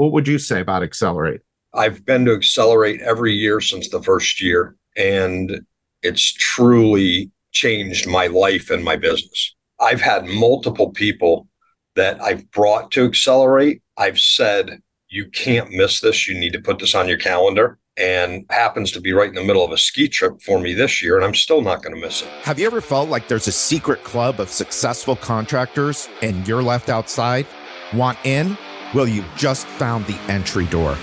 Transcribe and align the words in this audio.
What 0.00 0.12
would 0.12 0.26
you 0.26 0.38
say 0.38 0.62
about 0.62 0.82
Accelerate? 0.82 1.42
I've 1.74 2.06
been 2.06 2.24
to 2.24 2.32
Accelerate 2.32 3.02
every 3.02 3.34
year 3.34 3.60
since 3.60 3.90
the 3.90 4.02
first 4.02 4.40
year, 4.40 4.74
and 4.96 5.60
it's 6.02 6.32
truly 6.32 7.30
changed 7.52 8.08
my 8.08 8.26
life 8.28 8.70
and 8.70 8.82
my 8.82 8.96
business. 8.96 9.54
I've 9.78 10.00
had 10.00 10.24
multiple 10.24 10.88
people 10.88 11.48
that 11.96 12.18
I've 12.18 12.50
brought 12.50 12.90
to 12.92 13.04
Accelerate. 13.04 13.82
I've 13.98 14.18
said, 14.18 14.80
you 15.10 15.28
can't 15.28 15.70
miss 15.70 16.00
this. 16.00 16.26
You 16.26 16.34
need 16.34 16.54
to 16.54 16.62
put 16.62 16.78
this 16.78 16.94
on 16.94 17.06
your 17.06 17.18
calendar. 17.18 17.78
And 17.98 18.46
happens 18.48 18.92
to 18.92 19.02
be 19.02 19.12
right 19.12 19.28
in 19.28 19.34
the 19.34 19.44
middle 19.44 19.66
of 19.66 19.70
a 19.70 19.76
ski 19.76 20.08
trip 20.08 20.40
for 20.40 20.60
me 20.60 20.72
this 20.72 21.02
year, 21.02 21.16
and 21.16 21.26
I'm 21.26 21.34
still 21.34 21.60
not 21.60 21.82
going 21.82 21.94
to 21.94 22.00
miss 22.00 22.22
it. 22.22 22.28
Have 22.44 22.58
you 22.58 22.66
ever 22.66 22.80
felt 22.80 23.10
like 23.10 23.28
there's 23.28 23.48
a 23.48 23.52
secret 23.52 24.02
club 24.02 24.40
of 24.40 24.48
successful 24.48 25.16
contractors 25.16 26.08
and 26.22 26.48
you're 26.48 26.62
left 26.62 26.88
outside? 26.88 27.46
Want 27.92 28.16
in? 28.24 28.56
Well, 28.92 29.06
you 29.06 29.24
just 29.36 29.68
found 29.68 30.04
the 30.06 30.18
entry 30.28 30.66
door. 30.66 30.96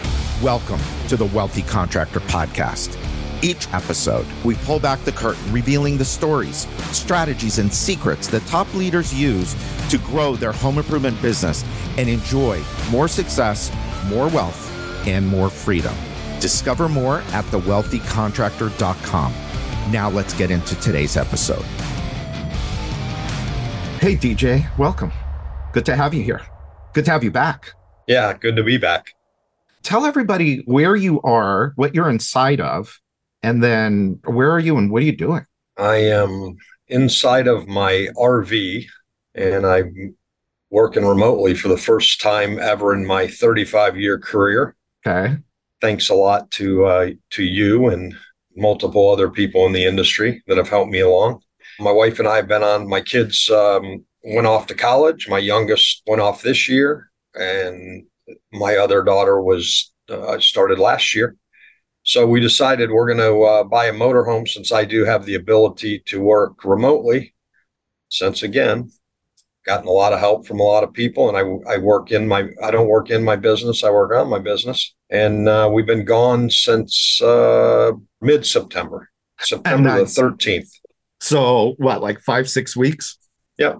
Welcome 0.43 0.81
to 1.07 1.15
the 1.15 1.27
Wealthy 1.27 1.61
Contractor 1.61 2.19
Podcast. 2.19 2.97
Each 3.41 3.65
episode, 3.73 4.25
we 4.43 4.55
pull 4.55 4.77
back 4.77 4.99
the 5.05 5.13
curtain, 5.13 5.53
revealing 5.53 5.97
the 5.97 6.03
stories, 6.03 6.67
strategies, 6.91 7.59
and 7.59 7.73
secrets 7.73 8.27
that 8.27 8.45
top 8.45 8.71
leaders 8.73 9.13
use 9.13 9.55
to 9.89 9.97
grow 9.99 10.35
their 10.35 10.51
home 10.51 10.79
improvement 10.79 11.21
business 11.21 11.63
and 11.97 12.09
enjoy 12.09 12.61
more 12.91 13.07
success, 13.07 13.71
more 14.07 14.27
wealth, 14.27 14.69
and 15.07 15.25
more 15.25 15.49
freedom. 15.49 15.95
Discover 16.41 16.89
more 16.89 17.19
at 17.31 17.45
thewealthycontractor.com. 17.45 19.33
Now 19.93 20.09
let's 20.09 20.33
get 20.33 20.51
into 20.51 20.75
today's 20.81 21.15
episode. 21.15 21.63
Hey, 24.01 24.17
DJ, 24.17 24.77
welcome. 24.77 25.13
Good 25.71 25.85
to 25.85 25.95
have 25.95 26.13
you 26.13 26.21
here. 26.21 26.41
Good 26.91 27.05
to 27.05 27.11
have 27.11 27.23
you 27.23 27.31
back. 27.31 27.76
Yeah, 28.07 28.33
good 28.33 28.55
to 28.55 28.63
be 28.63 28.77
back. 28.77 29.13
Tell 29.83 30.05
everybody 30.05 30.63
where 30.65 30.95
you 30.95 31.21
are, 31.21 31.73
what 31.75 31.93
you're 31.93 32.09
inside 32.09 32.61
of, 32.61 32.99
and 33.43 33.63
then 33.63 34.19
where 34.25 34.51
are 34.51 34.59
you 34.59 34.77
and 34.77 34.91
what 34.91 35.03
are 35.03 35.05
you 35.05 35.15
doing? 35.15 35.45
I 35.77 35.97
am 35.97 36.57
inside 36.87 37.47
of 37.47 37.67
my 37.67 38.07
RV 38.17 38.85
and 39.35 39.65
I'm 39.65 40.15
working 40.69 41.05
remotely 41.05 41.53
for 41.53 41.67
the 41.67 41.77
first 41.77 42.19
time 42.21 42.59
ever 42.59 42.93
in 42.93 43.05
my 43.05 43.27
35 43.27 43.97
year 43.97 44.19
career. 44.19 44.75
Okay. 45.05 45.37
Thanks 45.79 46.09
a 46.09 46.15
lot 46.15 46.49
to 46.51 46.85
uh, 46.85 47.09
to 47.31 47.43
you 47.43 47.89
and 47.89 48.15
multiple 48.55 49.11
other 49.11 49.29
people 49.29 49.65
in 49.65 49.73
the 49.73 49.85
industry 49.85 50.43
that 50.47 50.57
have 50.57 50.69
helped 50.69 50.91
me 50.91 50.99
along. 50.99 51.41
My 51.79 51.91
wife 51.91 52.17
and 52.19 52.27
I 52.27 52.37
have 52.37 52.47
been 52.47 52.63
on. 52.63 52.89
My 52.89 53.01
kids 53.01 53.49
um, 53.51 54.03
went 54.23 54.47
off 54.47 54.65
to 54.67 54.75
college. 54.75 55.29
My 55.29 55.37
youngest 55.37 56.01
went 56.07 56.21
off 56.21 56.41
this 56.41 56.67
year, 56.67 57.06
and 57.37 58.05
my 58.51 58.75
other 58.75 59.03
daughter 59.03 59.41
was 59.41 59.93
uh, 60.09 60.39
started 60.39 60.79
last 60.79 61.15
year. 61.15 61.35
So 62.03 62.25
we 62.25 62.39
decided 62.39 62.89
we're 62.89 63.13
going 63.13 63.17
to 63.17 63.41
uh, 63.43 63.63
buy 63.65 63.85
a 63.85 63.93
motorhome 63.93 64.47
since 64.47 64.71
I 64.71 64.85
do 64.85 65.03
have 65.03 65.25
the 65.25 65.35
ability 65.35 66.03
to 66.07 66.21
work 66.21 66.63
remotely. 66.63 67.33
Since 68.09 68.43
again, 68.43 68.91
gotten 69.65 69.87
a 69.87 69.91
lot 69.91 70.13
of 70.13 70.19
help 70.19 70.47
from 70.47 70.61
a 70.61 70.63
lot 70.63 70.85
of 70.85 70.93
people, 70.93 71.27
and 71.27 71.37
I 71.37 71.73
I 71.73 71.77
work 71.77 72.11
in 72.11 72.27
my 72.27 72.47
I 72.63 72.71
don't 72.71 72.87
work 72.87 73.09
in 73.09 73.23
my 73.23 73.35
business. 73.35 73.83
I 73.83 73.91
work 73.91 74.13
on 74.13 74.29
my 74.29 74.39
business, 74.39 74.95
and 75.09 75.47
uh, 75.49 75.69
we've 75.71 75.85
been 75.85 76.05
gone 76.05 76.49
since 76.49 77.21
uh, 77.21 77.91
mid 78.21 78.45
September, 78.45 79.09
September 79.39 79.89
nice. 79.89 80.15
the 80.15 80.21
thirteenth. 80.21 80.69
So 81.19 81.75
what, 81.77 82.01
like 82.01 82.21
five 82.21 82.49
six 82.49 82.75
weeks? 82.75 83.17
Yep. 83.57 83.79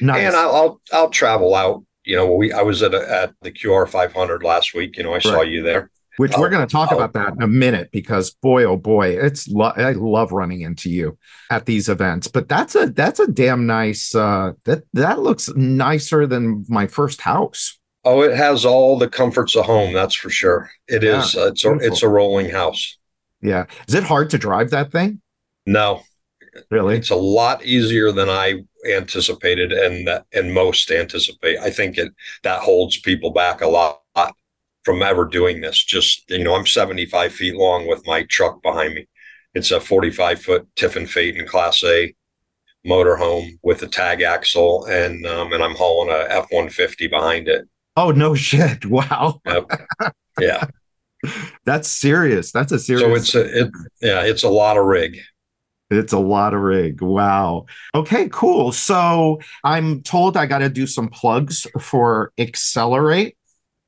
Nice. 0.00 0.26
And 0.26 0.34
I'll, 0.34 0.54
I'll 0.54 0.80
I'll 0.92 1.10
travel 1.10 1.54
out. 1.54 1.84
You 2.06 2.16
know, 2.16 2.32
we 2.34 2.52
I 2.52 2.62
was 2.62 2.82
at 2.82 2.94
a, 2.94 3.22
at 3.22 3.34
the 3.42 3.52
QR 3.52 3.88
500 3.88 4.42
last 4.42 4.74
week. 4.74 4.96
You 4.96 5.02
know, 5.02 5.10
I 5.10 5.14
right. 5.14 5.22
saw 5.22 5.42
you 5.42 5.62
there 5.62 5.90
which 6.16 6.32
oh, 6.34 6.40
we're 6.40 6.48
going 6.48 6.66
to 6.66 6.70
talk 6.70 6.92
oh. 6.92 6.96
about 6.96 7.12
that 7.12 7.34
in 7.34 7.42
a 7.42 7.46
minute 7.46 7.90
because 7.92 8.30
boy 8.30 8.64
oh 8.64 8.76
boy 8.76 9.08
it's 9.08 9.48
lo- 9.48 9.72
i 9.76 9.92
love 9.92 10.32
running 10.32 10.62
into 10.62 10.90
you 10.90 11.16
at 11.50 11.66
these 11.66 11.88
events 11.88 12.28
but 12.28 12.48
that's 12.48 12.74
a 12.74 12.86
that's 12.88 13.20
a 13.20 13.26
damn 13.26 13.66
nice 13.66 14.14
uh 14.14 14.52
that 14.64 14.82
that 14.92 15.20
looks 15.20 15.48
nicer 15.54 16.26
than 16.26 16.64
my 16.68 16.86
first 16.86 17.20
house 17.20 17.78
oh 18.04 18.22
it 18.22 18.36
has 18.36 18.64
all 18.64 18.98
the 18.98 19.08
comforts 19.08 19.56
of 19.56 19.64
home 19.64 19.92
that's 19.92 20.14
for 20.14 20.30
sure 20.30 20.70
It 20.88 21.02
yeah, 21.02 21.20
is. 21.20 21.36
Uh, 21.36 21.48
it's 21.48 21.64
a 21.64 21.74
it's 21.74 22.02
a 22.02 22.08
rolling 22.08 22.50
house 22.50 22.98
yeah 23.42 23.66
is 23.86 23.94
it 23.94 24.04
hard 24.04 24.30
to 24.30 24.38
drive 24.38 24.70
that 24.70 24.92
thing 24.92 25.20
no 25.66 26.02
really 26.70 26.96
it's 26.96 27.10
a 27.10 27.16
lot 27.16 27.64
easier 27.64 28.12
than 28.12 28.28
i 28.28 28.62
anticipated 28.86 29.72
and 29.72 30.08
and 30.32 30.54
most 30.54 30.90
anticipate 30.90 31.58
i 31.58 31.70
think 31.70 31.98
it 31.98 32.12
that 32.42 32.60
holds 32.60 32.98
people 33.00 33.30
back 33.30 33.60
a 33.60 33.66
lot 33.66 34.00
from 34.86 35.02
ever 35.02 35.24
doing 35.24 35.60
this. 35.60 35.82
Just, 35.82 36.30
you 36.30 36.44
know, 36.44 36.54
I'm 36.54 36.64
75 36.64 37.32
feet 37.32 37.56
long 37.56 37.88
with 37.88 38.06
my 38.06 38.22
truck 38.22 38.62
behind 38.62 38.94
me. 38.94 39.08
It's 39.52 39.72
a 39.72 39.80
45 39.80 40.40
foot 40.40 40.68
Tiffin 40.76 41.08
Phaeton 41.08 41.46
Class 41.48 41.82
A 41.82 42.14
motorhome 42.86 43.58
with 43.64 43.82
a 43.82 43.88
tag 43.88 44.22
axle, 44.22 44.84
and 44.84 45.26
um, 45.26 45.52
and 45.52 45.62
I'm 45.62 45.74
hauling 45.74 46.14
a 46.14 46.26
F 46.28 46.46
150 46.50 47.08
behind 47.08 47.48
it. 47.48 47.66
Oh 47.96 48.12
no 48.12 48.34
shit! 48.36 48.86
Wow. 48.88 49.40
Yep. 49.44 49.72
Yeah. 50.40 50.66
That's 51.64 51.88
serious. 51.88 52.52
That's 52.52 52.70
a 52.70 52.78
serious. 52.78 53.30
So 53.30 53.40
it's 53.40 53.56
a 53.56 53.62
it 53.62 53.70
yeah, 54.00 54.22
it's 54.22 54.44
a 54.44 54.48
lot 54.48 54.76
of 54.76 54.84
rig. 54.84 55.18
It's 55.90 56.12
a 56.12 56.18
lot 56.18 56.54
of 56.54 56.60
rig. 56.60 57.00
Wow. 57.00 57.66
Okay, 57.94 58.28
cool. 58.30 58.72
So 58.72 59.40
I'm 59.62 60.02
told 60.02 60.36
I 60.36 60.46
got 60.46 60.58
to 60.58 60.68
do 60.68 60.86
some 60.86 61.08
plugs 61.08 61.66
for 61.80 62.32
Accelerate. 62.38 63.36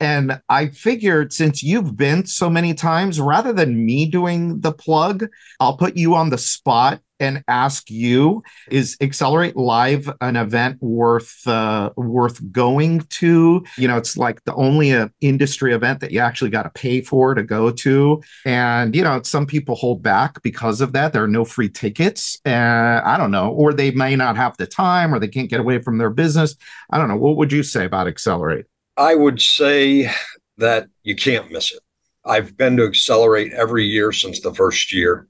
And 0.00 0.40
I 0.48 0.68
figured 0.68 1.32
since 1.32 1.60
you've 1.60 1.96
been 1.96 2.24
so 2.24 2.48
many 2.48 2.72
times, 2.72 3.20
rather 3.20 3.52
than 3.52 3.84
me 3.84 4.06
doing 4.06 4.60
the 4.60 4.72
plug, 4.72 5.26
I'll 5.58 5.76
put 5.76 5.96
you 5.96 6.14
on 6.14 6.30
the 6.30 6.38
spot 6.38 7.00
and 7.20 7.42
ask 7.48 7.90
you: 7.90 8.42
Is 8.70 8.96
Accelerate 9.00 9.56
Live 9.56 10.10
an 10.20 10.36
event 10.36 10.82
worth 10.82 11.46
uh, 11.46 11.90
worth 11.96 12.52
going 12.52 13.00
to? 13.00 13.64
You 13.76 13.88
know, 13.88 13.96
it's 13.96 14.16
like 14.16 14.44
the 14.44 14.54
only 14.54 14.92
uh, 14.92 15.08
industry 15.20 15.74
event 15.74 16.00
that 16.00 16.12
you 16.12 16.20
actually 16.20 16.50
got 16.50 16.64
to 16.64 16.70
pay 16.70 17.00
for 17.00 17.34
to 17.34 17.42
go 17.42 17.70
to, 17.70 18.22
and 18.44 18.94
you 18.94 19.02
know, 19.02 19.22
some 19.22 19.46
people 19.46 19.74
hold 19.74 20.02
back 20.02 20.42
because 20.42 20.80
of 20.80 20.92
that. 20.92 21.12
There 21.12 21.24
are 21.24 21.28
no 21.28 21.44
free 21.44 21.68
tickets. 21.68 22.40
Uh, 22.46 23.00
I 23.04 23.16
don't 23.16 23.30
know, 23.30 23.50
or 23.50 23.72
they 23.72 23.90
may 23.90 24.16
not 24.16 24.36
have 24.36 24.56
the 24.56 24.66
time, 24.66 25.14
or 25.14 25.18
they 25.18 25.28
can't 25.28 25.50
get 25.50 25.60
away 25.60 25.80
from 25.80 25.98
their 25.98 26.10
business. 26.10 26.56
I 26.90 26.98
don't 26.98 27.08
know. 27.08 27.16
What 27.16 27.36
would 27.36 27.52
you 27.52 27.62
say 27.62 27.84
about 27.84 28.06
Accelerate? 28.06 28.66
I 28.96 29.14
would 29.14 29.40
say 29.40 30.10
that 30.56 30.88
you 31.04 31.14
can't 31.14 31.50
miss 31.50 31.72
it. 31.72 31.80
I've 32.24 32.56
been 32.56 32.76
to 32.76 32.84
Accelerate 32.84 33.52
every 33.52 33.84
year 33.84 34.12
since 34.12 34.40
the 34.40 34.54
first 34.54 34.92
year, 34.92 35.28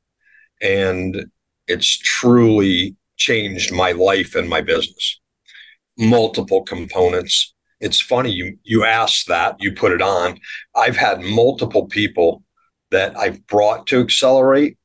and 0.61 1.31
it's 1.69 1.99
truly 1.99 2.97
changed 3.17 3.73
my 3.73 3.93
life 3.93 4.35
and 4.35 4.49
my 4.49 4.61
business. 4.61 5.21
Multiple 5.99 6.63
components. 6.63 7.55
It's 7.81 8.01
funny 8.01 8.31
you 8.31 8.59
you 8.65 8.85
asked 8.85 9.29
that, 9.29 9.57
you 9.61 9.73
put 9.73 9.93
it 9.93 10.03
on. 10.03 10.39
I've 10.75 10.97
had 10.97 11.21
multiple 11.21 11.87
people 11.87 12.43
that 12.91 13.17
I've 13.17 13.47
brought 13.47 13.87
to 13.89 14.01
Accelerate, 14.01 14.79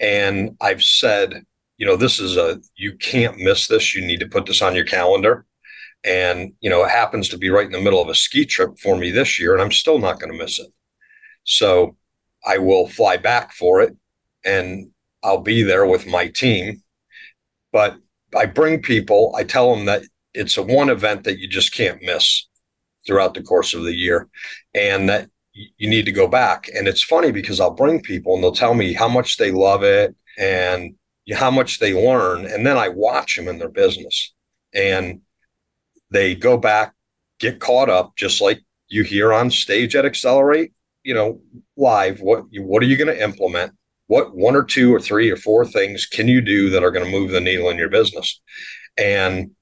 and 0.00 0.56
I've 0.60 0.82
said, 0.82 1.44
you 1.76 1.86
know, 1.86 1.96
this 1.96 2.18
is 2.18 2.36
a 2.36 2.60
you 2.76 2.96
can't 2.96 3.38
miss 3.38 3.68
this. 3.68 3.94
You 3.94 4.04
need 4.04 4.20
to 4.20 4.28
put 4.28 4.46
this 4.46 4.62
on 4.62 4.74
your 4.74 4.84
calendar 4.84 5.46
and, 6.06 6.52
you 6.60 6.70
know, 6.70 6.84
it 6.84 6.90
happens 6.90 7.28
to 7.30 7.38
be 7.38 7.50
right 7.50 7.66
in 7.66 7.72
the 7.72 7.80
middle 7.80 8.00
of 8.00 8.08
a 8.08 8.14
ski 8.14 8.46
trip 8.46 8.78
for 8.78 8.96
me 8.96 9.10
this 9.10 9.40
year, 9.40 9.52
and 9.52 9.60
I'm 9.60 9.72
still 9.72 9.98
not 9.98 10.20
going 10.20 10.30
to 10.30 10.38
miss 10.38 10.60
it. 10.60 10.68
So 11.42 11.96
I 12.46 12.58
will 12.58 12.88
fly 12.88 13.16
back 13.16 13.52
for 13.52 13.80
it 13.80 13.96
and 14.44 14.90
I'll 15.26 15.40
be 15.40 15.62
there 15.62 15.84
with 15.84 16.06
my 16.06 16.28
team. 16.28 16.82
But 17.72 17.96
I 18.34 18.46
bring 18.46 18.80
people, 18.80 19.34
I 19.36 19.42
tell 19.44 19.74
them 19.74 19.86
that 19.86 20.02
it's 20.34 20.56
a 20.56 20.62
one 20.62 20.88
event 20.88 21.24
that 21.24 21.38
you 21.38 21.48
just 21.48 21.74
can't 21.74 22.00
miss 22.02 22.46
throughout 23.06 23.34
the 23.34 23.42
course 23.42 23.74
of 23.74 23.82
the 23.82 23.94
year 23.94 24.28
and 24.74 25.08
that 25.08 25.28
you 25.52 25.88
need 25.88 26.04
to 26.04 26.12
go 26.12 26.28
back. 26.28 26.68
And 26.74 26.86
it's 26.86 27.02
funny 27.02 27.32
because 27.32 27.60
I'll 27.60 27.74
bring 27.74 28.00
people 28.00 28.34
and 28.34 28.42
they'll 28.42 28.52
tell 28.52 28.74
me 28.74 28.92
how 28.92 29.08
much 29.08 29.36
they 29.36 29.50
love 29.50 29.82
it 29.82 30.14
and 30.38 30.94
how 31.34 31.50
much 31.50 31.80
they 31.80 31.92
learn. 31.92 32.46
And 32.46 32.64
then 32.64 32.76
I 32.76 32.88
watch 32.88 33.36
them 33.36 33.48
in 33.48 33.58
their 33.58 33.68
business. 33.68 34.32
And 34.74 35.22
they 36.10 36.34
go 36.34 36.56
back, 36.56 36.94
get 37.40 37.58
caught 37.58 37.88
up, 37.88 38.14
just 38.16 38.40
like 38.40 38.60
you 38.88 39.02
hear 39.02 39.32
on 39.32 39.50
stage 39.50 39.96
at 39.96 40.04
Accelerate, 40.04 40.72
you 41.02 41.14
know, 41.14 41.40
live. 41.76 42.20
What 42.20 42.44
what 42.52 42.82
are 42.82 42.86
you 42.86 42.96
going 42.96 43.14
to 43.14 43.22
implement? 43.22 43.72
What 44.06 44.34
one 44.34 44.54
or 44.54 44.62
two 44.62 44.94
or 44.94 45.00
three 45.00 45.30
or 45.30 45.36
four 45.36 45.64
things 45.64 46.06
can 46.06 46.28
you 46.28 46.40
do 46.40 46.70
that 46.70 46.84
are 46.84 46.90
going 46.90 47.04
to 47.04 47.10
move 47.10 47.30
the 47.30 47.40
needle 47.40 47.70
in 47.70 47.78
your 47.78 47.88
business? 47.88 48.40
And 48.96 49.52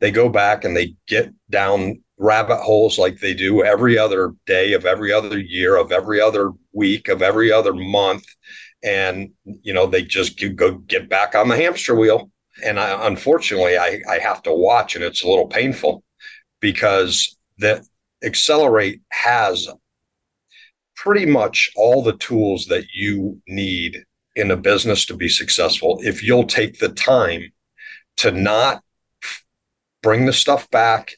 they 0.00 0.10
go 0.10 0.28
back 0.28 0.64
and 0.64 0.76
they 0.76 0.94
get 1.06 1.32
down 1.50 2.02
rabbit 2.18 2.58
holes 2.58 2.98
like 2.98 3.18
they 3.18 3.34
do 3.34 3.64
every 3.64 3.98
other 3.98 4.32
day 4.46 4.72
of 4.72 4.84
every 4.84 5.12
other 5.12 5.38
year 5.38 5.76
of 5.76 5.90
every 5.90 6.20
other 6.20 6.52
week 6.72 7.08
of 7.08 7.22
every 7.22 7.50
other 7.50 7.74
month 7.74 8.24
and 8.84 9.30
you 9.44 9.72
know 9.72 9.84
they 9.84 10.00
just 10.00 10.40
go 10.54 10.74
get 10.74 11.08
back 11.08 11.34
on 11.34 11.48
the 11.48 11.56
hamster 11.56 11.92
wheel 11.92 12.30
and 12.62 12.78
I, 12.78 13.06
unfortunately, 13.06 13.76
I, 13.76 14.00
I 14.08 14.18
have 14.18 14.42
to 14.42 14.52
watch, 14.52 14.94
and 14.94 15.04
it's 15.04 15.24
a 15.24 15.28
little 15.28 15.48
painful 15.48 16.04
because 16.60 17.36
that 17.58 17.82
Accelerate 18.22 19.00
has 19.10 19.68
pretty 20.96 21.26
much 21.26 21.70
all 21.76 22.02
the 22.02 22.16
tools 22.16 22.66
that 22.66 22.84
you 22.94 23.40
need 23.46 24.04
in 24.36 24.50
a 24.50 24.56
business 24.56 25.06
to 25.06 25.16
be 25.16 25.28
successful. 25.28 26.00
If 26.02 26.22
you'll 26.22 26.46
take 26.46 26.78
the 26.78 26.88
time 26.88 27.52
to 28.16 28.30
not 28.30 28.82
bring 30.02 30.26
the 30.26 30.32
stuff 30.32 30.68
back 30.70 31.16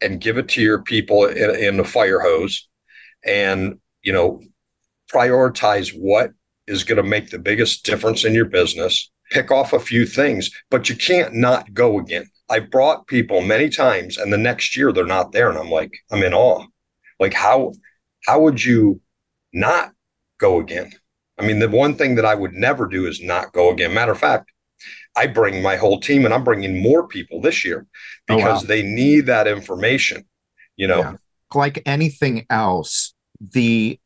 and 0.00 0.20
give 0.20 0.38
it 0.38 0.48
to 0.50 0.62
your 0.62 0.82
people 0.82 1.26
in, 1.26 1.56
in 1.56 1.76
the 1.76 1.84
fire 1.84 2.20
hose 2.20 2.68
and 3.24 3.78
you 4.02 4.12
know 4.12 4.40
prioritize 5.12 5.90
what 5.96 6.30
is 6.66 6.84
going 6.84 6.96
to 6.96 7.08
make 7.08 7.30
the 7.30 7.38
biggest 7.38 7.84
difference 7.84 8.24
in 8.24 8.34
your 8.34 8.44
business 8.44 9.10
pick 9.30 9.50
off 9.50 9.72
a 9.72 9.80
few 9.80 10.06
things 10.06 10.50
but 10.70 10.88
you 10.88 10.96
can't 10.96 11.34
not 11.34 11.72
go 11.74 11.98
again. 11.98 12.28
I 12.50 12.60
brought 12.60 13.06
people 13.06 13.40
many 13.40 13.68
times 13.68 14.16
and 14.16 14.32
the 14.32 14.38
next 14.38 14.76
year 14.76 14.92
they're 14.92 15.04
not 15.04 15.32
there 15.32 15.48
and 15.48 15.58
i'm 15.58 15.70
like 15.70 15.92
i'm 16.10 16.22
in 16.22 16.34
awe. 16.34 16.64
Like 17.20 17.34
how 17.34 17.72
how 18.28 18.40
would 18.40 18.62
you 18.62 19.00
not 19.52 19.92
go 20.38 20.60
again 20.60 20.92
i 21.38 21.46
mean 21.46 21.58
the 21.58 21.68
one 21.68 21.94
thing 21.94 22.14
that 22.14 22.24
i 22.24 22.34
would 22.34 22.52
never 22.52 22.86
do 22.86 23.06
is 23.06 23.22
not 23.22 23.52
go 23.52 23.70
again 23.70 23.92
matter 23.92 24.12
of 24.12 24.18
fact 24.18 24.50
I 25.16 25.26
bring 25.26 25.62
my 25.62 25.76
whole 25.76 26.00
team 26.00 26.24
and 26.24 26.32
I'm 26.32 26.44
bringing 26.44 26.80
more 26.80 27.06
people 27.08 27.40
this 27.40 27.64
year 27.64 27.86
because 28.26 28.62
oh, 28.62 28.64
wow. 28.64 28.68
they 28.68 28.82
need 28.82 29.26
that 29.26 29.48
information, 29.48 30.24
you 30.76 30.86
know. 30.86 30.98
Yeah. 30.98 31.14
Like 31.54 31.82
anything 31.86 32.46
else, 32.50 33.14
the 33.40 33.98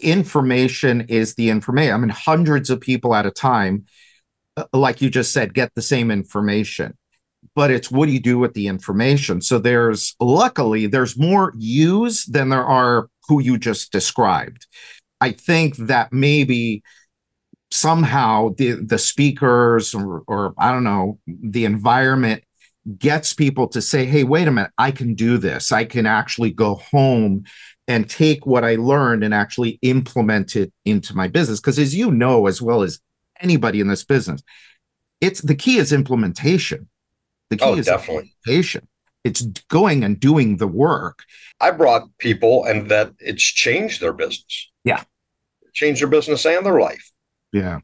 information 0.00 1.02
is 1.08 1.34
the 1.34 1.50
information. 1.50 1.94
I 1.94 1.96
mean, 1.98 2.10
hundreds 2.10 2.70
of 2.70 2.80
people 2.80 3.14
at 3.14 3.26
a 3.26 3.30
time, 3.30 3.86
uh, 4.56 4.64
like 4.72 5.00
you 5.00 5.10
just 5.10 5.32
said, 5.32 5.54
get 5.54 5.74
the 5.74 5.82
same 5.82 6.10
information. 6.10 6.96
But 7.54 7.70
it's 7.70 7.90
what 7.90 8.06
do 8.06 8.12
you 8.12 8.20
do 8.20 8.38
with 8.38 8.54
the 8.54 8.68
information? 8.68 9.40
So 9.40 9.58
there's 9.58 10.14
luckily 10.20 10.86
there's 10.86 11.18
more 11.18 11.52
use 11.56 12.26
than 12.26 12.50
there 12.50 12.64
are 12.64 13.08
who 13.30 13.40
you 13.40 13.56
just 13.56 13.92
described. 13.92 14.66
I 15.20 15.30
think 15.30 15.76
that 15.76 16.12
maybe 16.12 16.82
somehow 17.70 18.50
the 18.58 18.72
the 18.72 18.98
speakers 18.98 19.94
or, 19.94 20.24
or 20.26 20.52
I 20.58 20.72
don't 20.72 20.82
know 20.82 21.20
the 21.26 21.64
environment 21.64 22.42
gets 22.98 23.32
people 23.32 23.68
to 23.68 23.80
say, 23.80 24.04
"Hey, 24.04 24.24
wait 24.24 24.48
a 24.48 24.50
minute, 24.50 24.72
I 24.76 24.90
can 24.90 25.14
do 25.14 25.38
this. 25.38 25.70
I 25.70 25.84
can 25.84 26.06
actually 26.06 26.50
go 26.50 26.74
home 26.74 27.44
and 27.86 28.10
take 28.10 28.46
what 28.46 28.64
I 28.64 28.74
learned 28.74 29.22
and 29.22 29.32
actually 29.32 29.78
implement 29.82 30.56
it 30.56 30.72
into 30.84 31.14
my 31.14 31.28
business." 31.28 31.60
Because 31.60 31.78
as 31.78 31.94
you 31.94 32.10
know, 32.10 32.48
as 32.48 32.60
well 32.60 32.82
as 32.82 32.98
anybody 33.40 33.78
in 33.80 33.86
this 33.86 34.04
business, 34.04 34.42
it's 35.20 35.40
the 35.40 35.54
key 35.54 35.78
is 35.78 35.92
implementation. 35.92 36.88
The 37.50 37.58
key 37.58 37.64
oh, 37.64 37.76
is 37.76 37.86
definitely. 37.86 38.34
implementation. 38.44 38.88
It's 39.24 39.42
going 39.68 40.02
and 40.02 40.18
doing 40.18 40.56
the 40.56 40.68
work. 40.68 41.24
I 41.60 41.70
brought 41.72 42.08
people 42.18 42.64
and 42.64 42.88
that 42.90 43.12
it's 43.18 43.42
changed 43.42 44.00
their 44.00 44.12
business. 44.12 44.70
Yeah. 44.84 45.02
Changed 45.72 46.00
their 46.00 46.08
business 46.08 46.46
and 46.46 46.64
their 46.64 46.80
life. 46.80 47.10
Yeah. 47.52 47.80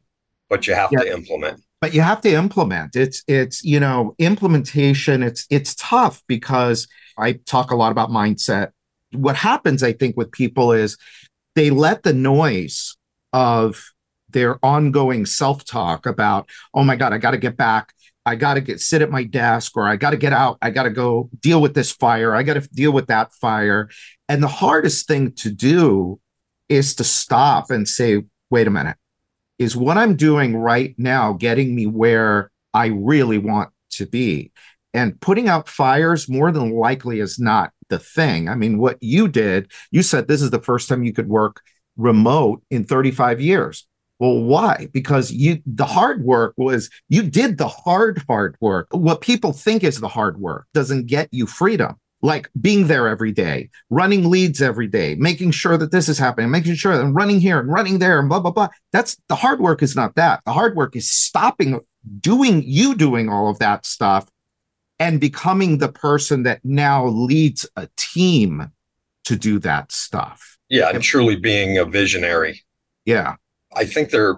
But 0.49 0.65
you 0.65 0.73
have 0.73 0.91
yeah. 0.91 0.99
to 1.01 1.13
implement. 1.13 1.61
But 1.79 1.93
you 1.93 2.01
have 2.01 2.21
to 2.21 2.33
implement. 2.33 2.95
It's 2.95 3.23
it's 3.27 3.63
you 3.63 3.79
know, 3.79 4.15
implementation, 4.17 5.21
it's 5.21 5.45
it's 5.51 5.75
tough 5.75 6.23
because 6.27 6.87
I 7.17 7.33
talk 7.33 7.69
a 7.69 7.75
lot 7.75 7.91
about 7.91 8.09
mindset. 8.09 8.71
What 9.11 9.35
happens, 9.35 9.83
I 9.83 9.93
think, 9.93 10.17
with 10.17 10.31
people 10.31 10.71
is 10.71 10.97
they 11.55 11.69
let 11.69 12.03
the 12.03 12.13
noise 12.13 12.97
of 13.31 13.91
their 14.29 14.57
ongoing 14.63 15.25
self-talk 15.25 16.05
about, 16.05 16.49
oh 16.73 16.83
my 16.83 16.95
God, 16.95 17.13
I 17.13 17.17
got 17.17 17.31
to 17.31 17.37
get 17.37 17.57
back. 17.57 17.93
I 18.27 18.35
got 18.35 18.55
to 18.55 18.61
get 18.61 18.81
sit 18.81 19.01
at 19.01 19.09
my 19.09 19.23
desk 19.23 19.77
or 19.77 19.87
I 19.87 19.95
got 19.95 20.11
to 20.11 20.17
get 20.17 20.33
out. 20.33 20.57
I 20.61 20.69
got 20.69 20.83
to 20.83 20.89
go 20.89 21.29
deal 21.39 21.61
with 21.61 21.73
this 21.73 21.91
fire. 21.91 22.35
I 22.35 22.43
got 22.43 22.55
to 22.55 22.61
deal 22.69 22.91
with 22.91 23.07
that 23.07 23.33
fire. 23.33 23.89
And 24.29 24.43
the 24.43 24.47
hardest 24.47 25.07
thing 25.07 25.31
to 25.37 25.49
do 25.49 26.19
is 26.69 26.95
to 26.95 27.03
stop 27.03 27.71
and 27.71 27.87
say, 27.87 28.23
wait 28.49 28.67
a 28.67 28.69
minute 28.69 28.97
is 29.59 29.75
what 29.75 29.97
I'm 29.97 30.15
doing 30.15 30.55
right 30.55 30.93
now 30.97 31.33
getting 31.33 31.75
me 31.75 31.87
where 31.87 32.51
I 32.73 32.87
really 32.87 33.37
want 33.37 33.69
to 33.91 34.05
be? 34.05 34.51
And 34.93 35.19
putting 35.19 35.47
out 35.47 35.69
fires 35.69 36.29
more 36.29 36.51
than 36.51 36.71
likely 36.71 37.19
is 37.19 37.39
not 37.39 37.71
the 37.89 37.99
thing. 37.99 38.49
I 38.49 38.55
mean, 38.55 38.77
what 38.77 38.97
you 39.01 39.27
did, 39.27 39.71
you 39.91 40.03
said 40.03 40.27
this 40.27 40.41
is 40.41 40.51
the 40.51 40.61
first 40.61 40.89
time 40.89 41.03
you 41.03 41.13
could 41.13 41.27
work 41.27 41.61
remote 41.97 42.63
in 42.69 42.83
35 42.85 43.41
years. 43.41 43.87
Well, 44.19 44.41
why? 44.41 44.87
Because 44.91 45.31
you 45.31 45.61
the 45.65 45.85
hard 45.85 46.23
work 46.23 46.53
was 46.57 46.89
you 47.09 47.23
did 47.23 47.57
the 47.57 47.67
hard 47.67 48.23
hard 48.27 48.57
work. 48.59 48.87
What 48.91 49.21
people 49.21 49.53
think 49.53 49.83
is 49.83 49.99
the 49.99 50.07
hard 50.07 50.39
work 50.39 50.67
doesn't 50.73 51.05
get 51.05 51.29
you 51.31 51.45
freedom 51.45 51.95
like 52.21 52.49
being 52.59 52.87
there 52.87 53.07
every 53.07 53.31
day, 53.31 53.69
running 53.89 54.29
leads 54.29 54.61
every 54.61 54.87
day, 54.87 55.15
making 55.15 55.51
sure 55.51 55.77
that 55.77 55.91
this 55.91 56.09
is 56.09 56.17
happening, 56.17 56.49
making 56.49 56.75
sure 56.75 56.99
and 56.99 57.15
running 57.15 57.39
here 57.39 57.59
and 57.59 57.69
running 57.69 57.99
there 57.99 58.19
and 58.19 58.27
blah, 58.27 58.39
blah, 58.39 58.51
blah. 58.51 58.69
That's 58.91 59.17
the 59.29 59.35
hard 59.35 59.59
work 59.59 59.83
is 59.83 59.95
not 59.95 60.15
that. 60.15 60.41
The 60.45 60.53
hard 60.53 60.75
work 60.75 60.95
is 60.95 61.11
stopping 61.11 61.79
doing 62.19 62.63
you 62.65 62.95
doing 62.95 63.29
all 63.29 63.49
of 63.49 63.59
that 63.59 63.85
stuff 63.85 64.27
and 64.99 65.21
becoming 65.21 65.77
the 65.77 65.91
person 65.91 66.43
that 66.43 66.61
now 66.63 67.05
leads 67.05 67.69
a 67.75 67.87
team 67.97 68.71
to 69.25 69.35
do 69.35 69.59
that 69.59 69.91
stuff. 69.91 70.57
Yeah, 70.69 70.89
and 70.89 71.03
truly 71.03 71.35
being 71.35 71.77
a 71.77 71.85
visionary. 71.85 72.63
Yeah. 73.05 73.35
I 73.75 73.85
think 73.85 74.09
they're 74.09 74.37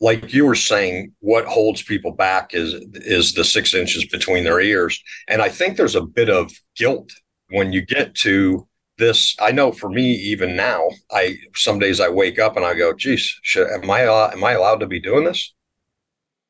like 0.00 0.32
you 0.32 0.46
were 0.46 0.54
saying, 0.54 1.12
what 1.20 1.44
holds 1.46 1.82
people 1.82 2.12
back 2.12 2.54
is 2.54 2.74
is 2.94 3.34
the 3.34 3.44
six 3.44 3.74
inches 3.74 4.04
between 4.06 4.44
their 4.44 4.60
ears, 4.60 5.02
and 5.26 5.42
I 5.42 5.48
think 5.48 5.76
there's 5.76 5.96
a 5.96 6.02
bit 6.02 6.28
of 6.30 6.52
guilt 6.76 7.10
when 7.50 7.72
you 7.72 7.84
get 7.84 8.14
to 8.16 8.66
this. 8.98 9.36
I 9.40 9.50
know 9.52 9.72
for 9.72 9.88
me, 9.90 10.12
even 10.12 10.56
now, 10.56 10.88
I 11.10 11.38
some 11.54 11.78
days 11.78 12.00
I 12.00 12.08
wake 12.08 12.38
up 12.38 12.56
and 12.56 12.64
I 12.64 12.74
go, 12.74 12.92
"Geez, 12.94 13.38
should, 13.42 13.68
am 13.68 13.90
I 13.90 14.02
am 14.32 14.44
I 14.44 14.52
allowed 14.52 14.80
to 14.80 14.86
be 14.86 15.00
doing 15.00 15.24
this?" 15.24 15.54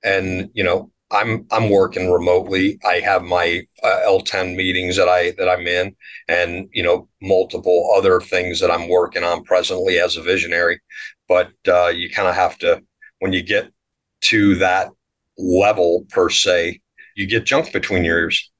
And 0.03 0.51
you 0.55 0.65
know, 0.65 0.91
I'm 1.11 1.47
I'm 1.51 1.71
working 1.71 2.11
remotely. 2.11 2.79
I 2.87 3.01
have 3.01 3.23
my 3.23 3.63
uh, 3.83 4.01
L10 4.07 4.57
meetings 4.57 4.97
that 4.97 5.09
I 5.09 5.33
that 5.39 5.49
I'm 5.49 5.67
in, 5.67 5.97
and 6.29 6.69
you 6.73 6.83
know 6.83 7.09
multiple 7.23 7.93
other 7.97 8.21
things 8.21 8.61
that 8.61 8.71
I'm 8.71 8.89
working 8.89 9.25
on 9.25 9.45
presently 9.45 9.99
as 9.99 10.17
a 10.17 10.23
visionary. 10.23 10.81
But 11.29 11.53
uh, 11.67 11.89
you 11.89 12.11
kind 12.11 12.29
of 12.29 12.35
have 12.35 12.59
to 12.59 12.83
when 13.21 13.33
you 13.33 13.43
get 13.43 13.71
to 14.23 14.57
that 14.57 14.91
level 15.37 16.07
per 16.09 16.31
se, 16.31 16.81
you 17.15 17.27
get 17.27 17.45
junk 17.45 17.73
between 17.73 18.05
your 18.05 18.19
ears. 18.19 18.51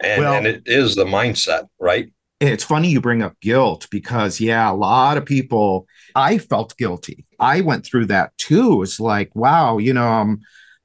And, 0.00 0.22
well, 0.22 0.34
and 0.34 0.46
it 0.46 0.62
is 0.66 0.96
the 0.96 1.04
mindset, 1.04 1.68
right? 1.78 2.10
It's 2.40 2.64
funny 2.64 2.88
you 2.88 3.00
bring 3.00 3.22
up 3.22 3.38
guilt 3.40 3.86
because, 3.90 4.40
yeah, 4.40 4.70
a 4.70 4.74
lot 4.74 5.16
of 5.16 5.24
people, 5.24 5.86
I 6.14 6.38
felt 6.38 6.76
guilty. 6.76 7.26
I 7.38 7.60
went 7.60 7.86
through 7.86 8.06
that 8.06 8.36
too. 8.36 8.82
It's 8.82 9.00
like, 9.00 9.34
wow, 9.34 9.78
you 9.78 9.94
know, 9.94 10.06
I'm, 10.06 10.40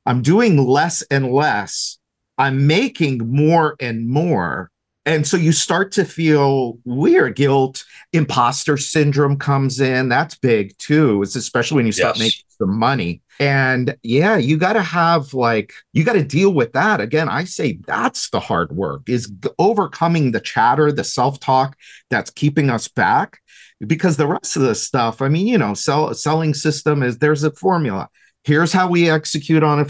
I'm 0.06 0.22
doing 0.22 0.58
less 0.58 1.02
and 1.10 1.32
less. 1.32 1.98
I'm 2.38 2.68
making 2.68 3.18
more 3.30 3.76
and 3.80 4.08
more. 4.08 4.72
And 5.06 5.26
so 5.26 5.38
you 5.38 5.52
start 5.52 5.92
to 5.94 6.06
feel 6.06 6.78
weird. 6.86 7.36
Guilt, 7.36 7.84
imposter 8.14 8.78
syndrome 8.78 9.38
comes 9.38 9.80
in. 9.80 10.10
That's 10.10 10.36
big 10.36 10.78
too. 10.78 11.22
It's 11.24 11.36
especially 11.36 11.78
when 11.78 11.86
you 11.86 11.92
start 11.92 12.18
yes. 12.18 12.20
making 12.20 12.46
some 12.58 12.78
money. 12.78 13.22
And 13.40 13.98
yeah, 14.04 14.36
you 14.36 14.58
got 14.58 14.74
to 14.74 14.82
have 14.82 15.34
like, 15.34 15.74
you 15.94 16.04
got 16.04 16.14
to 16.14 16.24
deal 16.24 16.54
with 16.54 16.74
that. 16.74 17.00
Again, 17.00 17.30
I 17.30 17.46
say 17.46 17.80
that's 17.88 18.30
the 18.30 18.42
hard 18.42 18.74
work 18.74 19.08
is 19.08 19.32
overcoming 19.58 20.32
the 20.32 20.42
chatter, 20.42 20.92
the 20.92 21.06
self 21.06 21.40
talk 21.40 21.78
that's 22.10 22.30
keeping 22.30 22.70
us 22.70 22.88
back. 22.88 23.40
Because 23.88 24.18
the 24.18 24.28
rest 24.28 24.58
of 24.58 24.64
the 24.64 24.76
stuff, 24.76 25.22
I 25.22 25.30
mean, 25.30 25.48
you 25.48 25.58
know, 25.58 25.74
sell, 25.74 26.14
selling 26.14 26.54
system 26.54 27.02
is 27.02 27.18
there's 27.18 27.46
a 27.46 27.52
formula 27.52 28.10
here's 28.44 28.72
how 28.72 28.88
we 28.88 29.10
execute 29.10 29.64
on 29.64 29.88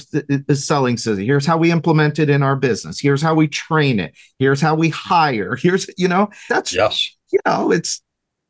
a, 0.50 0.56
selling 0.56 0.98
system 0.98 1.24
here's 1.24 1.46
how 1.46 1.58
we 1.58 1.72
implement 1.72 2.20
it 2.20 2.30
in 2.30 2.44
our 2.44 2.56
business. 2.56 3.00
Here's 3.00 3.22
how 3.22 3.36
we 3.36 3.48
train 3.48 4.00
it. 4.00 4.16
Here's 4.40 4.62
how 4.62 4.76
we 4.76 4.90
hire. 4.90 5.56
Here's 5.62 5.90
you 5.98 6.08
know 6.08 6.30
that's 6.48 6.74
yes. 6.74 7.10
you 7.32 7.40
know 7.46 7.72
it's 7.72 8.02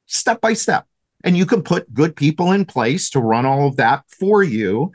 step 0.05 0.41
by 0.41 0.53
step. 0.53 0.85
And 1.23 1.35
you 1.35 1.45
can 1.45 1.61
put 1.63 1.93
good 1.93 2.15
people 2.15 2.53
in 2.53 2.63
place 2.63 3.09
to 3.09 3.19
run 3.19 3.45
all 3.45 3.67
of 3.67 3.75
that 3.75 4.05
for 4.19 4.41
you. 4.41 4.93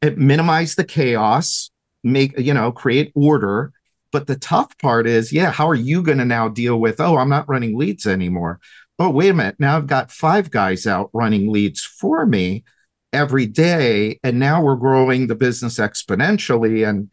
It 0.00 0.16
minimize 0.16 0.74
the 0.74 0.84
chaos 0.84 1.70
make 2.02 2.38
you 2.38 2.54
know 2.54 2.72
create 2.72 3.12
order. 3.14 3.72
But 4.12 4.26
the 4.26 4.36
tough 4.36 4.76
part 4.78 5.06
is 5.06 5.32
yeah 5.32 5.50
how 5.50 5.68
are 5.68 5.74
you 5.74 6.02
going 6.02 6.18
to 6.18 6.24
now 6.24 6.48
deal 6.48 6.80
with 6.80 7.00
oh 7.00 7.18
i'm 7.18 7.28
not 7.28 7.48
running 7.48 7.76
leads 7.76 8.06
anymore. 8.06 8.60
Oh 8.98 9.10
wait 9.10 9.28
a 9.28 9.34
minute. 9.34 9.56
Now 9.58 9.76
i've 9.76 9.86
got 9.86 10.10
five 10.10 10.50
guys 10.50 10.86
out 10.86 11.10
running 11.12 11.52
leads 11.52 11.84
for 11.84 12.24
me 12.24 12.64
every 13.16 13.46
day 13.46 14.20
and 14.22 14.38
now 14.38 14.62
we're 14.62 14.76
growing 14.76 15.26
the 15.26 15.34
business 15.34 15.78
exponentially 15.78 16.86
and 16.86 17.10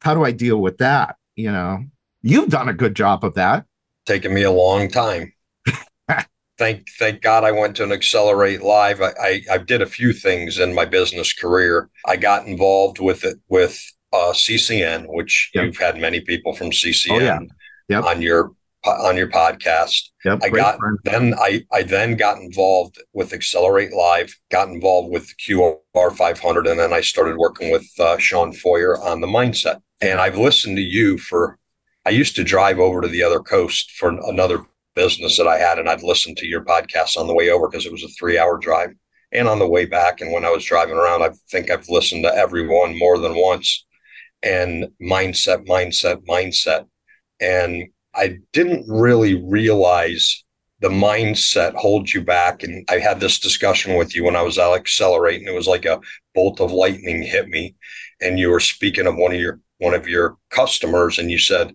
how 0.00 0.14
do 0.14 0.24
i 0.24 0.32
deal 0.32 0.56
with 0.56 0.78
that 0.78 1.16
you 1.36 1.52
know 1.52 1.84
you've 2.22 2.48
done 2.48 2.68
a 2.68 2.74
good 2.74 2.96
job 2.96 3.22
of 3.22 3.34
that 3.34 3.66
taken 4.06 4.32
me 4.32 4.42
a 4.42 4.50
long 4.50 4.88
time 4.88 5.32
thank 6.58 6.88
thank 6.98 7.20
god 7.20 7.44
i 7.44 7.52
went 7.52 7.76
to 7.76 7.84
an 7.84 7.92
accelerate 7.92 8.62
live 8.62 9.02
I, 9.02 9.12
I, 9.20 9.42
I 9.52 9.58
did 9.58 9.82
a 9.82 9.86
few 9.86 10.14
things 10.14 10.58
in 10.58 10.74
my 10.74 10.86
business 10.86 11.32
career 11.34 11.90
i 12.06 12.16
got 12.16 12.46
involved 12.46 12.98
with 12.98 13.24
it 13.24 13.38
with 13.48 13.78
uh, 14.12 14.32
ccn 14.32 15.04
which 15.08 15.50
yep. 15.54 15.66
you've 15.66 15.76
had 15.76 15.98
many 15.98 16.20
people 16.20 16.54
from 16.54 16.70
ccn 16.70 17.10
oh, 17.10 17.18
yeah. 17.18 17.40
yep. 17.88 18.04
on 18.04 18.22
your 18.22 18.52
on 18.84 19.16
your 19.16 19.28
podcast. 19.28 20.10
Yep, 20.24 20.40
I 20.42 20.48
got 20.48 20.78
friend. 20.78 20.98
then 21.04 21.34
I 21.38 21.64
I 21.72 21.82
then 21.82 22.16
got 22.16 22.38
involved 22.38 23.00
with 23.12 23.32
Accelerate 23.32 23.92
Live, 23.92 24.36
got 24.50 24.68
involved 24.68 25.12
with 25.12 25.34
QR 25.36 25.76
500, 26.16 26.66
and 26.66 26.78
then 26.78 26.92
I 26.92 27.00
started 27.00 27.36
working 27.36 27.70
with 27.70 27.86
uh, 27.98 28.18
Sean 28.18 28.52
Foyer 28.52 29.00
on 29.00 29.20
the 29.20 29.26
mindset. 29.26 29.80
And 30.00 30.20
I've 30.20 30.38
listened 30.38 30.76
to 30.76 30.82
you 30.82 31.18
for. 31.18 31.58
I 32.04 32.10
used 32.10 32.34
to 32.34 32.44
drive 32.44 32.80
over 32.80 33.00
to 33.00 33.08
the 33.08 33.22
other 33.22 33.38
coast 33.38 33.92
for 33.92 34.08
another 34.28 34.64
business 34.96 35.36
that 35.36 35.46
I 35.46 35.58
had, 35.58 35.78
and 35.78 35.88
I'd 35.88 36.02
listen 36.02 36.34
to 36.36 36.46
your 36.46 36.64
podcast 36.64 37.16
on 37.16 37.28
the 37.28 37.34
way 37.34 37.50
over 37.50 37.68
because 37.68 37.86
it 37.86 37.92
was 37.92 38.02
a 38.02 38.08
three-hour 38.08 38.58
drive, 38.58 38.90
and 39.30 39.46
on 39.46 39.60
the 39.60 39.68
way 39.68 39.84
back. 39.84 40.20
And 40.20 40.32
when 40.32 40.44
I 40.44 40.50
was 40.50 40.64
driving 40.64 40.96
around, 40.96 41.22
I 41.22 41.30
think 41.50 41.70
I've 41.70 41.88
listened 41.88 42.24
to 42.24 42.34
everyone 42.34 42.98
more 42.98 43.18
than 43.18 43.36
once. 43.36 43.86
And 44.42 44.88
mindset, 45.00 45.66
mindset, 45.68 46.24
mindset, 46.26 46.86
and 47.40 47.88
I 48.14 48.38
didn't 48.52 48.86
really 48.88 49.42
realize 49.42 50.44
the 50.82 50.88
mindset 50.88 51.74
holds 51.74 52.12
you 52.12 52.22
back. 52.22 52.62
And 52.62 52.84
I 52.90 52.98
had 52.98 53.20
this 53.20 53.38
discussion 53.38 53.96
with 53.96 54.14
you 54.14 54.24
when 54.24 54.36
I 54.36 54.42
was 54.42 54.58
at 54.58 54.72
Accelerate, 54.72 55.40
and 55.40 55.48
It 55.48 55.54
was 55.54 55.68
like 55.68 55.84
a 55.84 56.00
bolt 56.34 56.60
of 56.60 56.72
lightning 56.72 57.22
hit 57.22 57.48
me. 57.48 57.76
And 58.20 58.38
you 58.38 58.50
were 58.50 58.60
speaking 58.60 59.06
of 59.06 59.16
one 59.16 59.32
of 59.32 59.40
your 59.40 59.60
one 59.78 59.94
of 59.94 60.08
your 60.08 60.36
customers, 60.50 61.18
and 61.18 61.30
you 61.30 61.38
said 61.38 61.74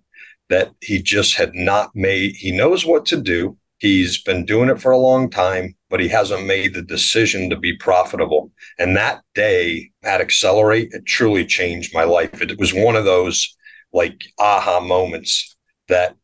that 0.49 0.71
he 0.81 1.01
just 1.01 1.35
had 1.35 1.53
not 1.53 1.95
made 1.95 2.35
he 2.35 2.51
knows 2.51 2.85
what 2.85 3.05
to 3.07 3.21
do. 3.21 3.57
He's 3.79 4.21
been 4.21 4.45
doing 4.45 4.69
it 4.69 4.81
for 4.81 4.91
a 4.91 4.97
long 4.97 5.29
time, 5.29 5.75
but 5.89 5.99
he 5.99 6.07
hasn't 6.07 6.47
made 6.47 6.73
the 6.73 6.81
decision 6.81 7.49
to 7.49 7.55
be 7.55 7.77
profitable. 7.77 8.51
And 8.79 8.95
that 8.95 9.21
day 9.35 9.91
at 10.03 10.19
Accelerate, 10.19 10.89
it 10.91 11.05
truly 11.05 11.45
changed 11.45 11.93
my 11.93 12.03
life. 12.03 12.41
It 12.41 12.57
was 12.57 12.73
one 12.73 12.95
of 12.95 13.05
those 13.05 13.55
like 13.93 14.19
aha 14.39 14.79
moments 14.79 15.55
that 15.87 16.15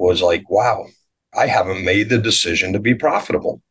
was 0.00 0.22
like, 0.22 0.48
wow, 0.48 0.86
I 1.36 1.46
haven't 1.46 1.84
made 1.84 2.08
the 2.08 2.18
decision 2.18 2.72
to 2.72 2.78
be 2.78 2.94
profitable. 2.94 3.62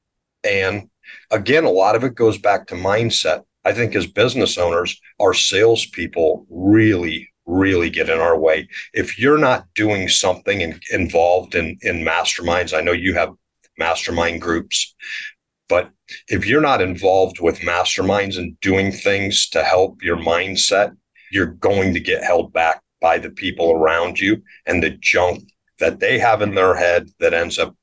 And 0.44 0.90
again, 1.32 1.66
a 1.66 1.72
lot 1.72 1.96
of 1.96 2.04
it 2.04 2.16
goes 2.16 2.38
back 2.38 2.68
to 2.68 2.76
mindset. 2.76 3.44
I 3.66 3.74
think 3.74 3.96
as 3.96 4.08
business 4.08 4.58
owners, 4.58 5.00
our 5.20 5.34
salespeople 5.34 6.46
really, 6.50 7.28
really 7.46 7.90
get 7.90 8.10
in 8.10 8.20
our 8.20 8.40
way. 8.40 8.70
If 8.94 9.20
you're 9.20 9.40
not 9.40 9.66
doing 9.74 10.08
something 10.08 10.62
and 10.62 10.82
involved 10.92 11.56
in, 11.56 11.78
in 11.82 12.06
masterminds, 12.06 12.78
I 12.78 12.82
know 12.82 12.92
you 12.92 13.16
have 13.16 13.34
mastermind 13.78 14.42
groups, 14.42 14.96
but 15.68 15.90
if 16.28 16.46
you're 16.46 16.62
not 16.62 16.82
involved 16.82 17.40
with 17.40 17.60
masterminds 17.60 18.38
and 18.38 18.60
doing 18.62 18.92
things 18.92 19.50
to 19.50 19.64
help 19.64 20.02
your 20.04 20.18
mindset, 20.18 20.96
you're 21.32 21.48
going 21.48 21.94
to 21.96 22.00
get 22.00 22.24
held 22.24 22.54
back 22.54 22.82
by 23.02 23.18
the 23.18 23.30
people 23.30 23.72
around 23.72 24.20
you 24.20 24.42
and 24.66 24.84
the 24.84 24.92
junk 25.02 25.44
that 25.80 26.00
they 26.00 26.20
have 26.20 26.42
in 26.42 26.56
their 26.56 26.76
head 26.76 27.10
that 27.20 27.34
ends 27.34 27.58
up 27.58 27.76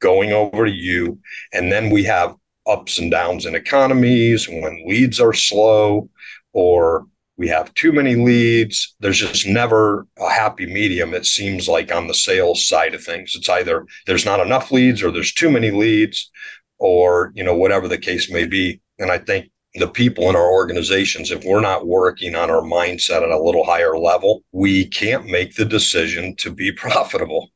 going 0.00 0.32
over 0.32 0.66
to 0.66 0.72
you. 0.72 1.18
And 1.52 1.70
then 1.70 1.90
we 1.90 2.04
have 2.04 2.34
ups 2.66 2.98
and 2.98 3.10
downs 3.10 3.46
in 3.46 3.54
economies 3.54 4.48
and 4.48 4.62
when 4.62 4.84
leads 4.86 5.20
are 5.20 5.32
slow 5.32 6.08
or 6.52 7.06
we 7.36 7.48
have 7.48 7.72
too 7.72 7.90
many 7.90 8.16
leads. 8.16 8.94
There's 9.00 9.18
just 9.18 9.46
never 9.46 10.06
a 10.18 10.28
happy 10.28 10.66
medium, 10.66 11.14
it 11.14 11.24
seems 11.24 11.68
like, 11.68 11.90
on 11.90 12.06
the 12.06 12.14
sales 12.14 12.68
side 12.68 12.94
of 12.94 13.02
things. 13.02 13.34
It's 13.34 13.48
either 13.48 13.86
there's 14.06 14.26
not 14.26 14.40
enough 14.40 14.70
leads 14.70 15.02
or 15.02 15.10
there's 15.10 15.32
too 15.32 15.50
many 15.50 15.70
leads 15.70 16.30
or, 16.78 17.32
you 17.34 17.42
know, 17.42 17.56
whatever 17.56 17.88
the 17.88 17.96
case 17.96 18.30
may 18.30 18.44
be. 18.44 18.82
And 18.98 19.10
I 19.10 19.16
think 19.16 19.50
the 19.74 19.88
people 19.88 20.28
in 20.28 20.36
our 20.36 20.50
organizations, 20.50 21.30
if 21.30 21.44
we're 21.44 21.60
not 21.60 21.86
working 21.86 22.34
on 22.34 22.50
our 22.50 22.62
mindset 22.62 23.22
at 23.22 23.30
a 23.30 23.40
little 23.40 23.64
higher 23.64 23.96
level, 23.96 24.42
we 24.52 24.86
can't 24.86 25.26
make 25.26 25.54
the 25.54 25.64
decision 25.64 26.34
to 26.36 26.50
be 26.50 26.72
profitable. 26.76 27.50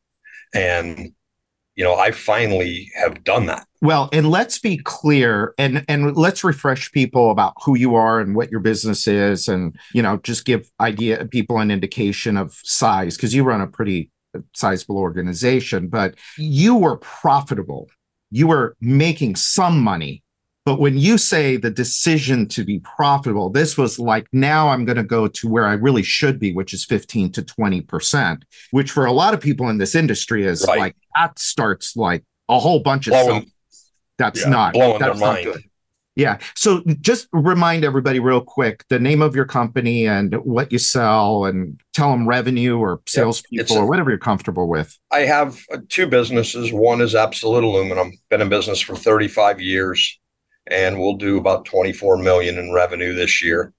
And, 0.54 1.12
you 1.74 1.82
know, 1.82 1.96
I 1.96 2.12
finally 2.12 2.90
have 2.96 3.24
done 3.24 3.46
that. 3.46 3.66
Well, 3.84 4.08
and 4.14 4.30
let's 4.30 4.58
be 4.58 4.78
clear 4.78 5.52
and 5.58 5.84
and 5.88 6.16
let's 6.16 6.42
refresh 6.42 6.90
people 6.92 7.30
about 7.30 7.52
who 7.62 7.76
you 7.76 7.96
are 7.96 8.18
and 8.18 8.34
what 8.34 8.50
your 8.50 8.60
business 8.60 9.06
is 9.06 9.46
and 9.46 9.76
you 9.92 10.00
know 10.00 10.16
just 10.22 10.46
give 10.46 10.70
idea 10.80 11.26
people 11.26 11.58
an 11.58 11.70
indication 11.70 12.38
of 12.38 12.58
size 12.64 13.14
because 13.14 13.34
you 13.34 13.44
run 13.44 13.60
a 13.60 13.66
pretty 13.66 14.10
uh, 14.34 14.38
sizable 14.54 14.96
organization 14.96 15.88
but 15.88 16.14
you 16.38 16.74
were 16.74 16.96
profitable 16.96 17.90
you 18.30 18.46
were 18.46 18.74
making 18.80 19.36
some 19.36 19.78
money 19.78 20.23
but 20.64 20.80
when 20.80 20.96
you 20.96 21.18
say 21.18 21.56
the 21.56 21.70
decision 21.70 22.48
to 22.48 22.64
be 22.64 22.80
profitable, 22.80 23.50
this 23.50 23.76
was 23.76 23.98
like, 23.98 24.26
now 24.32 24.68
I'm 24.68 24.84
going 24.84 24.96
to 24.96 25.02
go 25.04 25.28
to 25.28 25.48
where 25.48 25.66
I 25.66 25.74
really 25.74 26.02
should 26.02 26.38
be, 26.38 26.54
which 26.54 26.72
is 26.72 26.84
15 26.84 27.32
to 27.32 27.42
20%, 27.42 28.42
which 28.70 28.90
for 28.90 29.04
a 29.04 29.12
lot 29.12 29.34
of 29.34 29.40
people 29.40 29.68
in 29.68 29.78
this 29.78 29.94
industry 29.94 30.44
is 30.46 30.64
Right. 30.66 30.78
like, 30.78 30.96
that 31.16 31.38
starts 31.38 31.96
like 31.96 32.24
a 32.48 32.58
whole 32.58 32.80
bunch 32.80 33.06
of 33.06 33.12
Blowing- 33.12 33.40
stuff. 33.42 33.50
That's 34.16 34.40
Yeah, 34.42 34.48
not, 34.50 34.72
blowing 34.74 34.98
their 35.00 35.08
that's 35.10 35.20
not 35.20 35.32
mind. 35.34 35.44
good. 35.46 35.62
Yeah. 36.16 36.38
So 36.54 36.82
just 37.00 37.26
remind 37.32 37.84
everybody 37.84 38.20
real 38.20 38.40
quick 38.40 38.84
the 38.88 39.00
name 39.00 39.20
of 39.20 39.34
your 39.34 39.44
company 39.46 40.06
and 40.06 40.32
what 40.44 40.70
you 40.70 40.78
sell 40.78 41.44
and 41.44 41.80
tell 41.92 42.12
them 42.12 42.28
revenue 42.28 42.78
or 42.78 43.00
salespeople 43.08 43.76
a- 43.76 43.80
or 43.80 43.86
whatever 43.88 44.10
you're 44.10 44.18
comfortable 44.20 44.68
with. 44.68 44.96
I 45.10 45.20
have 45.22 45.58
uh, 45.72 45.78
two 45.88 46.06
businesses. 46.06 46.72
One 46.72 47.00
is 47.00 47.16
Absolute 47.16 47.64
Aluminum. 47.64 48.12
Been 48.30 48.40
in 48.40 48.48
business 48.48 48.80
for 48.80 48.94
35 48.94 49.60
years, 49.60 50.20
and 50.66 50.98
we'll 50.98 51.16
do 51.16 51.38
about 51.38 51.64
24 51.64 52.18
million 52.18 52.58
in 52.58 52.72
revenue 52.72 53.14
this 53.14 53.42
year. 53.42 53.72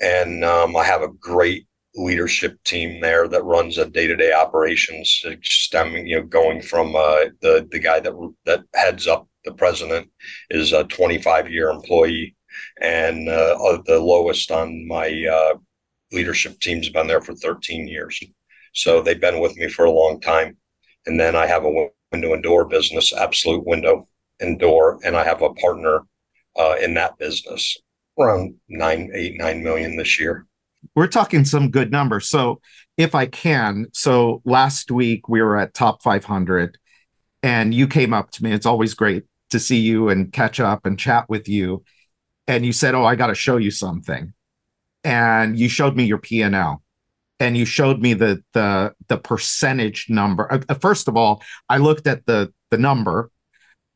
And 0.00 0.44
um, 0.44 0.76
I 0.76 0.84
have 0.84 1.02
a 1.02 1.08
great 1.08 1.66
leadership 1.94 2.62
team 2.64 3.00
there 3.00 3.28
that 3.28 3.44
runs 3.44 3.78
a 3.78 3.88
day-to-day 3.88 4.32
operations, 4.32 5.22
uh, 5.26 5.32
stemming, 5.42 6.06
you 6.06 6.16
know, 6.16 6.26
going 6.26 6.62
from 6.62 6.96
uh, 6.96 7.26
the 7.40 7.68
the 7.70 7.78
guy 7.78 8.00
that 8.00 8.14
that 8.46 8.62
heads 8.74 9.06
up 9.06 9.28
the 9.44 9.52
president 9.52 10.08
is 10.50 10.72
a 10.72 10.84
25-year 10.84 11.68
employee, 11.68 12.34
and 12.80 13.28
uh, 13.28 13.78
the 13.86 14.00
lowest 14.00 14.50
on 14.50 14.86
my 14.86 15.24
uh, 15.26 15.58
leadership 16.12 16.58
team's 16.60 16.88
been 16.88 17.06
there 17.06 17.20
for 17.20 17.34
13 17.34 17.88
years. 17.88 18.22
So 18.74 19.02
they've 19.02 19.20
been 19.20 19.40
with 19.40 19.56
me 19.56 19.68
for 19.68 19.84
a 19.84 19.90
long 19.90 20.20
time. 20.20 20.56
And 21.06 21.18
then 21.18 21.34
I 21.34 21.46
have 21.46 21.64
a 21.64 21.88
window 22.12 22.32
and 22.32 22.42
door 22.42 22.64
business, 22.66 23.12
Absolute 23.12 23.66
Window 23.66 24.08
and 24.40 24.58
Door, 24.58 25.00
and 25.04 25.16
I 25.16 25.24
have 25.24 25.42
a 25.42 25.52
partner 25.54 26.02
uh, 26.56 26.76
in 26.80 26.94
that 26.94 27.18
business, 27.18 27.76
around 28.18 28.54
nine, 28.68 29.10
eight, 29.14 29.34
nine 29.38 29.62
million 29.62 29.96
this 29.96 30.18
year. 30.20 30.46
we're 30.94 31.06
talking 31.06 31.44
some 31.44 31.70
good 31.70 31.90
numbers. 31.90 32.28
So 32.28 32.60
if 32.96 33.14
I 33.14 33.26
can, 33.26 33.86
so 33.92 34.42
last 34.44 34.90
week 34.90 35.28
we 35.28 35.40
were 35.42 35.56
at 35.56 35.74
top 35.74 36.02
500 36.02 36.78
and 37.42 37.74
you 37.74 37.86
came 37.86 38.12
up 38.12 38.30
to 38.32 38.44
me. 38.44 38.52
It's 38.52 38.66
always 38.66 38.94
great 38.94 39.24
to 39.50 39.58
see 39.58 39.78
you 39.78 40.08
and 40.08 40.32
catch 40.32 40.60
up 40.60 40.86
and 40.86 40.98
chat 40.98 41.28
with 41.28 41.48
you. 41.48 41.84
And 42.46 42.66
you 42.66 42.72
said, 42.72 42.94
"Oh, 42.94 43.04
I 43.04 43.14
got 43.16 43.28
to 43.28 43.34
show 43.34 43.56
you 43.56 43.70
something." 43.70 44.32
And 45.04 45.58
you 45.58 45.68
showed 45.68 45.96
me 45.96 46.04
your 46.04 46.18
P&L 46.18 46.82
and 47.42 47.56
you 47.56 47.64
showed 47.64 48.00
me 48.00 48.14
the 48.14 48.42
the 48.52 48.94
the 49.08 49.18
percentage 49.18 50.06
number. 50.08 50.52
Uh, 50.52 50.60
uh, 50.68 50.74
First 50.74 51.08
of 51.08 51.16
all, 51.16 51.42
I 51.68 51.78
looked 51.78 52.06
at 52.06 52.24
the 52.26 52.52
the 52.70 52.78
number 52.78 53.31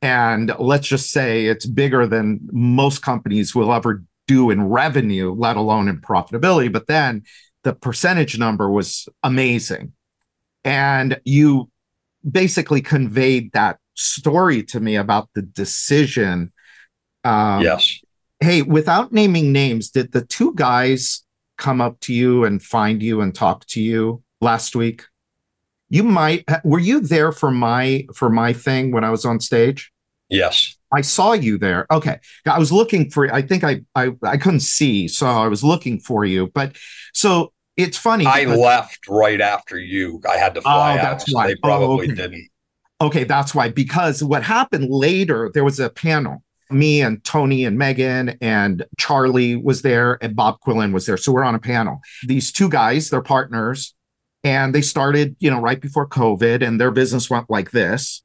and 0.02 0.52
let's 0.58 0.86
just 0.86 1.10
say 1.10 1.46
it's 1.46 1.66
bigger 1.66 2.06
than 2.06 2.40
most 2.52 3.02
companies 3.02 3.54
will 3.54 3.72
ever 3.72 4.04
do 4.26 4.50
in 4.50 4.68
revenue, 4.68 5.32
let 5.32 5.56
alone 5.56 5.88
in 5.88 6.00
profitability. 6.00 6.70
But 6.72 6.86
then 6.86 7.22
the 7.64 7.72
percentage 7.72 8.38
number 8.38 8.70
was 8.70 9.08
amazing. 9.22 9.92
And 10.64 11.20
you 11.24 11.70
basically 12.28 12.82
conveyed 12.82 13.52
that 13.52 13.78
story 13.94 14.62
to 14.64 14.80
me 14.80 14.96
about 14.96 15.28
the 15.34 15.42
decision. 15.42 16.52
Um, 17.24 17.62
yes. 17.62 18.00
Hey, 18.40 18.62
without 18.62 19.12
naming 19.12 19.52
names, 19.52 19.90
did 19.90 20.12
the 20.12 20.24
two 20.24 20.54
guys 20.54 21.24
come 21.56 21.80
up 21.80 21.98
to 22.00 22.12
you 22.12 22.44
and 22.44 22.62
find 22.62 23.02
you 23.02 23.22
and 23.22 23.34
talk 23.34 23.66
to 23.68 23.80
you 23.80 24.22
last 24.40 24.76
week? 24.76 25.04
You 25.88 26.02
might 26.02 26.44
were 26.64 26.78
you 26.80 27.00
there 27.00 27.32
for 27.32 27.50
my 27.50 28.06
for 28.14 28.28
my 28.30 28.52
thing 28.52 28.90
when 28.92 29.04
I 29.04 29.10
was 29.10 29.24
on 29.24 29.40
stage? 29.40 29.92
Yes. 30.28 30.76
I 30.92 31.00
saw 31.02 31.32
you 31.32 31.58
there. 31.58 31.86
Okay. 31.90 32.18
I 32.46 32.58
was 32.58 32.72
looking 32.72 33.10
for 33.10 33.32
I 33.32 33.42
think 33.42 33.62
I 33.64 33.82
I 33.94 34.10
I 34.22 34.36
couldn't 34.36 34.60
see, 34.60 35.06
so 35.08 35.26
I 35.26 35.46
was 35.48 35.62
looking 35.62 36.00
for 36.00 36.24
you. 36.24 36.48
But 36.54 36.76
so 37.12 37.52
it's 37.76 37.98
funny. 37.98 38.26
I 38.26 38.44
because- 38.44 38.58
left 38.58 39.08
right 39.08 39.40
after 39.40 39.78
you. 39.78 40.20
I 40.28 40.36
had 40.38 40.54
to 40.54 40.62
fly 40.62 40.94
Oh, 40.94 40.98
out. 40.98 41.02
that's 41.02 41.30
so 41.30 41.36
why. 41.36 41.46
They 41.48 41.54
Oh, 41.62 41.68
probably 41.68 42.06
okay. 42.06 42.14
didn't. 42.14 42.48
Okay, 43.00 43.24
that's 43.24 43.54
why. 43.54 43.68
Because 43.68 44.24
what 44.24 44.42
happened 44.42 44.88
later, 44.90 45.50
there 45.52 45.64
was 45.64 45.78
a 45.78 45.90
panel. 45.90 46.42
Me 46.70 47.00
and 47.02 47.22
Tony 47.22 47.64
and 47.64 47.76
Megan 47.78 48.36
and 48.40 48.84
Charlie 48.98 49.54
was 49.54 49.82
there 49.82 50.18
and 50.22 50.34
Bob 50.34 50.56
Quillen 50.66 50.92
was 50.92 51.06
there. 51.06 51.16
So 51.18 51.30
we're 51.30 51.44
on 51.44 51.54
a 51.54 51.60
panel. 51.60 52.00
These 52.26 52.50
two 52.52 52.68
guys, 52.70 53.10
they're 53.10 53.20
partners, 53.22 53.94
and 54.46 54.72
they 54.72 54.80
started, 54.80 55.34
you 55.40 55.50
know, 55.50 55.60
right 55.60 55.80
before 55.80 56.06
COVID, 56.06 56.64
and 56.64 56.80
their 56.80 56.92
business 56.92 57.28
went 57.28 57.50
like 57.50 57.72
this. 57.72 58.22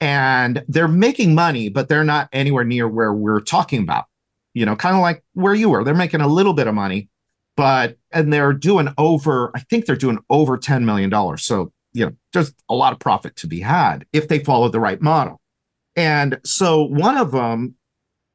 And 0.00 0.64
they're 0.66 0.88
making 0.88 1.36
money, 1.36 1.68
but 1.68 1.88
they're 1.88 2.02
not 2.02 2.28
anywhere 2.32 2.64
near 2.64 2.88
where 2.88 3.12
we're 3.12 3.38
talking 3.38 3.80
about. 3.80 4.06
You 4.54 4.66
know, 4.66 4.74
kind 4.74 4.96
of 4.96 5.02
like 5.02 5.22
where 5.34 5.54
you 5.54 5.70
were. 5.70 5.84
They're 5.84 5.94
making 5.94 6.20
a 6.20 6.26
little 6.26 6.52
bit 6.52 6.66
of 6.66 6.74
money, 6.74 7.08
but 7.56 7.96
and 8.10 8.32
they're 8.32 8.52
doing 8.52 8.88
over, 8.98 9.52
I 9.54 9.60
think 9.60 9.86
they're 9.86 9.94
doing 9.94 10.18
over 10.28 10.58
$10 10.58 10.82
million. 10.82 11.38
So 11.38 11.72
you 11.92 12.06
know, 12.06 12.12
there's 12.32 12.52
a 12.68 12.74
lot 12.74 12.92
of 12.92 12.98
profit 12.98 13.36
to 13.36 13.46
be 13.46 13.60
had 13.60 14.04
if 14.12 14.26
they 14.26 14.40
follow 14.40 14.68
the 14.68 14.80
right 14.80 15.00
model. 15.00 15.40
And 15.94 16.40
so 16.44 16.82
one 16.82 17.16
of 17.16 17.30
them 17.30 17.76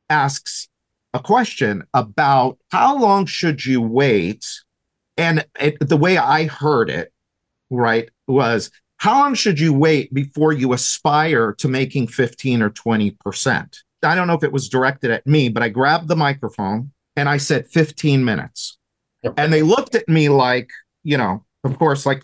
asks 0.09 0.69
a 1.13 1.19
question 1.19 1.83
about 1.93 2.57
how 2.71 2.97
long 2.97 3.25
should 3.25 3.65
you 3.65 3.81
wait? 3.81 4.45
And 5.17 5.45
it, 5.59 5.75
the 5.81 5.97
way 5.97 6.17
I 6.17 6.45
heard 6.45 6.89
it, 6.89 7.11
right, 7.69 8.09
was 8.27 8.71
how 8.97 9.19
long 9.19 9.35
should 9.35 9.59
you 9.59 9.73
wait 9.73 10.13
before 10.13 10.53
you 10.53 10.73
aspire 10.73 11.53
to 11.53 11.67
making 11.67 12.07
15 12.07 12.61
or 12.61 12.69
20%? 12.69 13.77
I 14.03 14.15
don't 14.15 14.27
know 14.27 14.33
if 14.33 14.43
it 14.43 14.51
was 14.51 14.69
directed 14.69 15.11
at 15.11 15.25
me, 15.25 15.49
but 15.49 15.63
I 15.63 15.69
grabbed 15.69 16.07
the 16.07 16.15
microphone 16.15 16.91
and 17.15 17.27
I 17.27 17.37
said 17.37 17.67
15 17.67 18.23
minutes. 18.23 18.77
And 19.35 19.51
they 19.51 19.63
looked 19.63 19.95
at 19.95 20.07
me 20.07 20.29
like, 20.29 20.69
you 21.03 21.17
know, 21.17 21.43
of 21.63 21.77
course, 21.77 22.05
like, 22.05 22.23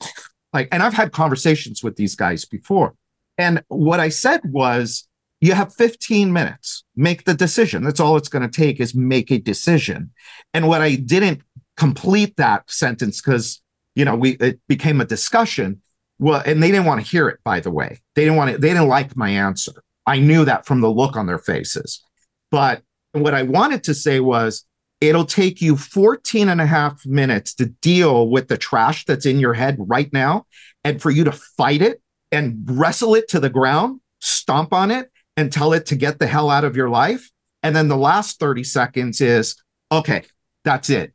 like, 0.53 0.69
and 0.71 0.83
I've 0.83 0.93
had 0.93 1.11
conversations 1.11 1.83
with 1.83 1.95
these 1.95 2.15
guys 2.15 2.45
before. 2.45 2.93
And 3.37 3.63
what 3.67 3.99
I 3.99 4.09
said 4.09 4.41
was, 4.45 5.07
you 5.41 5.53
have 5.53 5.73
15 5.75 6.31
minutes, 6.31 6.85
make 6.95 7.25
the 7.25 7.33
decision. 7.33 7.83
That's 7.83 7.99
all 7.99 8.15
it's 8.15 8.29
going 8.29 8.49
to 8.49 8.61
take 8.61 8.79
is 8.79 8.95
make 8.95 9.29
a 9.29 9.39
decision. 9.39 10.11
And 10.53 10.69
what 10.69 10.81
I 10.81 10.95
didn't 10.95 11.41
complete 11.75 12.37
that 12.37 12.69
sentence 12.71 13.19
because, 13.19 13.61
you 13.95 14.05
know, 14.05 14.15
we, 14.15 14.31
it 14.31 14.59
became 14.67 15.01
a 15.01 15.05
discussion. 15.05 15.81
Well, 16.19 16.41
and 16.45 16.61
they 16.61 16.71
didn't 16.71 16.85
want 16.85 17.03
to 17.03 17.09
hear 17.09 17.27
it, 17.27 17.39
by 17.43 17.59
the 17.59 17.71
way. 17.71 17.99
They 18.15 18.23
didn't 18.23 18.37
want 18.37 18.51
to, 18.51 18.57
they 18.57 18.69
didn't 18.69 18.87
like 18.87 19.15
my 19.15 19.29
answer. 19.29 19.73
I 20.05 20.19
knew 20.19 20.45
that 20.45 20.65
from 20.65 20.81
the 20.81 20.89
look 20.89 21.15
on 21.15 21.27
their 21.27 21.39
faces. 21.39 22.03
But 22.51 22.83
what 23.13 23.33
I 23.33 23.43
wanted 23.43 23.83
to 23.85 23.93
say 23.93 24.19
was, 24.19 24.65
it'll 25.01 25.25
take 25.25 25.61
you 25.61 25.75
14 25.75 26.47
and 26.47 26.61
a 26.61 26.65
half 26.65 27.05
minutes 27.05 27.53
to 27.55 27.65
deal 27.65 28.29
with 28.29 28.47
the 28.47 28.57
trash 28.57 29.03
that's 29.03 29.25
in 29.25 29.37
your 29.37 29.53
head 29.53 29.75
right 29.79 30.11
now 30.13 30.45
and 30.85 31.01
for 31.01 31.11
you 31.11 31.25
to 31.25 31.31
fight 31.31 31.81
it 31.81 32.01
and 32.31 32.63
wrestle 32.65 33.13
it 33.13 33.27
to 33.27 33.39
the 33.39 33.49
ground, 33.49 33.99
stomp 34.21 34.71
on 34.71 34.91
it, 34.91 35.11
and 35.35 35.51
tell 35.51 35.73
it 35.73 35.85
to 35.87 35.95
get 35.95 36.19
the 36.19 36.27
hell 36.27 36.49
out 36.49 36.63
of 36.63 36.77
your 36.77 36.89
life. 36.89 37.29
And 37.63 37.75
then 37.75 37.89
the 37.89 37.97
last 37.97 38.39
30 38.39 38.63
seconds 38.63 39.19
is 39.19 39.61
okay, 39.91 40.23
that's 40.63 40.89
it. 40.89 41.13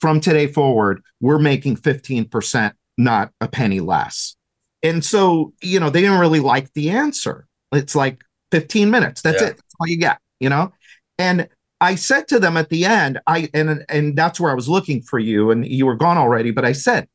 From 0.00 0.20
today 0.20 0.46
forward, 0.46 1.02
we're 1.20 1.38
making 1.38 1.76
15%, 1.76 2.72
not 2.98 3.30
a 3.40 3.48
penny 3.48 3.80
less. 3.80 4.36
And 4.82 5.04
so, 5.04 5.52
you 5.62 5.80
know, 5.80 5.90
they 5.90 6.00
didn't 6.00 6.20
really 6.20 6.40
like 6.40 6.72
the 6.74 6.90
answer. 6.90 7.46
It's 7.72 7.96
like 7.96 8.22
15 8.52 8.90
minutes. 8.90 9.22
That's 9.22 9.40
yeah. 9.40 9.48
it. 9.48 9.56
That's 9.56 9.74
all 9.80 9.88
you 9.88 9.98
get, 9.98 10.18
you 10.38 10.48
know? 10.48 10.72
And 11.18 11.48
I 11.80 11.94
said 11.94 12.28
to 12.28 12.38
them 12.38 12.56
at 12.56 12.70
the 12.70 12.84
end, 12.84 13.20
I 13.26 13.50
and 13.52 13.84
and 13.88 14.16
that's 14.16 14.40
where 14.40 14.50
I 14.50 14.54
was 14.54 14.68
looking 14.68 15.02
for 15.02 15.18
you, 15.18 15.50
and 15.50 15.66
you 15.66 15.86
were 15.86 15.96
gone 15.96 16.16
already. 16.16 16.50
But 16.50 16.64
I 16.64 16.72
said, 16.72 17.08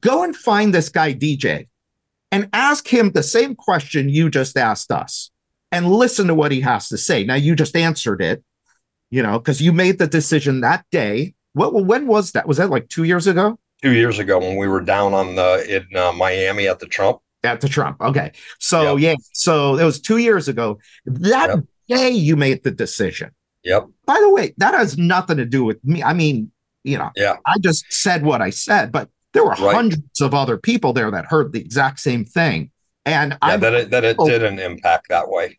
go 0.00 0.22
and 0.22 0.34
find 0.34 0.72
this 0.72 0.88
guy 0.88 1.12
DJ 1.12 1.68
and 2.30 2.48
ask 2.52 2.86
him 2.86 3.10
the 3.10 3.22
same 3.22 3.54
question 3.54 4.08
you 4.08 4.30
just 4.30 4.56
asked 4.56 4.92
us 4.92 5.30
and 5.72 5.90
listen 5.90 6.26
to 6.28 6.34
what 6.34 6.52
he 6.52 6.60
has 6.60 6.88
to 6.88 6.98
say. 6.98 7.24
Now 7.24 7.34
you 7.34 7.56
just 7.56 7.76
answered 7.76 8.22
it, 8.22 8.44
you 9.10 9.22
know, 9.22 9.38
because 9.38 9.60
you 9.60 9.72
made 9.72 9.98
the 9.98 10.06
decision 10.06 10.60
that 10.60 10.84
day. 10.90 11.34
What 11.56 11.72
when 11.72 12.06
was 12.06 12.32
that? 12.32 12.46
Was 12.46 12.58
that 12.58 12.68
like 12.68 12.90
two 12.90 13.04
years 13.04 13.26
ago? 13.26 13.58
Two 13.82 13.92
years 13.92 14.18
ago 14.18 14.38
when 14.38 14.56
we 14.56 14.68
were 14.68 14.82
down 14.82 15.14
on 15.14 15.36
the 15.36 15.64
in 15.74 15.96
uh, 15.96 16.12
Miami 16.12 16.68
at 16.68 16.80
the 16.80 16.86
Trump. 16.86 17.20
At 17.44 17.62
the 17.62 17.68
Trump. 17.68 17.98
Okay. 18.02 18.32
So 18.58 18.96
yep. 18.96 19.18
yeah. 19.18 19.24
So 19.32 19.78
it 19.78 19.84
was 19.84 19.98
two 19.98 20.18
years 20.18 20.48
ago. 20.48 20.78
That 21.06 21.48
yep. 21.48 21.98
day 21.98 22.10
you 22.10 22.36
made 22.36 22.62
the 22.62 22.70
decision. 22.70 23.30
Yep. 23.64 23.86
By 24.04 24.18
the 24.20 24.28
way, 24.28 24.52
that 24.58 24.74
has 24.74 24.98
nothing 24.98 25.38
to 25.38 25.46
do 25.46 25.64
with 25.64 25.82
me. 25.82 26.02
I 26.02 26.12
mean, 26.12 26.52
you 26.84 26.98
know, 26.98 27.10
yeah. 27.16 27.36
I 27.46 27.56
just 27.58 27.90
said 27.90 28.22
what 28.22 28.42
I 28.42 28.50
said, 28.50 28.92
but 28.92 29.08
there 29.32 29.42
were 29.42 29.52
right. 29.52 29.74
hundreds 29.74 30.20
of 30.20 30.34
other 30.34 30.58
people 30.58 30.92
there 30.92 31.10
that 31.10 31.24
heard 31.24 31.54
the 31.54 31.60
exact 31.60 32.00
same 32.00 32.26
thing. 32.26 32.70
And 33.06 33.32
yeah, 33.32 33.38
I 33.40 33.56
that 33.56 33.72
it, 33.72 33.90
that 33.92 34.04
it 34.04 34.18
didn't 34.18 34.58
impact 34.58 35.08
that 35.08 35.30
way. 35.30 35.58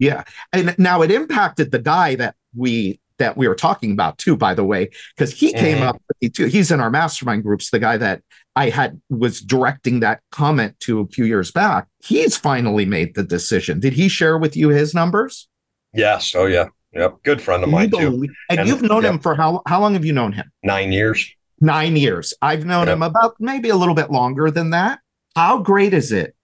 Yeah. 0.00 0.24
And 0.52 0.74
now 0.76 1.02
it 1.02 1.12
impacted 1.12 1.70
the 1.70 1.78
guy 1.78 2.16
that 2.16 2.34
we 2.54 2.98
that 3.18 3.36
we 3.36 3.48
were 3.48 3.54
talking 3.54 3.92
about 3.92 4.18
too, 4.18 4.36
by 4.36 4.54
the 4.54 4.64
way, 4.64 4.90
because 5.16 5.32
he 5.32 5.52
came 5.52 5.82
up 5.82 6.00
with 6.20 6.32
too. 6.32 6.46
He's 6.46 6.70
in 6.70 6.80
our 6.80 6.90
mastermind 6.90 7.42
groups, 7.42 7.70
the 7.70 7.78
guy 7.78 7.96
that 7.96 8.22
I 8.54 8.70
had 8.70 9.00
was 9.10 9.40
directing 9.40 10.00
that 10.00 10.20
comment 10.32 10.78
to 10.80 11.00
a 11.00 11.06
few 11.06 11.24
years 11.24 11.50
back. 11.50 11.88
He's 12.02 12.36
finally 12.36 12.86
made 12.86 13.14
the 13.14 13.22
decision. 13.22 13.80
Did 13.80 13.92
he 13.92 14.08
share 14.08 14.38
with 14.38 14.56
you 14.56 14.70
his 14.70 14.94
numbers? 14.94 15.48
Yes. 15.92 16.34
Oh 16.34 16.46
yeah. 16.46 16.68
Yep. 16.92 17.22
Good 17.22 17.42
friend 17.42 17.62
of 17.62 17.68
mine 17.68 17.90
too. 17.90 18.26
And, 18.48 18.60
and 18.60 18.68
you've 18.68 18.82
known 18.82 19.02
yep. 19.02 19.12
him 19.12 19.18
for 19.18 19.34
how 19.34 19.62
how 19.66 19.80
long 19.80 19.94
have 19.94 20.04
you 20.04 20.12
known 20.12 20.32
him? 20.32 20.50
Nine 20.62 20.92
years. 20.92 21.30
Nine 21.60 21.96
years. 21.96 22.34
I've 22.42 22.64
known 22.64 22.86
yep. 22.86 22.96
him 22.96 23.02
about 23.02 23.36
maybe 23.38 23.68
a 23.68 23.76
little 23.76 23.94
bit 23.94 24.10
longer 24.10 24.50
than 24.50 24.70
that. 24.70 25.00
How 25.34 25.58
great 25.58 25.92
is 25.92 26.12
it? 26.12 26.34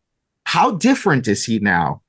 How 0.45 0.73
different 0.73 1.29
is 1.29 1.45
he 1.45 1.59
now? 1.59 2.03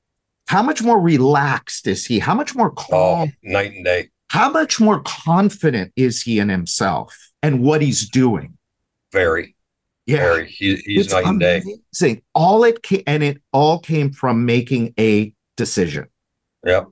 How 0.48 0.62
much 0.62 0.82
more 0.82 1.00
relaxed 1.00 1.86
is 1.86 2.04
he? 2.04 2.18
How 2.18 2.34
much 2.34 2.54
more 2.54 2.70
oh, 2.70 2.74
calm? 2.74 3.32
Oh, 3.32 3.32
night 3.42 3.72
and 3.72 3.84
day. 3.84 4.10
How 4.34 4.50
much 4.50 4.80
more 4.80 5.00
confident 5.02 5.92
is 5.94 6.20
he 6.20 6.40
in 6.40 6.48
himself 6.48 7.16
and 7.40 7.62
what 7.62 7.80
he's 7.82 8.10
doing? 8.10 8.58
Very. 9.12 9.54
Yeah. 10.06 10.16
Very. 10.16 10.50
He, 10.50 10.74
he's 10.74 11.04
it's 11.04 11.14
night 11.14 11.24
and 11.24 11.38
day. 11.38 11.62
Amazing. 11.62 12.20
All 12.34 12.64
it 12.64 12.82
came, 12.82 13.04
and 13.06 13.22
it 13.22 13.40
all 13.52 13.78
came 13.78 14.10
from 14.10 14.44
making 14.44 14.92
a 14.98 15.32
decision. 15.56 16.08
Yep. 16.66 16.88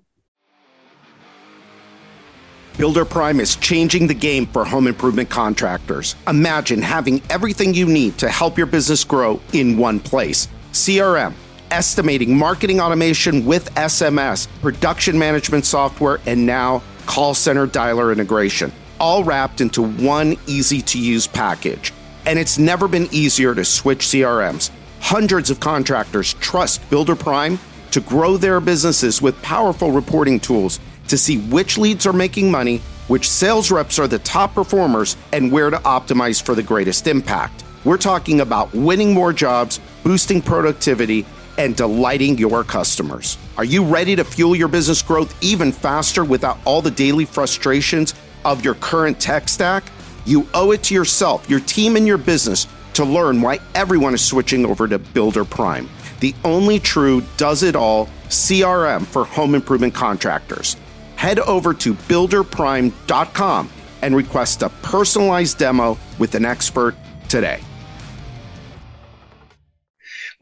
Builder 2.78 3.05
Prime 3.05 3.40
is 3.40 3.57
changing 3.57 4.07
the 4.07 4.14
game 4.14 4.46
for 4.46 4.64
home 4.64 4.87
improvement 4.87 5.28
contractors. 5.28 6.14
Imagine 6.28 6.81
having 6.81 7.20
everything 7.28 7.74
you 7.74 7.87
need 7.87 8.18
to 8.18 8.28
help 8.28 8.57
your 8.57 8.68
business 8.68 9.02
grow 9.02 9.40
in 9.52 9.76
one 9.76 9.98
place. 9.98 10.46
CRM 10.70 11.35
estimating, 11.72 12.37
marketing 12.37 12.81
automation 12.81 13.44
with 13.44 13.74
SMS, 13.74 14.46
production 14.61 15.18
management 15.18 15.64
software, 15.64 16.20
and 16.26 16.46
now 16.46 16.83
call 17.06 17.34
center 17.34 17.66
dialer 17.66 18.12
integration, 18.12 18.72
all 18.98 19.24
wrapped 19.24 19.60
into 19.60 19.82
one 19.82 20.36
easy 20.46 20.80
to 20.82 20.98
use 20.98 21.26
package. 21.26 21.92
And 22.26 22.38
it's 22.38 22.58
never 22.58 22.88
been 22.88 23.08
easier 23.12 23.54
to 23.54 23.64
switch 23.64 24.00
CRMs. 24.06 24.70
Hundreds 25.00 25.50
of 25.50 25.60
contractors 25.60 26.34
trust 26.34 26.88
Builder 26.88 27.16
Prime 27.16 27.58
to 27.90 28.00
grow 28.00 28.36
their 28.36 28.60
businesses 28.60 29.20
with 29.20 29.40
powerful 29.42 29.90
reporting 29.90 30.40
tools 30.40 30.80
to 31.08 31.18
see 31.18 31.38
which 31.38 31.76
leads 31.76 32.06
are 32.06 32.12
making 32.12 32.50
money, 32.50 32.78
which 33.08 33.28
sales 33.28 33.70
reps 33.70 33.98
are 33.98 34.08
the 34.08 34.18
top 34.20 34.54
performers, 34.54 35.16
and 35.32 35.52
where 35.52 35.70
to 35.70 35.76
optimize 35.78 36.42
for 36.42 36.54
the 36.54 36.62
greatest 36.62 37.06
impact. 37.06 37.64
We're 37.84 37.98
talking 37.98 38.40
about 38.40 38.72
winning 38.72 39.12
more 39.12 39.32
jobs, 39.32 39.80
boosting 40.04 40.40
productivity, 40.40 41.26
and 41.58 41.76
delighting 41.76 42.38
your 42.38 42.64
customers. 42.64 43.38
Are 43.56 43.64
you 43.64 43.84
ready 43.84 44.16
to 44.16 44.24
fuel 44.24 44.56
your 44.56 44.68
business 44.68 45.02
growth 45.02 45.36
even 45.42 45.72
faster 45.72 46.24
without 46.24 46.58
all 46.64 46.82
the 46.82 46.90
daily 46.90 47.24
frustrations 47.24 48.14
of 48.44 48.64
your 48.64 48.74
current 48.74 49.20
tech 49.20 49.48
stack? 49.48 49.84
You 50.24 50.46
owe 50.54 50.70
it 50.70 50.82
to 50.84 50.94
yourself, 50.94 51.48
your 51.50 51.60
team, 51.60 51.96
and 51.96 52.06
your 52.06 52.18
business 52.18 52.66
to 52.94 53.04
learn 53.04 53.40
why 53.40 53.58
everyone 53.74 54.14
is 54.14 54.24
switching 54.24 54.66
over 54.66 54.86
to 54.88 54.98
Builder 54.98 55.44
Prime, 55.44 55.88
the 56.20 56.34
only 56.44 56.78
true 56.78 57.22
does 57.36 57.62
it 57.62 57.74
all 57.74 58.06
CRM 58.28 59.04
for 59.04 59.24
home 59.24 59.54
improvement 59.54 59.94
contractors. 59.94 60.76
Head 61.16 61.38
over 61.40 61.74
to 61.74 61.94
builderprime.com 61.94 63.70
and 64.02 64.16
request 64.16 64.62
a 64.62 64.68
personalized 64.82 65.58
demo 65.58 65.98
with 66.18 66.34
an 66.34 66.44
expert 66.44 66.96
today. 67.28 67.62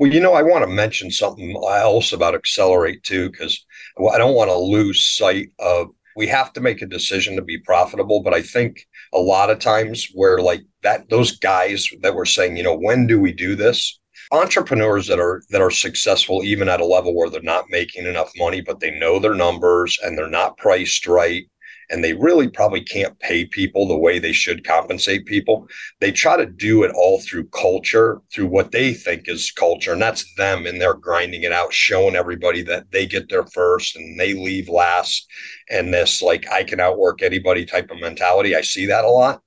Well, 0.00 0.10
you 0.10 0.18
know, 0.18 0.32
I 0.32 0.40
want 0.40 0.64
to 0.64 0.74
mention 0.74 1.10
something 1.10 1.54
else 1.62 2.14
about 2.14 2.34
Accelerate 2.34 3.02
too, 3.02 3.30
because 3.30 3.66
I 4.10 4.16
don't 4.16 4.34
want 4.34 4.48
to 4.48 4.56
lose 4.56 5.06
sight 5.06 5.48
of 5.58 5.88
we 6.16 6.26
have 6.26 6.54
to 6.54 6.62
make 6.62 6.80
a 6.80 6.86
decision 6.86 7.36
to 7.36 7.42
be 7.42 7.58
profitable. 7.58 8.22
But 8.22 8.32
I 8.32 8.40
think 8.40 8.86
a 9.12 9.18
lot 9.18 9.50
of 9.50 9.58
times 9.58 10.08
where 10.14 10.38
like 10.38 10.62
that, 10.82 11.10
those 11.10 11.38
guys 11.38 11.86
that 12.00 12.14
were 12.14 12.24
saying, 12.24 12.56
you 12.56 12.62
know, 12.62 12.74
when 12.74 13.06
do 13.06 13.20
we 13.20 13.30
do 13.30 13.54
this? 13.54 14.00
Entrepreneurs 14.32 15.06
that 15.06 15.20
are 15.20 15.42
that 15.50 15.60
are 15.60 15.70
successful 15.70 16.42
even 16.44 16.70
at 16.70 16.80
a 16.80 16.86
level 16.86 17.14
where 17.14 17.28
they're 17.28 17.42
not 17.42 17.66
making 17.68 18.06
enough 18.06 18.32
money, 18.38 18.62
but 18.62 18.80
they 18.80 18.98
know 18.98 19.18
their 19.18 19.34
numbers 19.34 19.98
and 20.02 20.16
they're 20.16 20.30
not 20.30 20.56
priced 20.56 21.06
right 21.06 21.44
and 21.90 22.04
they 22.04 22.12
really 22.14 22.48
probably 22.48 22.82
can't 22.82 23.18
pay 23.18 23.44
people 23.44 23.86
the 23.86 23.96
way 23.96 24.18
they 24.18 24.32
should 24.32 24.64
compensate 24.64 25.26
people. 25.26 25.68
They 26.00 26.12
try 26.12 26.36
to 26.36 26.46
do 26.46 26.84
it 26.84 26.92
all 26.94 27.20
through 27.20 27.48
culture, 27.48 28.20
through 28.32 28.46
what 28.46 28.70
they 28.70 28.94
think 28.94 29.28
is 29.28 29.50
culture. 29.50 29.92
And 29.92 30.00
that's 30.00 30.32
them 30.36 30.66
and 30.66 30.80
they're 30.80 30.94
grinding 30.94 31.42
it 31.42 31.52
out, 31.52 31.72
showing 31.72 32.14
everybody 32.14 32.62
that 32.62 32.92
they 32.92 33.06
get 33.06 33.28
there 33.28 33.46
first 33.46 33.96
and 33.96 34.18
they 34.18 34.34
leave 34.34 34.68
last. 34.68 35.26
And 35.68 35.92
this, 35.92 36.22
like, 36.22 36.48
I 36.50 36.62
can 36.62 36.78
outwork 36.78 37.22
anybody 37.22 37.66
type 37.66 37.90
of 37.90 38.00
mentality. 38.00 38.54
I 38.54 38.62
see 38.62 38.86
that 38.86 39.04
a 39.04 39.10
lot. 39.10 39.42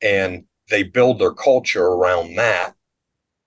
And 0.00 0.44
they 0.70 0.82
build 0.82 1.18
their 1.18 1.34
culture 1.34 1.84
around 1.84 2.36
that. 2.36 2.72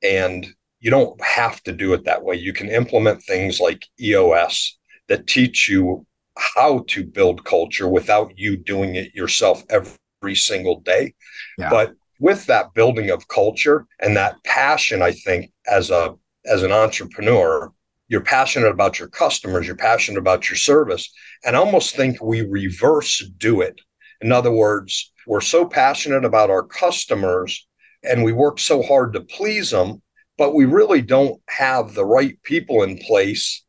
And 0.04 0.48
you 0.80 0.92
don't 0.92 1.20
have 1.22 1.62
to 1.64 1.74
do 1.74 1.94
it 1.94 2.06
that 2.06 2.24
way. 2.24 2.36
You 2.36 2.54
can 2.54 2.70
implement 2.70 3.24
things 3.24 3.60
like 3.60 3.86
EOS 4.00 4.78
that 5.10 5.28
teach 5.28 5.68
you 5.68 6.06
how 6.40 6.86
to 6.88 7.06
build 7.06 7.44
culture 7.46 7.88
without 7.88 8.32
you 8.38 8.58
doing 8.58 8.96
it 8.96 9.14
yourself 9.14 9.64
every 9.70 10.36
single 10.36 10.80
day. 10.82 11.14
Yeah. 11.58 11.70
But 11.70 11.94
with 12.20 12.46
that 12.48 12.74
building 12.74 13.10
of 13.10 13.28
culture 13.28 13.86
and 14.00 14.16
that 14.18 14.44
passion, 14.44 15.02
I 15.02 15.12
think 15.12 15.52
as 15.70 15.90
a 15.90 16.16
as 16.46 16.64
an 16.64 16.72
entrepreneur, 16.72 17.72
you're 18.08 18.22
passionate 18.22 18.70
about 18.70 18.98
your 18.98 19.10
customers, 19.10 19.68
you're 19.68 19.76
passionate 19.76 20.20
about 20.20 20.50
your 20.50 20.58
service, 20.58 21.12
and 21.46 21.56
I 21.56 21.60
almost 21.60 21.96
think 21.96 22.22
we 22.22 22.42
reverse 22.42 23.24
do 23.38 23.62
it. 23.62 23.80
In 24.22 24.32
other 24.32 24.52
words, 24.52 25.12
we're 25.28 25.42
so 25.42 25.66
passionate 25.66 26.26
about 26.26 26.50
our 26.50 26.64
customers 26.64 27.68
and 28.04 28.24
we 28.24 28.32
work 28.32 28.60
so 28.60 28.82
hard 28.82 29.14
to 29.14 29.22
please 29.22 29.72
them, 29.72 30.02
but 30.38 30.56
we 30.56 30.66
really 30.66 31.02
don't 31.02 31.42
have 31.50 31.94
the 31.94 32.06
right 32.06 32.42
people 32.44 32.84
in 32.84 32.98
place 32.98 33.64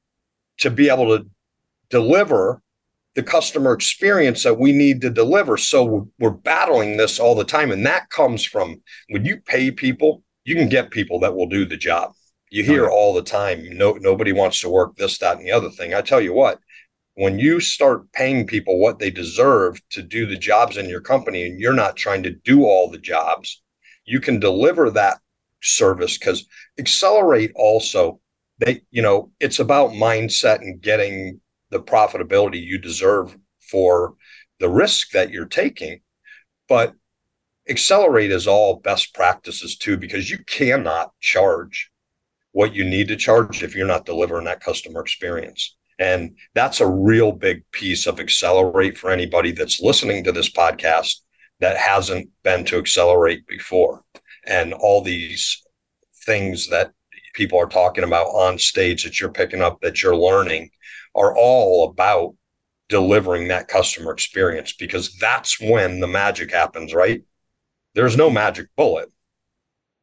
to 0.58 0.70
be 0.70 0.88
able 0.88 1.18
to 1.18 1.28
deliver 1.90 2.62
the 3.14 3.22
customer 3.22 3.72
experience 3.72 4.44
that 4.44 4.58
we 4.58 4.72
need 4.72 5.00
to 5.00 5.10
deliver. 5.10 5.56
So 5.56 6.08
we're 6.18 6.30
battling 6.30 6.96
this 6.96 7.18
all 7.18 7.34
the 7.34 7.44
time. 7.44 7.72
And 7.72 7.84
that 7.86 8.08
comes 8.10 8.44
from 8.44 8.80
when 9.08 9.24
you 9.24 9.38
pay 9.38 9.70
people, 9.70 10.22
you 10.44 10.54
can 10.54 10.68
get 10.68 10.90
people 10.90 11.18
that 11.20 11.34
will 11.34 11.48
do 11.48 11.66
the 11.66 11.76
job. 11.76 12.12
You 12.50 12.64
hear 12.64 12.88
all 12.88 13.14
the 13.14 13.22
time, 13.22 13.64
no, 13.76 13.92
nobody 13.92 14.32
wants 14.32 14.60
to 14.60 14.68
work 14.68 14.96
this, 14.96 15.18
that, 15.18 15.36
and 15.36 15.46
the 15.46 15.52
other 15.52 15.70
thing. 15.70 15.94
I 15.94 16.00
tell 16.00 16.20
you 16.20 16.32
what, 16.32 16.58
when 17.14 17.38
you 17.38 17.60
start 17.60 18.10
paying 18.12 18.46
people 18.46 18.80
what 18.80 18.98
they 18.98 19.10
deserve 19.10 19.80
to 19.90 20.02
do 20.02 20.26
the 20.26 20.36
jobs 20.36 20.76
in 20.76 20.88
your 20.88 21.00
company 21.00 21.46
and 21.46 21.60
you're 21.60 21.72
not 21.72 21.96
trying 21.96 22.22
to 22.24 22.30
do 22.30 22.64
all 22.64 22.90
the 22.90 22.98
jobs, 22.98 23.62
you 24.04 24.20
can 24.20 24.40
deliver 24.40 24.90
that 24.90 25.18
service 25.62 26.18
because 26.18 26.46
accelerate 26.78 27.52
also 27.54 28.18
they 28.58 28.80
you 28.90 29.02
know 29.02 29.30
it's 29.40 29.58
about 29.58 29.90
mindset 29.90 30.60
and 30.60 30.80
getting 30.80 31.40
the 31.70 31.80
profitability 31.80 32.62
you 32.62 32.78
deserve 32.78 33.36
for 33.60 34.14
the 34.58 34.68
risk 34.68 35.10
that 35.12 35.30
you're 35.30 35.46
taking. 35.46 36.00
But 36.68 36.94
Accelerate 37.68 38.32
is 38.32 38.46
all 38.46 38.76
best 38.76 39.14
practices 39.14 39.76
too, 39.76 39.96
because 39.96 40.30
you 40.30 40.38
cannot 40.46 41.12
charge 41.20 41.90
what 42.52 42.74
you 42.74 42.84
need 42.84 43.08
to 43.08 43.16
charge 43.16 43.62
if 43.62 43.76
you're 43.76 43.86
not 43.86 44.04
delivering 44.04 44.44
that 44.44 44.62
customer 44.62 45.00
experience. 45.00 45.76
And 45.98 46.36
that's 46.54 46.80
a 46.80 46.86
real 46.86 47.30
big 47.30 47.62
piece 47.72 48.06
of 48.06 48.18
Accelerate 48.18 48.98
for 48.98 49.10
anybody 49.10 49.52
that's 49.52 49.80
listening 49.80 50.24
to 50.24 50.32
this 50.32 50.50
podcast 50.50 51.16
that 51.60 51.76
hasn't 51.76 52.30
been 52.42 52.64
to 52.64 52.78
Accelerate 52.78 53.46
before. 53.46 54.02
And 54.46 54.72
all 54.72 55.02
these 55.02 55.62
things 56.24 56.68
that 56.70 56.92
people 57.34 57.58
are 57.58 57.68
talking 57.68 58.04
about 58.04 58.26
on 58.28 58.58
stage 58.58 59.04
that 59.04 59.20
you're 59.20 59.30
picking 59.30 59.60
up 59.62 59.80
that 59.82 60.02
you're 60.02 60.16
learning 60.16 60.70
are 61.14 61.34
all 61.36 61.88
about 61.88 62.34
delivering 62.88 63.48
that 63.48 63.68
customer 63.68 64.12
experience 64.12 64.72
because 64.72 65.16
that's 65.18 65.60
when 65.60 66.00
the 66.00 66.06
magic 66.06 66.52
happens, 66.52 66.92
right? 66.92 67.22
There's 67.94 68.16
no 68.16 68.30
magic 68.30 68.66
bullet. 68.76 69.10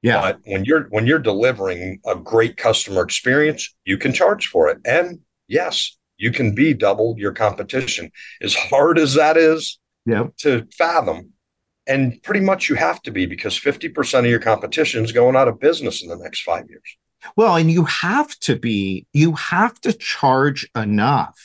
Yeah. 0.02 0.22
But 0.22 0.40
when 0.46 0.64
you're 0.64 0.84
when 0.90 1.08
you're 1.08 1.20
delivering 1.20 2.00
a 2.06 2.16
great 2.16 2.56
customer 2.58 3.02
experience, 3.02 3.76
you 3.84 3.98
can 3.98 4.14
charge 4.14 4.48
for 4.48 4.70
it. 4.70 4.78
And 4.86 5.20
yes, 5.48 5.98
you 6.18 6.32
can 6.32 6.56
be 6.56 6.74
double 6.74 7.16
your 7.18 7.32
competition. 7.32 8.12
As 8.42 8.56
hard 8.56 9.00
as 9.00 9.16
that 9.16 9.38
is 9.38 9.80
yeah. 10.06 10.28
to 10.40 10.68
fathom. 10.78 11.34
And 11.88 12.22
pretty 12.22 12.42
much 12.42 12.68
you 12.68 12.76
have 12.76 13.02
to 13.04 13.12
be 13.12 13.26
because 13.26 13.58
50% 13.58 14.20
of 14.20 14.26
your 14.26 14.40
competition 14.40 15.06
is 15.06 15.14
going 15.14 15.38
out 15.38 15.48
of 15.48 15.60
business 15.60 16.04
in 16.04 16.10
the 16.10 16.18
next 16.18 16.42
five 16.42 16.66
years. 16.70 16.98
Well, 17.36 17.56
and 17.56 17.70
you 17.70 17.86
have 17.86 18.38
to 18.40 18.56
be, 18.56 19.06
you 19.14 19.34
have 19.34 19.80
to 19.82 19.94
charge 19.94 20.70
enough 20.76 21.38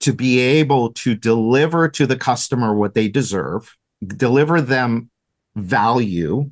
to 0.00 0.12
be 0.12 0.38
able 0.38 0.92
to 0.92 1.14
deliver 1.14 1.88
to 1.88 2.06
the 2.06 2.16
customer 2.16 2.74
what 2.74 2.94
they 2.94 3.08
deserve, 3.08 3.74
deliver 4.06 4.60
them 4.60 5.10
value, 5.56 6.50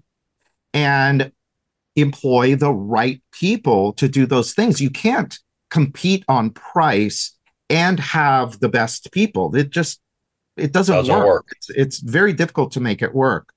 and 0.72 1.32
employ 1.96 2.56
the 2.56 2.72
right 2.72 3.22
people 3.32 3.92
to 3.94 4.08
do 4.08 4.26
those 4.26 4.54
things. 4.54 4.80
You 4.80 4.90
can't 4.90 5.38
compete 5.70 6.24
on 6.28 6.50
price 6.50 7.36
and 7.68 7.98
have 8.00 8.60
the 8.60 8.68
best 8.68 9.12
people. 9.12 9.54
It 9.54 9.70
just 9.70 10.00
it 10.56 10.72
doesn't, 10.72 10.94
doesn't 10.94 11.14
work. 11.14 11.26
work. 11.26 11.46
It's, 11.56 11.70
it's 11.70 11.98
very 12.00 12.32
difficult 12.32 12.72
to 12.72 12.80
make 12.80 13.02
it 13.02 13.14
work. 13.14 13.52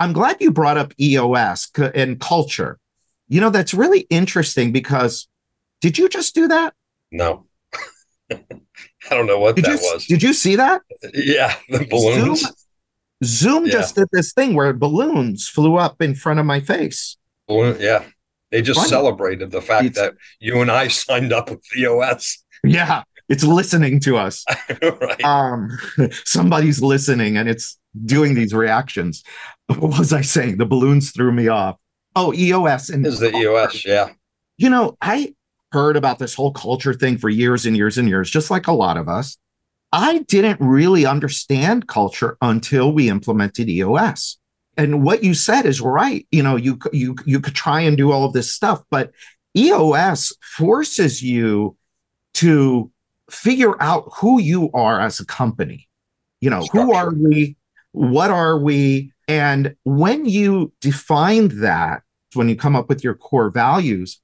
I'm 0.00 0.12
glad 0.12 0.36
you 0.40 0.50
brought 0.50 0.78
up 0.78 0.94
EOS 1.00 1.70
and 1.94 2.20
culture 2.20 2.78
you 3.28 3.40
know, 3.40 3.50
that's 3.50 3.74
really 3.74 4.00
interesting 4.10 4.72
because 4.72 5.28
did 5.80 5.98
you 5.98 6.08
just 6.08 6.34
do 6.34 6.48
that? 6.48 6.74
No. 7.12 7.46
I 8.30 8.38
don't 9.10 9.26
know 9.26 9.38
what 9.38 9.56
did 9.56 9.66
that 9.66 9.80
you, 9.80 9.92
was. 9.92 10.06
Did 10.06 10.22
you 10.22 10.32
see 10.32 10.56
that? 10.56 10.82
Yeah, 11.14 11.54
the 11.68 11.86
balloons. 11.88 12.40
Zoom, 12.40 12.54
Zoom 13.24 13.66
yeah. 13.66 13.72
just 13.72 13.94
did 13.94 14.08
this 14.12 14.32
thing 14.32 14.54
where 14.54 14.72
balloons 14.72 15.48
flew 15.48 15.76
up 15.76 16.02
in 16.02 16.14
front 16.14 16.40
of 16.40 16.46
my 16.46 16.60
face. 16.60 17.16
Balloon, 17.46 17.76
yeah. 17.80 18.04
They 18.50 18.62
just 18.62 18.78
Funny. 18.78 18.90
celebrated 18.90 19.50
the 19.50 19.62
fact 19.62 19.86
it's, 19.86 19.98
that 19.98 20.14
you 20.40 20.60
and 20.60 20.70
I 20.70 20.88
signed 20.88 21.32
up 21.32 21.50
with 21.50 21.62
the 21.74 21.86
OS. 21.86 22.44
Yeah, 22.64 23.02
it's 23.28 23.44
listening 23.44 24.00
to 24.00 24.16
us. 24.16 24.44
right. 24.82 25.24
Um, 25.24 25.76
somebody's 26.24 26.80
listening 26.80 27.36
and 27.36 27.48
it's 27.48 27.78
doing 28.04 28.34
these 28.34 28.54
reactions. 28.54 29.22
What 29.66 29.98
was 29.98 30.12
I 30.12 30.20
saying? 30.20 30.58
The 30.58 30.66
balloons 30.66 31.10
threw 31.10 31.32
me 31.32 31.48
off. 31.48 31.76
Oh, 32.16 32.32
EOS 32.34 32.88
and 32.88 33.06
is 33.06 33.20
the 33.20 33.36
EOS, 33.36 33.84
yeah. 33.84 34.08
You 34.56 34.70
know, 34.70 34.96
I 35.02 35.34
heard 35.70 35.96
about 35.96 36.18
this 36.18 36.34
whole 36.34 36.52
culture 36.52 36.94
thing 36.94 37.18
for 37.18 37.28
years 37.28 37.66
and 37.66 37.76
years 37.76 37.98
and 37.98 38.08
years, 38.08 38.30
just 38.30 38.50
like 38.50 38.66
a 38.66 38.72
lot 38.72 38.96
of 38.96 39.06
us. 39.06 39.36
I 39.92 40.18
didn't 40.20 40.58
really 40.60 41.04
understand 41.04 41.88
culture 41.88 42.38
until 42.40 42.92
we 42.92 43.10
implemented 43.10 43.68
EOS. 43.68 44.38
And 44.78 45.02
what 45.04 45.22
you 45.22 45.34
said 45.34 45.66
is 45.66 45.80
right. 45.80 46.26
You 46.30 46.42
know, 46.42 46.56
you 46.56 46.78
you 46.92 47.16
you 47.24 47.38
could 47.40 47.54
try 47.54 47.80
and 47.80 47.96
do 47.96 48.12
all 48.12 48.24
of 48.24 48.32
this 48.32 48.50
stuff, 48.50 48.82
but 48.90 49.12
EOS 49.56 50.34
forces 50.40 51.22
you 51.22 51.76
to 52.34 52.90
figure 53.30 53.80
out 53.82 54.08
who 54.14 54.40
you 54.40 54.70
are 54.72 55.00
as 55.00 55.20
a 55.20 55.26
company. 55.26 55.88
You 56.40 56.50
know, 56.50 56.62
Structure. 56.62 56.86
who 56.86 56.94
are 56.94 57.12
we? 57.14 57.56
What 57.92 58.30
are 58.30 58.58
we? 58.58 59.12
And 59.28 59.76
when 59.84 60.26
you 60.26 60.72
define 60.80 61.60
that, 61.60 62.02
when 62.36 62.48
you 62.48 62.56
come 62.56 62.76
up 62.76 62.88
with 62.88 63.02
your 63.02 63.14
core 63.14 63.50
values. 63.50 64.20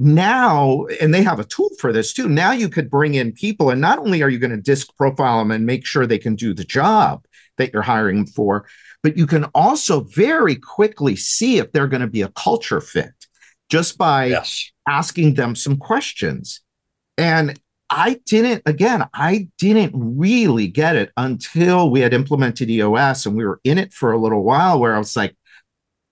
Now 0.00 0.86
and 1.00 1.12
they 1.12 1.24
have 1.24 1.40
a 1.40 1.44
tool 1.44 1.70
for 1.80 1.92
this 1.92 2.12
too. 2.12 2.28
Now 2.28 2.52
you 2.52 2.68
could 2.68 2.88
bring 2.88 3.14
in 3.14 3.32
people 3.32 3.70
and 3.70 3.80
not 3.80 3.98
only 3.98 4.22
are 4.22 4.28
you 4.28 4.38
going 4.38 4.52
to 4.52 4.56
disc 4.56 4.96
profile 4.96 5.40
them 5.40 5.50
and 5.50 5.66
make 5.66 5.84
sure 5.84 6.06
they 6.06 6.18
can 6.18 6.36
do 6.36 6.54
the 6.54 6.64
job 6.64 7.24
that 7.56 7.72
you're 7.72 7.82
hiring 7.82 8.18
them 8.18 8.26
for 8.26 8.66
but 9.02 9.16
you 9.16 9.26
can 9.26 9.44
also 9.54 10.00
very 10.00 10.56
quickly 10.56 11.16
see 11.16 11.58
if 11.58 11.72
they're 11.72 11.86
going 11.86 12.00
to 12.00 12.06
be 12.06 12.22
a 12.22 12.28
culture 12.28 12.80
fit 12.80 13.12
just 13.68 13.98
by 13.98 14.26
yes. 14.26 14.70
asking 14.88 15.34
them 15.34 15.54
some 15.54 15.76
questions. 15.76 16.60
And 17.16 17.58
I 17.90 18.20
didn't, 18.26 18.62
again, 18.66 19.08
I 19.14 19.48
didn't 19.58 19.92
really 19.94 20.66
get 20.66 20.96
it 20.96 21.10
until 21.16 21.90
we 21.90 22.00
had 22.00 22.12
implemented 22.12 22.70
EOS 22.70 23.26
and 23.26 23.36
we 23.36 23.46
were 23.46 23.60
in 23.64 23.78
it 23.78 23.92
for 23.92 24.12
a 24.12 24.18
little 24.18 24.42
while 24.42 24.78
where 24.78 24.94
I 24.94 24.98
was 24.98 25.16
like, 25.16 25.34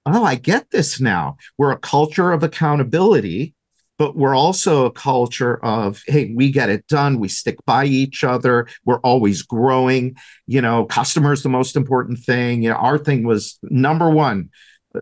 oh, 0.07 0.25
I 0.25 0.37
get 0.37 0.71
this 0.71 1.01
now. 1.01 1.37
We're 1.59 1.73
a 1.73 1.79
culture 1.79 2.33
of 2.33 2.43
accountability, 2.43 3.55
but 3.99 4.17
we're 4.17 4.37
also 4.37 4.87
a 4.87 4.91
culture 4.93 5.63
of, 5.65 6.03
hey, 6.07 6.33
we 6.35 6.51
get 6.51 6.71
it 6.71 6.87
done. 6.87 7.19
We 7.19 7.29
stick 7.29 7.57
by 7.67 7.87
each 7.87 8.25
other. 8.25 8.69
We're 8.85 9.01
always 9.01 9.43
growing. 9.43 10.17
You 10.47 10.63
know, 10.63 10.85
customers 10.85 11.43
the 11.43 11.49
most 11.49 11.77
important 11.77 12.21
thing. 12.21 12.63
You 12.63 12.71
know, 12.71 12.77
our 12.77 12.99
thing 12.99 13.25
was 13.27 13.59
number 13.63 14.09
one 14.09 14.51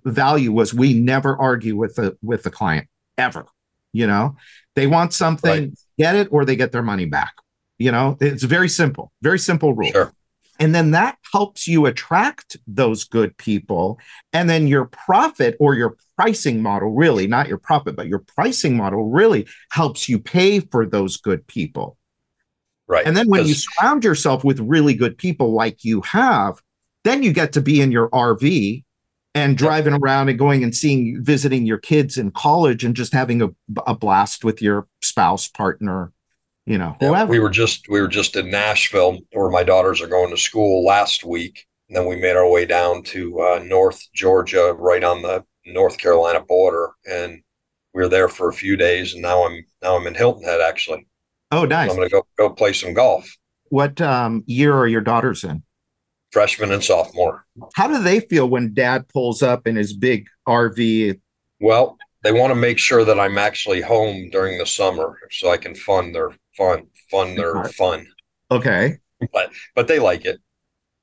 value 0.05 0.53
was 0.53 0.75
we 0.75 0.95
never 0.95 1.37
argue 1.37 1.77
with 1.77 1.97
the 1.97 2.17
with 2.23 2.43
the 2.43 2.51
client 2.51 2.89
ever. 3.19 3.47
You 3.93 4.07
know, 4.07 4.37
they 4.75 4.87
want 4.87 5.13
something, 5.13 5.51
right. 5.51 5.79
get 5.99 6.17
it, 6.17 6.29
or 6.33 6.45
they 6.45 6.57
get 6.57 6.73
their 6.73 6.83
money 6.83 7.07
back. 7.07 7.35
You 7.79 7.93
know, 7.93 8.17
it's 8.21 8.43
very 8.43 8.69
simple, 8.69 9.13
very 9.23 9.39
simple 9.39 9.75
rule. 9.75 9.91
Sure. 9.91 10.13
And 10.61 10.75
then 10.75 10.93
that 10.93 11.19
helps 11.33 11.67
you 11.67 11.87
attract 11.87 12.57
those 12.67 13.05
good 13.05 13.37
people. 13.37 13.99
And 14.33 14.49
then 14.49 14.67
your 14.67 14.85
profit 14.87 15.57
or 15.59 15.75
your 15.75 15.97
pricing 16.17 16.63
model, 16.63 16.93
really, 16.93 17.27
not 17.27 17.49
your 17.49 17.59
profit, 17.59 17.97
but 17.97 18.07
your 18.07 18.21
pricing 18.21 18.77
model 18.77 19.11
really 19.11 19.47
helps 19.71 20.09
you 20.09 20.19
pay 20.19 20.61
for 20.61 20.87
those 20.87 21.17
good 21.17 21.47
people. 21.47 21.97
Right. 22.87 23.07
And 23.07 23.17
then 23.17 23.29
when 23.29 23.47
you 23.47 23.55
surround 23.55 24.05
yourself 24.05 24.45
with 24.45 24.61
really 24.61 24.95
good 24.95 25.17
people 25.17 25.53
like 25.53 25.85
you 25.85 26.03
have, 26.03 26.61
then 27.03 27.23
you 27.23 27.33
get 27.33 27.53
to 27.55 27.61
be 27.61 27.81
in 27.81 27.91
your 27.91 28.09
RV 28.11 28.85
and 29.35 29.59
driving 29.59 29.95
around 29.95 30.29
and 30.29 30.39
going 30.39 30.63
and 30.63 30.75
seeing, 30.75 31.23
visiting 31.23 31.67
your 31.67 31.79
kids 31.79 32.17
in 32.19 32.31
college 32.31 32.85
and 32.85 32.95
just 32.95 33.13
having 33.13 33.43
a, 33.43 33.49
a 33.87 33.95
blast 33.95 34.45
with 34.45 34.63
your 34.63 34.87
spouse, 35.03 35.49
partner, 35.49 36.13
you 36.67 36.79
know 36.79 36.97
yeah, 37.01 37.25
we 37.25 37.39
were 37.39 37.51
just 37.51 37.89
we 37.89 38.01
were 38.01 38.09
just 38.09 38.37
in 38.37 38.51
nashville 38.51 39.19
where 39.33 39.51
my 39.51 39.63
daughters 39.63 40.01
are 40.01 40.07
going 40.07 40.31
to 40.31 40.37
school 40.37 40.85
last 40.85 41.25
week. 41.25 41.67
And 41.89 41.97
then 41.97 42.07
we 42.07 42.17
made 42.17 42.37
our 42.37 42.51
way 42.51 42.65
down 42.65 43.03
to 43.05 43.41
uh, 43.41 43.63
north 43.65 44.01
georgia 44.15 44.75
right 44.79 45.05
on 45.05 45.23
the 45.23 45.45
north 45.67 45.99
carolina 45.99 46.41
border. 46.41 46.91
And 47.11 47.43
we 47.93 48.03
were 48.03 48.09
there 48.09 48.29
for 48.29 48.49
a 48.49 48.55
few 48.55 48.77
days 48.77 49.13
and 49.13 49.23
now 49.23 49.45
i'm 49.47 49.65
now 49.83 49.97
i'm 49.97 50.07
in 50.07 50.15
hilton 50.15 50.45
head 50.45 50.61
actually. 50.61 51.07
Oh 51.51 51.65
nice. 51.65 51.91
i'm 51.91 51.97
gonna 51.97 52.09
go 52.09 52.27
go 52.39 52.51
play 52.51 52.73
some 52.73 52.95
golf. 52.95 53.29
What 53.69 54.01
um, 54.01 54.45
year 54.47 54.75
are 54.75 54.87
your 54.87 55.01
daughters 55.01 55.45
in? 55.45 55.63
Freshman 56.31 56.73
and 56.73 56.83
sophomore. 56.83 57.45
How 57.75 57.89
do 57.89 58.03
they 58.03 58.21
feel 58.21 58.49
when 58.49 58.75
dad 58.75 59.09
pulls 59.09 59.43
up 59.43 59.67
in 59.67 59.77
his 59.77 59.93
big 59.93 60.27
RV? 60.47 61.21
Well, 61.61 61.97
they 62.25 62.33
want 62.33 62.51
to 62.51 62.57
make 62.57 62.79
sure 62.79 63.05
that 63.05 63.21
I'm 63.21 63.39
actually 63.39 63.81
home 63.83 64.31
during 64.31 64.59
the 64.59 64.67
summer 64.67 65.19
so 65.31 65.51
I 65.51 65.59
can 65.59 65.75
fund 65.77 66.15
their 66.15 66.31
fun, 66.57 66.89
fund 67.11 67.39
their 67.39 67.65
fun. 67.67 68.07
Okay. 68.51 68.99
But 69.33 69.53
but 69.77 69.89
they 69.89 69.99
like 70.01 70.25
it. 70.25 70.41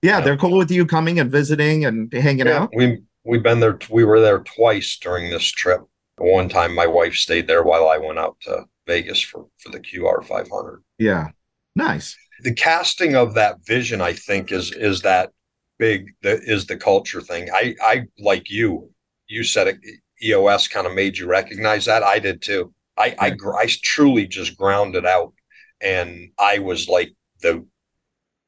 Yeah, 0.02 0.18
Yeah. 0.18 0.22
they're 0.26 0.38
cool 0.38 0.58
with 0.58 0.72
you 0.72 0.86
coming 0.86 1.20
and 1.20 1.32
visiting 1.32 1.86
and 1.86 2.12
hanging 2.14 2.48
Yeah, 2.48 2.64
out. 2.64 2.72
we 2.76 3.04
we've 3.24 3.44
been 3.44 3.60
there. 3.62 3.80
We 3.90 4.04
were 4.04 4.20
there 4.20 4.40
twice 4.40 4.98
during 4.98 5.30
this 5.30 5.46
trip. 5.46 5.82
One 6.18 6.50
time, 6.50 6.76
my 6.76 6.88
wife 6.88 7.16
stayed 7.16 7.48
there 7.48 7.64
while 7.64 7.88
I 7.90 7.98
went 7.98 8.20
out 8.20 8.38
to 8.42 8.66
Vegas 8.88 9.22
for 9.22 9.48
for 9.60 9.72
the 9.72 9.80
QR 9.80 10.22
500. 10.24 10.84
Yeah. 11.00 11.30
Nice. 11.76 12.18
The 12.42 12.54
casting 12.54 13.16
of 13.16 13.34
that 13.36 13.58
vision, 13.66 14.02
I 14.02 14.14
think, 14.14 14.52
is 14.52 14.72
is 14.72 15.02
that 15.04 15.32
big. 15.80 16.12
That 16.24 16.42
is 16.44 16.66
the 16.66 16.78
culture 16.78 17.22
thing. 17.22 17.50
I 17.54 17.76
I 17.82 18.06
like 18.20 18.50
you. 18.50 18.92
You 19.28 19.44
said 19.44 19.68
it. 19.68 19.78
EOS 20.24 20.68
kind 20.68 20.88
of 20.88 20.94
made 20.94 21.18
you 21.18 21.28
recognize 21.28 21.86
that. 21.86 22.04
I 22.04 22.20
did 22.20 22.42
too. 22.42 22.74
I 22.98 23.16
I, 23.20 23.38
I 23.58 23.68
truly 23.84 24.28
just 24.28 24.58
grounded 24.58 25.06
out, 25.06 25.34
and 25.82 26.30
I 26.38 26.60
was 26.60 26.88
like 26.88 27.12
the 27.42 27.66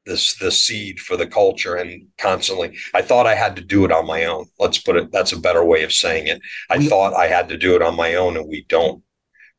this 0.06 0.34
the 0.36 0.50
seed 0.50 1.00
for 1.00 1.16
the 1.16 1.26
culture 1.26 1.76
and 1.76 2.06
constantly 2.18 2.76
i 2.92 3.00
thought 3.00 3.26
i 3.26 3.34
had 3.34 3.56
to 3.56 3.62
do 3.62 3.86
it 3.86 3.90
on 3.92 4.06
my 4.06 4.26
own. 4.26 4.44
Let's 4.58 4.76
put 4.78 4.96
it 4.96 5.10
that's 5.10 5.32
a 5.32 5.40
better 5.40 5.64
way 5.64 5.82
of 5.82 5.92
saying 5.92 6.26
it. 6.26 6.40
I 6.70 6.76
We- 6.78 6.88
thought 6.88 7.14
i 7.14 7.26
had 7.26 7.48
to 7.48 7.56
do 7.56 7.74
it 7.74 7.80
on 7.82 7.96
my 7.96 8.14
own 8.16 8.36
and 8.36 8.46
we 8.48 8.66
don't. 8.68 9.02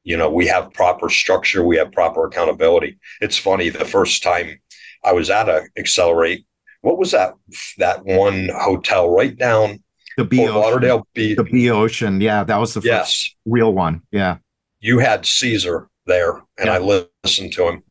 You 0.04 0.18
know 0.18 0.30
we 0.30 0.46
have 0.48 0.72
proper 0.74 1.10
structure 1.10 1.64
we 1.64 1.78
have 1.78 1.92
proper 1.92 2.26
accountability. 2.28 3.00
It's 3.22 3.38
funny 3.38 3.70
the 3.70 3.86
first 3.86 4.22
time 4.24 4.60
i 5.04 5.12
was 5.14 5.30
at 5.32 5.50
a 5.50 5.64
accelerate 5.78 6.46
what 6.82 7.00
was 7.00 7.12
that 7.12 7.34
that 7.80 8.06
one 8.06 8.50
hotel 8.56 9.10
right 9.10 9.36
down 9.36 9.84
The 10.18 10.26
B 10.26 10.48
Fort 10.48 10.50
Ocean. 10.50 10.62
lauderdale 10.62 11.08
beach 11.14 11.38
The 11.38 11.44
B 11.44 11.70
Ocean. 11.70 12.22
Yeah, 12.22 12.44
that 12.44 12.58
was 12.58 12.74
the 12.74 12.82
first 12.82 12.88
yes 12.88 13.36
real 13.46 13.74
one. 13.74 14.02
Yeah. 14.12 14.38
you 14.80 15.00
had 15.00 15.26
caesar 15.26 15.88
there 16.06 16.42
and 16.58 16.70
i 16.70 16.78
listened 16.78 17.52
to 17.54 17.68
him 17.68 17.84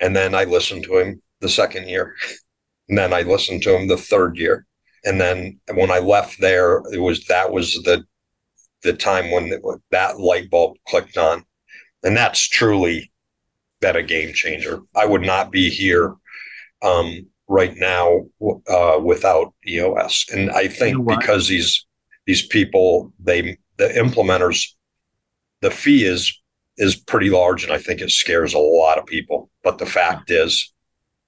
and 0.00 0.14
then 0.14 0.34
i 0.34 0.44
listened 0.44 0.84
to 0.84 0.98
him 0.98 1.22
the 1.40 1.48
second 1.48 1.88
year 1.88 2.14
and 2.88 2.98
then 2.98 3.12
i 3.12 3.22
listened 3.22 3.62
to 3.62 3.74
him 3.76 3.88
the 3.88 3.96
third 3.96 4.36
year 4.36 4.66
and 5.04 5.20
then 5.20 5.58
when 5.74 5.90
i 5.90 5.98
left 5.98 6.40
there 6.40 6.82
it 6.92 6.98
was 7.00 7.24
that 7.26 7.50
was 7.50 7.74
the 7.84 8.04
the 8.82 8.92
time 8.92 9.30
when 9.30 9.50
that 9.90 10.18
light 10.18 10.50
bulb 10.50 10.76
clicked 10.88 11.16
on 11.16 11.44
and 12.04 12.16
that's 12.16 12.46
truly 12.48 13.10
been 13.80 13.96
a 13.96 14.02
game 14.02 14.32
changer 14.34 14.80
i 14.94 15.06
would 15.06 15.22
not 15.22 15.50
be 15.50 15.70
here 15.70 16.14
um, 16.82 17.26
right 17.52 17.74
now 17.76 18.06
uh, 18.68 18.98
without 19.02 19.52
eos 19.66 20.26
and 20.32 20.50
i 20.50 20.66
think 20.66 20.96
You 20.96 21.04
know 21.04 21.16
because 21.16 21.48
these 21.48 21.86
these 22.26 22.46
people 22.46 23.12
they 23.18 23.58
the 23.76 23.88
implementers 24.04 24.58
the 25.60 25.70
fee 25.70 26.04
is 26.04 26.22
is 26.76 26.96
pretty 26.96 27.30
large 27.30 27.64
and 27.64 27.72
i 27.72 27.78
think 27.78 28.00
it 28.00 28.10
scares 28.10 28.54
a 28.54 28.58
lot 28.58 28.98
of 28.98 29.06
people 29.06 29.50
but 29.62 29.78
the 29.78 29.86
fact 29.86 30.30
is 30.30 30.72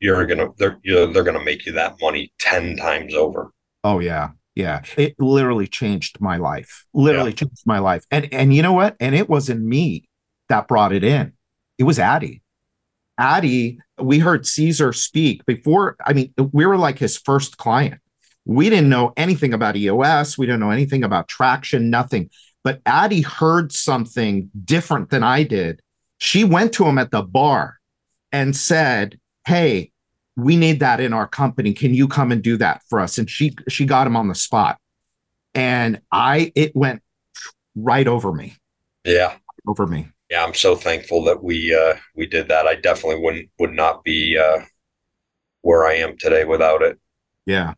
you're 0.00 0.26
gonna 0.26 0.48
they're 0.58 0.78
you 0.82 0.94
know, 0.94 1.06
they're 1.06 1.28
gonna 1.30 1.44
make 1.44 1.66
you 1.66 1.72
that 1.72 1.96
money 2.00 2.32
10 2.38 2.76
times 2.76 3.14
over 3.14 3.52
Oh 3.84 3.98
yeah. 3.98 4.30
Yeah. 4.54 4.80
It 4.96 5.14
literally 5.18 5.66
changed 5.66 6.20
my 6.20 6.38
life. 6.38 6.86
Literally 6.94 7.32
changed 7.32 7.66
my 7.66 7.78
life. 7.78 8.04
And 8.10 8.32
and 8.32 8.52
you 8.54 8.62
know 8.62 8.72
what? 8.72 8.96
And 8.98 9.14
it 9.14 9.28
wasn't 9.28 9.62
me 9.62 10.08
that 10.48 10.66
brought 10.66 10.92
it 10.92 11.04
in. 11.04 11.34
It 11.78 11.84
was 11.84 11.98
Addie. 11.98 12.42
Addie, 13.18 13.78
we 13.98 14.18
heard 14.18 14.46
Caesar 14.46 14.92
speak 14.92 15.44
before. 15.46 15.96
I 16.04 16.12
mean, 16.12 16.34
we 16.52 16.66
were 16.66 16.76
like 16.76 16.98
his 16.98 17.16
first 17.16 17.56
client. 17.56 18.00
We 18.44 18.68
didn't 18.68 18.88
know 18.88 19.12
anything 19.16 19.54
about 19.54 19.76
EOS. 19.76 20.36
We 20.36 20.46
didn't 20.46 20.60
know 20.60 20.70
anything 20.70 21.04
about 21.04 21.28
traction, 21.28 21.90
nothing. 21.90 22.30
But 22.62 22.80
Addie 22.86 23.22
heard 23.22 23.72
something 23.72 24.50
different 24.64 25.10
than 25.10 25.22
I 25.22 25.44
did. 25.44 25.80
She 26.18 26.44
went 26.44 26.72
to 26.74 26.84
him 26.84 26.98
at 26.98 27.10
the 27.10 27.22
bar 27.22 27.78
and 28.32 28.56
said, 28.56 29.18
Hey, 29.46 29.92
we 30.36 30.56
need 30.56 30.80
that 30.80 31.00
in 31.00 31.12
our 31.12 31.28
company. 31.28 31.72
Can 31.72 31.94
you 31.94 32.08
come 32.08 32.32
and 32.32 32.42
do 32.42 32.56
that 32.56 32.82
for 32.88 33.00
us? 33.00 33.18
And 33.18 33.30
she 33.30 33.54
she 33.68 33.84
got 33.86 34.06
him 34.06 34.16
on 34.16 34.28
the 34.28 34.34
spot. 34.34 34.78
And 35.54 36.00
I 36.10 36.52
it 36.54 36.74
went 36.74 37.02
right 37.76 38.08
over 38.08 38.32
me, 38.32 38.56
yeah 39.04 39.36
over 39.66 39.86
me. 39.86 40.08
Yeah 40.30 40.44
i'm 40.44 40.54
so 40.54 40.74
thankful 40.74 41.24
that 41.24 41.42
we 41.42 41.74
uh 41.74 41.94
we 42.16 42.26
did 42.26 42.48
that 42.48 42.66
i 42.66 42.74
definitely 42.74 43.20
wouldn't 43.22 43.48
would 43.58 43.72
not 43.72 44.02
be 44.04 44.38
uh 44.38 44.60
where 45.62 45.86
i 45.86 45.94
am 45.94 46.16
today 46.18 46.44
without 46.44 46.82
it 46.82 46.98
Yeah. 47.46 47.74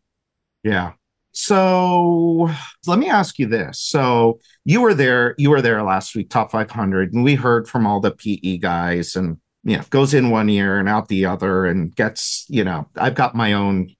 Yeah. 0.62 0.92
So 1.32 2.48
let 2.86 2.98
me 2.98 3.10
ask 3.10 3.38
you 3.38 3.46
this. 3.46 3.80
So 3.80 4.40
you 4.64 4.80
were 4.80 4.94
there, 4.94 5.34
you 5.38 5.50
were 5.50 5.60
there 5.60 5.82
last 5.82 6.14
week, 6.14 6.30
top 6.30 6.50
500, 6.50 7.12
and 7.12 7.24
we 7.24 7.34
heard 7.34 7.68
from 7.68 7.86
all 7.86 8.00
the 8.00 8.10
PE 8.12 8.58
guys 8.58 9.16
and 9.16 9.36
you 9.64 9.76
know, 9.76 9.84
goes 9.90 10.14
in 10.14 10.30
one 10.30 10.48
ear 10.48 10.78
and 10.78 10.88
out 10.88 11.08
the 11.08 11.26
other 11.26 11.66
and 11.66 11.94
gets, 11.94 12.46
you 12.48 12.64
know, 12.64 12.88
I've 12.96 13.14
got 13.14 13.34
my 13.34 13.52
own 13.52 13.90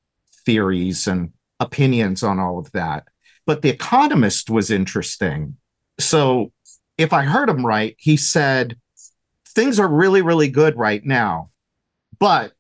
theories 0.47 1.07
and 1.07 1.33
opinions 1.61 2.23
on 2.23 2.39
all 2.39 2.59
of 2.59 2.71
that. 2.73 3.09
But 3.47 3.63
the 3.63 3.71
economist 3.71 4.49
was 4.49 4.71
interesting. 4.71 5.57
So 5.99 6.53
if 6.99 7.13
I 7.13 7.23
heard 7.23 7.49
him 7.49 7.65
right, 7.65 7.95
he 7.99 8.17
said 8.17 8.77
things 9.49 9.79
are 9.79 9.89
really, 9.89 10.23
really 10.23 10.49
good 10.49 10.77
right 10.77 11.05
now, 11.05 11.51
but 12.19 12.53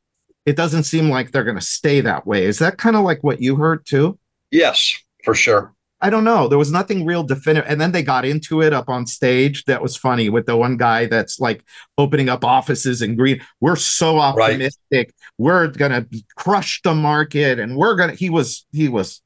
it 0.44 0.57
doesn't 0.57 0.85
seem 0.85 1.09
like 1.11 1.33
they're 1.33 1.44
going 1.44 1.59
to 1.59 1.64
stay 1.64 2.01
that 2.03 2.27
way. 2.27 2.44
Is 2.44 2.59
that 2.59 2.79
kind 2.79 2.96
of 2.96 3.03
like 3.03 3.25
what 3.25 3.40
you 3.40 3.57
heard 3.57 3.85
too? 3.87 4.18
yes 4.51 4.99
for 5.25 5.35
sure 5.35 5.72
I 5.99 6.11
don't 6.11 6.25
know. 6.25 6.46
There 6.46 6.59
was 6.59 6.70
nothing 6.70 7.07
real 7.07 7.22
definitive. 7.22 7.70
And 7.70 7.81
then 7.81 7.90
they 7.90 8.03
got 8.03 8.27
into 8.27 8.61
it 8.61 8.75
up 8.75 8.90
on 8.90 9.07
stage. 9.07 9.64
That 9.64 9.81
was 9.81 9.96
funny 9.96 10.29
with 10.29 10.44
the 10.44 10.55
one 10.55 10.77
guy 10.77 11.07
that's 11.07 11.40
like 11.40 11.64
opening 11.96 12.29
up 12.29 12.44
offices 12.44 13.01
in 13.01 13.16
green. 13.16 13.40
We're 13.61 13.77
so 13.77 14.18
optimistic. 14.18 15.14
We're 15.38 15.68
gonna 15.68 16.07
crush 16.37 16.83
the 16.83 16.94
market 16.94 17.59
and 17.59 17.79
we're 17.79 17.96
gonna 17.96 18.12
he 18.12 18.29
was 18.29 18.66
he 18.72 18.90
was, 18.90 19.22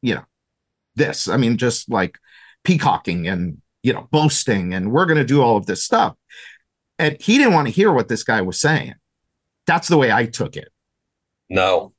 you 0.00 0.14
know, 0.14 0.24
this. 0.94 1.26
I 1.26 1.36
mean, 1.38 1.56
just 1.56 1.90
like 1.90 2.18
peacocking 2.62 3.26
and 3.26 3.60
you 3.82 3.92
know, 3.92 4.08
boasting, 4.10 4.74
and 4.74 4.92
we're 4.92 5.06
gonna 5.06 5.24
do 5.24 5.42
all 5.42 5.56
of 5.56 5.66
this 5.66 5.84
stuff. 5.84 6.14
And 6.98 7.16
he 7.20 7.38
didn't 7.38 7.54
want 7.54 7.68
to 7.68 7.72
hear 7.72 7.92
what 7.92 8.08
this 8.08 8.22
guy 8.22 8.42
was 8.42 8.60
saying. 8.60 8.94
That's 9.66 9.88
the 9.88 9.98
way 9.98 10.12
I 10.12 10.26
took 10.26 10.56
it. 10.56 10.68
No. 11.48 11.92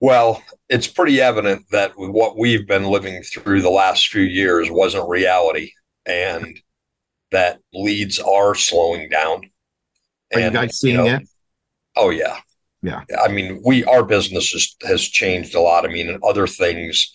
Well, 0.00 0.42
it's 0.68 0.88
pretty 0.88 1.20
evident 1.20 1.66
that 1.70 1.92
what 1.96 2.36
we've 2.36 2.66
been 2.66 2.84
living 2.84 3.22
through 3.22 3.62
the 3.62 3.70
last 3.70 4.08
few 4.08 4.22
years 4.22 4.70
wasn't 4.70 5.08
reality 5.08 5.72
and 6.06 6.58
that 7.30 7.60
leads 7.72 8.18
are 8.18 8.54
slowing 8.54 9.08
down. 9.08 9.50
Are 10.34 10.40
you 10.40 10.46
And, 10.46 10.54
guys 10.54 10.80
seeing 10.80 10.96
know, 10.96 11.06
it? 11.06 11.28
Oh 11.96 12.10
yeah. 12.10 12.38
Yeah. 12.82 13.02
I 13.22 13.28
mean, 13.28 13.62
we 13.64 13.84
our 13.84 14.02
business 14.02 14.50
has, 14.50 14.74
has 14.88 15.02
changed 15.02 15.54
a 15.54 15.60
lot. 15.60 15.84
I 15.84 15.88
mean, 15.88 16.08
and 16.08 16.22
other 16.24 16.46
things 16.48 17.12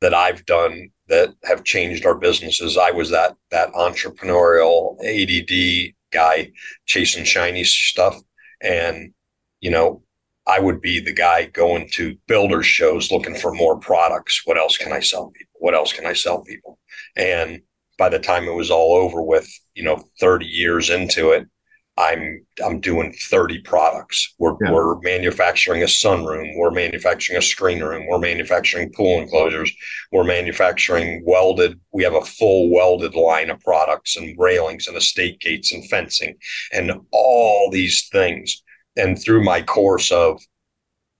that 0.00 0.14
I've 0.14 0.46
done 0.46 0.90
that 1.08 1.34
have 1.44 1.64
changed 1.64 2.06
our 2.06 2.14
businesses. 2.14 2.76
I 2.76 2.90
was 2.90 3.10
that 3.10 3.36
that 3.50 3.72
entrepreneurial 3.72 4.96
ADD 5.04 5.94
guy 6.12 6.52
chasing 6.86 7.24
shiny 7.24 7.64
stuff 7.64 8.20
and 8.60 9.12
you 9.60 9.70
know, 9.70 10.02
I 10.46 10.60
would 10.60 10.82
be 10.82 11.00
the 11.00 11.12
guy 11.12 11.46
going 11.46 11.88
to 11.94 12.18
builders 12.28 12.66
shows 12.66 13.10
looking 13.10 13.34
for 13.34 13.52
more 13.52 13.78
products. 13.78 14.42
What 14.44 14.58
else 14.58 14.76
can 14.76 14.92
I 14.92 15.00
sell 15.00 15.30
people? 15.30 15.52
What 15.54 15.74
else 15.74 15.92
can 15.92 16.04
I 16.04 16.12
sell 16.12 16.42
people? 16.42 16.78
And 17.16 17.62
by 17.96 18.10
the 18.10 18.18
time 18.18 18.44
it 18.44 18.54
was 18.54 18.70
all 18.70 18.94
over 18.94 19.22
with, 19.22 19.48
you 19.74 19.82
know, 19.82 20.04
30 20.20 20.44
years 20.44 20.90
into 20.90 21.30
it, 21.30 21.46
I'm 21.96 22.44
I'm 22.64 22.80
doing 22.80 23.12
30 23.12 23.60
products. 23.60 24.34
We're 24.38 24.56
Yeah. 24.60 24.72
we're 24.72 24.98
manufacturing 25.00 25.82
a 25.82 25.86
sunroom, 25.86 26.56
we're 26.56 26.72
manufacturing 26.72 27.38
a 27.38 27.42
screen 27.42 27.82
room, 27.82 28.06
we're 28.08 28.18
manufacturing 28.18 28.92
pool 28.92 29.20
enclosures, 29.20 29.72
we're 30.10 30.24
manufacturing 30.24 31.22
welded, 31.24 31.78
we 31.92 32.02
have 32.02 32.14
a 32.14 32.24
full 32.24 32.70
welded 32.70 33.14
line 33.14 33.50
of 33.50 33.60
products 33.60 34.16
and 34.16 34.36
railings 34.38 34.88
and 34.88 34.96
estate 34.96 35.38
gates 35.40 35.72
and 35.72 35.88
fencing 35.88 36.34
and 36.72 36.92
all 37.12 37.70
these 37.70 38.08
things. 38.10 38.62
And 38.96 39.20
through 39.20 39.44
my 39.44 39.62
course 39.62 40.10
of 40.10 40.40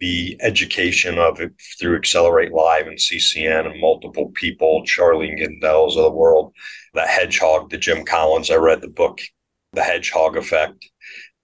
the 0.01 0.37
education 0.41 1.19
of 1.19 1.41
it 1.41 1.53
through 1.79 1.97
Accelerate 1.97 2.53
Live 2.53 2.89
and 2.89 2.99
CCN 2.99 3.67
and 3.71 3.81
multiple 3.81 4.31
people, 4.35 4.83
Charlene 4.85 5.39
Gindels 5.39 5.97
of 5.97 6.03
the 6.05 6.11
world, 6.11 6.53
the 6.95 7.03
hedgehog, 7.03 7.71
the 7.71 7.79
Jim 7.79 8.05
Collins, 8.05 8.51
I 8.51 8.57
read 8.57 8.81
the 8.81 8.89
book 8.89 9.21
the 9.75 9.83
hedgehog 9.83 10.37
effect 10.37 10.89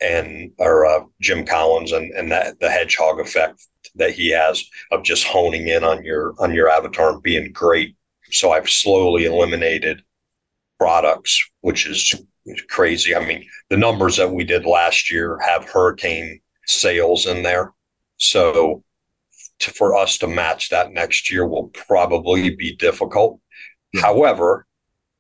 and 0.01 0.53
or 0.59 0.87
uh, 0.87 1.05
Jim 1.21 1.45
Collins 1.45 1.93
and 1.93 2.11
and 2.13 2.31
that 2.33 2.59
the 2.61 2.71
hedgehog 2.71 3.21
effect 3.21 3.67
that 3.95 4.13
he 4.13 4.31
has 4.31 4.65
of 4.91 5.03
just 5.03 5.25
honing 5.25 5.69
in 5.69 5.85
on 5.85 6.05
your 6.05 6.35
on 6.39 6.55
your 6.55 6.69
avatar 6.69 7.13
and 7.13 7.23
being 7.23 7.53
great. 7.53 7.97
So 8.31 8.53
I've 8.53 8.71
slowly 8.71 9.25
eliminated 9.25 10.03
products, 10.79 11.43
which 11.61 11.87
is 11.87 12.15
crazy. 12.69 13.15
I 13.15 13.25
mean, 13.25 13.47
the 13.69 13.77
numbers 13.77 14.17
that 14.17 14.31
we 14.31 14.45
did 14.45 14.65
last 14.65 15.11
year 15.11 15.39
have 15.41 15.69
hurricane 15.69 16.41
sales 16.67 17.27
in 17.27 17.43
there. 17.43 17.73
So 18.17 18.83
to, 19.61 19.71
for 19.73 19.97
us 19.97 20.19
to 20.19 20.27
match 20.27 20.71
that 20.71 20.93
next 20.93 21.31
year 21.31 21.47
will 21.47 21.69
probably 21.69 22.55
be 22.55 22.77
difficult. 22.77 23.41
Yeah. 23.93 24.03
However, 24.03 24.67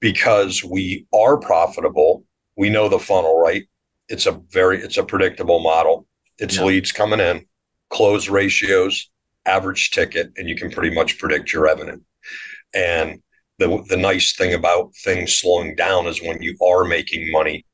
because 0.01 0.65
we 0.65 1.07
are 1.13 1.37
profitable, 1.37 2.25
we 2.61 2.69
know 2.69 2.91
the 2.91 2.99
funnel, 2.99 3.41
right? 3.41 3.67
It's 4.11 4.27
a 4.27 4.39
very 4.51 4.83
it's 4.83 4.99
a 4.99 5.03
predictable 5.03 5.61
model. 5.61 6.07
It's 6.37 6.59
yeah. 6.59 6.65
leads 6.65 6.93
coming 6.93 7.19
in, 7.19 7.47
close 7.89 8.29
ratios, 8.29 9.11
average 9.47 9.93
ticket, 9.93 10.31
and 10.37 10.47
you 10.47 10.55
can 10.55 10.71
pretty 10.71 10.95
much 10.95 11.19
predict 11.19 11.55
your 11.55 11.63
revenue. 11.63 12.01
And 12.75 13.23
the 13.59 13.83
the 13.89 13.97
nice 13.97 14.37
thing 14.37 14.53
about 14.53 14.95
things 15.03 15.35
slowing 15.35 15.75
down 15.75 16.07
is 16.07 16.21
when 16.21 16.43
you 16.43 16.55
are 16.63 16.85
making 16.85 17.33
money, 17.33 17.65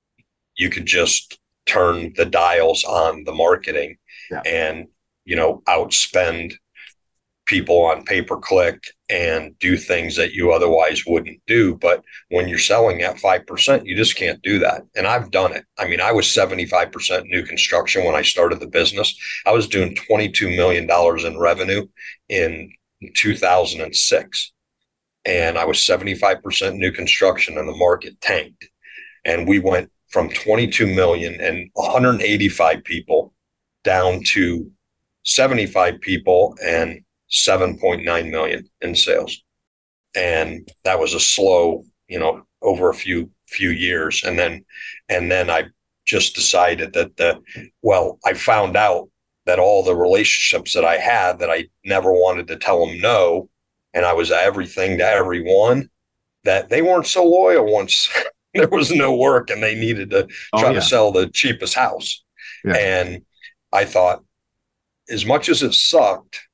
you 0.57 0.71
could 0.71 0.87
just 0.87 1.37
turn 1.67 2.13
the 2.17 2.25
dials 2.25 2.85
on 2.85 3.25
the 3.25 3.35
marketing 3.35 3.97
yeah. 4.31 4.43
and 4.47 4.87
you 5.25 5.35
know 5.35 5.65
outspend 5.69 6.55
people 7.47 7.87
on 7.87 8.05
pay 8.05 8.23
per 8.23 8.37
click 8.37 8.79
and 9.09 9.57
do 9.59 9.77
things 9.77 10.17
that 10.17 10.33
you 10.33 10.53
otherwise 10.53 11.05
wouldn't 11.07 11.41
do. 11.47 11.77
But 11.77 12.03
when 12.31 12.49
you're 12.49 12.59
selling 12.59 13.03
at 13.03 13.17
5%, 13.17 13.87
you 13.87 13.97
just 13.97 14.17
can't 14.17 14.43
do 14.43 14.59
that. 14.61 14.83
And 14.97 15.07
I've 15.07 15.31
done 15.31 15.53
it. 15.53 15.65
I 15.79 15.87
mean, 15.87 16.01
I 16.01 16.13
was 16.13 16.27
75% 16.27 17.27
new 17.27 17.45
construction 17.45 18.05
when 18.05 18.17
I 18.17 18.23
started 18.23 18.61
the 18.61 18.67
business. 18.67 19.17
I 19.47 19.53
was 19.53 19.69
doing 19.69 19.95
$22 19.95 20.57
million 20.57 20.89
in 21.27 21.39
revenue 21.39 21.87
in 22.29 22.73
2006. 23.15 24.53
And 25.25 25.59
I 25.59 25.65
was 25.65 25.79
75% 25.79 26.77
new 26.77 26.93
construction 26.93 27.59
and 27.59 27.69
the 27.69 27.77
market 27.77 28.21
tanked. 28.21 28.69
And 29.25 29.47
we 29.47 29.59
went 29.59 29.91
from 30.09 30.31
22 30.31 30.87
million 30.87 31.41
and 31.41 31.69
185 31.75 32.85
people 32.85 33.35
down 33.83 34.23
to 34.25 34.71
75 35.25 36.01
people 36.01 36.57
and 36.65 37.01
7.9 37.31 38.31
million 38.31 38.69
in 38.81 38.95
sales. 38.95 39.43
And 40.15 40.69
that 40.85 40.99
was 40.99 41.15
a 41.15 41.21
slow, 41.21 41.85
you 42.09 42.19
know, 42.19 42.47
over 42.63 42.89
a 42.89 42.95
few 42.95 43.31
few 43.49 43.71
years. 43.71 44.25
And 44.25 44.39
then 44.39 44.65
and 45.09 45.31
then 45.31 45.51
I 45.51 45.65
just 46.07 46.35
decided 46.35 46.93
that 46.95 47.17
the 47.17 47.41
well, 47.83 48.19
I 48.25 48.35
found 48.35 48.77
out 48.77 49.09
that 49.45 49.59
all 49.59 49.83
the 49.83 49.95
relationships 49.95 50.73
that 50.75 50.85
I 50.85 50.97
had 50.97 51.39
that 51.39 51.51
I 51.51 51.67
never 51.85 52.13
wanted 52.13 52.49
to 52.49 52.57
tell 52.57 52.87
them 52.87 53.01
no, 53.01 53.49
and 53.95 54.05
I 54.05 54.13
was 54.13 54.31
everything 54.31 54.99
to 54.99 55.05
everyone, 55.05 55.89
that 56.45 56.69
they 56.69 56.83
weren't 56.83 57.07
so 57.07 57.25
loyal 57.25 57.71
once 57.71 58.09
there 58.55 58.69
was 58.69 58.91
no 58.91 59.15
work 59.15 59.51
and 59.51 59.63
they 59.63 59.75
needed 59.75 60.11
to 60.11 60.29
oh, 60.53 60.61
try 60.61 60.71
yeah. 60.71 60.81
to 60.81 60.83
sell 60.83 61.13
the 61.13 61.29
cheapest 61.29 61.75
house. 61.75 62.25
Yeah. 62.65 62.77
And 62.77 63.23
I 63.73 63.85
thought, 63.85 64.25
as 65.09 65.25
much 65.25 65.49
as 65.49 65.63
it 65.63 65.75
sucked, 65.75 66.46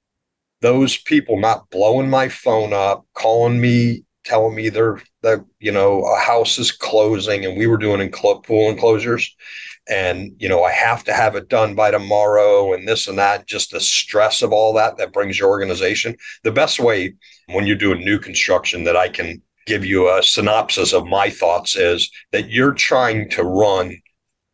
those 0.62 0.96
people 0.96 1.38
not 1.38 1.68
blowing 1.70 2.08
my 2.08 2.28
phone 2.28 2.72
up, 2.72 3.04
calling 3.14 3.60
me, 3.60 4.04
telling 4.24 4.54
me 4.54 4.68
they're 4.68 5.02
that 5.22 5.44
you 5.58 5.72
know 5.72 6.02
a 6.04 6.18
house 6.18 6.58
is 6.58 6.72
closing, 6.72 7.44
and 7.44 7.58
we 7.58 7.66
were 7.66 7.76
doing 7.76 8.08
enclo- 8.08 8.42
pool 8.44 8.70
enclosures, 8.70 9.36
and 9.88 10.32
you 10.38 10.48
know 10.48 10.62
I 10.62 10.70
have 10.72 11.04
to 11.04 11.12
have 11.12 11.36
it 11.36 11.48
done 11.48 11.74
by 11.74 11.90
tomorrow, 11.90 12.72
and 12.72 12.88
this 12.88 13.08
and 13.08 13.18
that. 13.18 13.46
Just 13.46 13.72
the 13.72 13.80
stress 13.80 14.40
of 14.40 14.52
all 14.52 14.72
that 14.74 14.96
that 14.96 15.12
brings 15.12 15.38
your 15.38 15.50
organization. 15.50 16.16
The 16.44 16.52
best 16.52 16.78
way 16.80 17.14
when 17.48 17.66
you're 17.66 17.76
doing 17.76 18.04
new 18.04 18.18
construction 18.18 18.84
that 18.84 18.96
I 18.96 19.08
can 19.08 19.42
give 19.66 19.84
you 19.84 20.08
a 20.08 20.22
synopsis 20.22 20.92
of 20.92 21.06
my 21.06 21.28
thoughts 21.30 21.76
is 21.76 22.10
that 22.32 22.50
you're 22.50 22.74
trying 22.74 23.28
to 23.30 23.44
run 23.44 23.96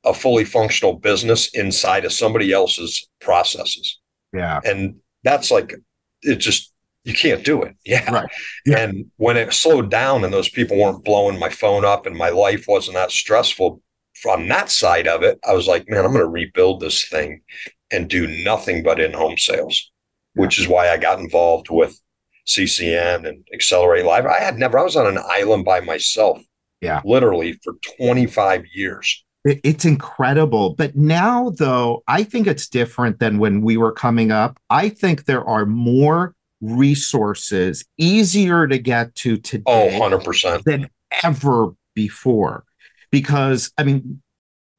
a 0.05 0.15
fully 0.15 0.45
functional 0.45 0.95
business 0.95 1.49
inside 1.55 2.05
of 2.05 2.13
somebody 2.13 2.53
else's 2.53 3.09
processes. 3.21 3.99
Yeah. 4.33 4.61
And 4.65 4.97
that's 5.25 5.51
like 5.51 5.75
it 6.23 6.37
just 6.37 6.73
you 7.05 7.15
can't 7.15 7.45
do 7.45 7.63
it. 7.63 7.75
Yeah. 7.85 8.11
Right. 8.11 8.29
yeah. 8.67 8.79
And 8.81 9.07
when 9.17 9.37
it 9.37 9.53
slowed 9.53 9.91
down 9.91 10.25
and 10.25 10.33
those 10.33 10.49
people 10.49 10.77
weren't 10.77 11.05
blowing 11.05 11.39
my 11.39 11.49
phone 11.49 11.85
up 11.85 12.07
and 12.07 12.17
my 12.17 12.29
life 12.29 12.67
wasn't 12.69 12.97
that 12.97 13.11
stressful 13.11 13.81
from 14.21 14.49
that 14.49 14.71
side 14.71 15.09
of 15.09 15.23
it, 15.23 15.39
I 15.49 15.55
was 15.55 15.67
like, 15.67 15.89
man, 15.89 16.05
I'm 16.05 16.13
going 16.13 16.25
to 16.25 16.31
rebuild 16.31 16.81
this 16.81 17.09
thing 17.09 17.43
and 17.91 18.11
do 18.11 18.27
nothing 18.45 18.83
but 18.83 19.01
in 19.01 19.13
home 19.13 19.39
sales, 19.39 19.91
yeah. 20.35 20.43
which 20.43 20.59
is 20.59 20.69
why 20.69 20.91
I 20.91 20.99
got 20.99 21.21
involved 21.21 21.69
with 21.71 21.99
CCN 22.47 23.27
and 23.27 23.47
Accelerate 23.55 24.05
Live. 24.05 24.27
I 24.27 24.41
had 24.41 24.59
never, 24.59 24.79
I 24.79 24.83
was 24.83 24.97
on 24.97 25.07
an 25.07 25.23
island 25.31 25.65
by 25.65 25.81
myself. 25.81 26.41
Yeah. 26.81 27.01
Literally 27.05 27.59
for 27.65 27.75
25 27.99 28.65
years. 28.75 29.25
It's 29.45 29.85
incredible. 29.85 30.75
But 30.75 30.97
now, 30.97 31.51
though, 31.51 32.03
I 32.09 32.25
think 32.25 32.47
it's 32.47 32.69
different 32.69 33.19
than 33.19 33.39
when 33.39 33.63
we 33.63 33.77
were 33.77 33.93
coming 33.93 34.33
up. 34.33 34.59
I 34.69 34.89
think 34.89 35.25
there 35.25 35.45
are 35.45 35.65
more 35.65 36.35
resources, 36.61 37.85
easier 37.97 38.67
to 38.67 38.79
get 38.79 39.15
to 39.17 39.35
oh, 39.35 39.41
today. 39.41 39.65
Oh, 39.67 40.11
100%. 40.11 40.65
Than 40.65 40.91
ever 41.23 41.73
before. 41.95 42.65
Because, 43.11 43.73
I 43.79 43.85
mean, 43.85 44.21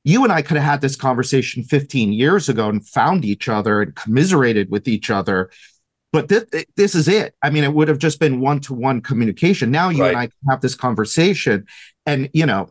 you 0.04 0.24
and 0.24 0.32
I 0.32 0.42
could 0.42 0.58
have 0.58 0.66
had 0.66 0.82
this 0.82 0.96
conversation 0.96 1.64
15 1.64 2.14
years 2.14 2.50
ago 2.50 2.70
and 2.70 2.86
found 2.88 3.26
each 3.26 3.50
other 3.50 3.82
and 3.82 3.96
commiserated 3.96 4.70
with 4.70 4.88
each 4.88 5.10
other. 5.10 5.50
But 6.12 6.28
this, 6.28 6.46
this 6.76 6.96
is 6.96 7.08
it. 7.08 7.36
I 7.44 7.50
mean, 7.50 7.64
it 7.64 7.74
would 7.74 7.88
have 7.88 8.00
just 8.00 8.20
been 8.20 8.40
one 8.40 8.60
to 8.62 8.74
one 8.74 9.02
communication. 9.02 9.72
Now 9.72 9.90
you 9.90 10.02
right. 10.02 10.10
and 10.10 10.18
I 10.18 10.52
have 10.52 10.62
this 10.62 10.76
conversation, 10.76 11.68
and 12.06 12.30
you 12.34 12.48
know, 12.48 12.70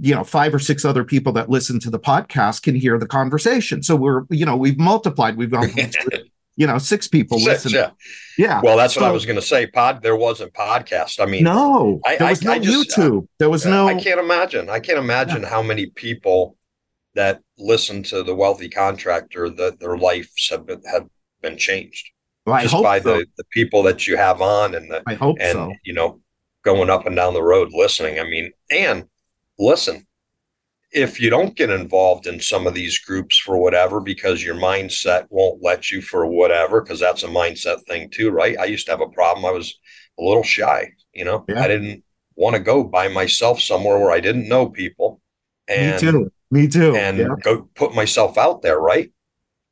you 0.00 0.14
know 0.14 0.24
five 0.24 0.54
or 0.54 0.58
six 0.58 0.84
other 0.84 1.04
people 1.04 1.32
that 1.34 1.50
listen 1.50 1.78
to 1.80 1.90
the 1.90 1.98
podcast 1.98 2.62
can 2.62 2.74
hear 2.74 2.98
the 2.98 3.06
conversation. 3.06 3.82
So 3.82 3.96
we're 3.96 4.24
you 4.30 4.46
know 4.46 4.56
we've 4.56 4.78
multiplied. 4.78 5.36
We've 5.36 5.50
gone 5.50 5.68
from 5.68 5.90
you 6.56 6.66
know 6.66 6.78
six 6.78 7.06
people 7.06 7.38
six, 7.38 7.64
listening. 7.64 7.82
yeah 7.82 7.90
yeah. 8.38 8.60
Well 8.62 8.76
that's 8.76 8.94
so, 8.94 9.02
what 9.02 9.08
i 9.08 9.12
was 9.12 9.26
going 9.26 9.36
to 9.36 9.42
say. 9.42 9.66
Pod 9.66 10.02
there 10.02 10.16
wasn't 10.16 10.52
podcast. 10.54 11.20
I 11.20 11.26
mean 11.26 11.44
no 11.44 12.00
I, 12.04 12.16
there 12.16 12.28
was 12.28 12.44
I, 12.44 12.48
no 12.48 12.52
I 12.52 12.58
just, 12.58 12.98
uh, 12.98 13.02
youtube. 13.02 13.28
There 13.38 13.50
was 13.50 13.66
no 13.66 13.86
i 13.86 13.94
can't 13.94 14.20
imagine. 14.20 14.68
I 14.68 14.80
can't 14.80 14.98
imagine 14.98 15.42
yeah. 15.42 15.48
how 15.48 15.62
many 15.62 15.86
people 15.86 16.56
that 17.14 17.40
listen 17.58 18.02
to 18.04 18.22
the 18.22 18.34
wealthy 18.34 18.68
contractor 18.68 19.50
that 19.50 19.80
their 19.80 19.96
lives 19.96 20.48
have 20.50 20.66
been 20.66 20.82
have 20.90 21.06
been 21.42 21.56
changed 21.56 22.10
well, 22.46 22.62
just 22.62 22.82
by 22.82 23.00
so. 23.00 23.18
the, 23.18 23.26
the 23.36 23.44
people 23.50 23.82
that 23.82 24.06
you 24.06 24.16
have 24.16 24.40
on 24.40 24.74
and 24.74 24.90
the 24.90 25.02
I 25.06 25.14
hope 25.14 25.36
and 25.40 25.52
so. 25.52 25.72
you 25.84 25.92
know 25.92 26.20
going 26.62 26.90
up 26.90 27.06
and 27.06 27.16
down 27.16 27.32
the 27.32 27.42
road 27.42 27.70
listening. 27.72 28.18
I 28.18 28.24
mean 28.24 28.52
and 28.70 29.04
listen, 29.60 30.06
if 30.92 31.20
you 31.20 31.30
don't 31.30 31.54
get 31.54 31.70
involved 31.70 32.26
in 32.26 32.40
some 32.40 32.66
of 32.66 32.74
these 32.74 32.98
groups 32.98 33.38
for 33.38 33.56
whatever, 33.56 34.00
because 34.00 34.42
your 34.42 34.56
mindset 34.56 35.26
won't 35.30 35.62
let 35.62 35.90
you 35.90 36.02
for 36.02 36.26
whatever, 36.26 36.80
because 36.80 36.98
that's 36.98 37.22
a 37.22 37.28
mindset 37.28 37.84
thing 37.86 38.10
too, 38.10 38.30
right? 38.30 38.58
I 38.58 38.64
used 38.64 38.86
to 38.86 38.92
have 38.92 39.00
a 39.00 39.08
problem. 39.08 39.46
I 39.46 39.52
was 39.52 39.78
a 40.18 40.22
little 40.22 40.42
shy, 40.42 40.90
you 41.14 41.24
know, 41.24 41.44
yeah. 41.48 41.60
I 41.60 41.68
didn't 41.68 42.02
want 42.34 42.56
to 42.56 42.62
go 42.62 42.82
by 42.82 43.06
myself 43.08 43.60
somewhere 43.60 43.98
where 43.98 44.10
I 44.10 44.20
didn't 44.20 44.48
know 44.48 44.68
people. 44.68 45.20
And, 45.68 46.02
Me 46.02 46.10
too. 46.10 46.32
Me 46.50 46.66
too. 46.66 46.96
And 46.96 47.18
yeah. 47.18 47.28
go 47.42 47.68
put 47.76 47.94
myself 47.94 48.36
out 48.36 48.62
there, 48.62 48.80
right? 48.80 49.12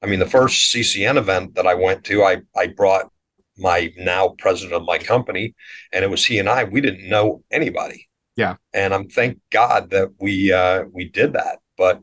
I 0.01 0.07
mean, 0.07 0.20
the 0.20 0.27
first 0.27 0.72
CCN 0.72 1.16
event 1.16 1.57
that 1.57 1.66
I 1.66 1.74
went 1.74 2.05
to, 2.05 2.22
I 2.22 2.42
I 2.57 2.68
brought 2.68 3.11
my 3.57 3.92
now 3.96 4.37
president 4.38 4.74
of 4.74 4.87
my 4.87 4.98
company, 4.98 5.57
and 5.92 6.05
it 6.05 6.11
was 6.11 6.24
he 6.24 6.38
and 6.38 6.48
I. 6.48 6.62
We 6.62 6.81
didn't 6.81 7.09
know 7.09 7.42
anybody. 7.51 8.08
Yeah. 8.38 8.55
And 8.72 8.94
I'm 8.94 9.09
thank 9.09 9.40
God 9.51 9.90
that 9.90 10.11
we 10.20 10.53
uh 10.53 10.85
we 10.92 11.09
did 11.09 11.33
that. 11.33 11.59
But 11.77 12.01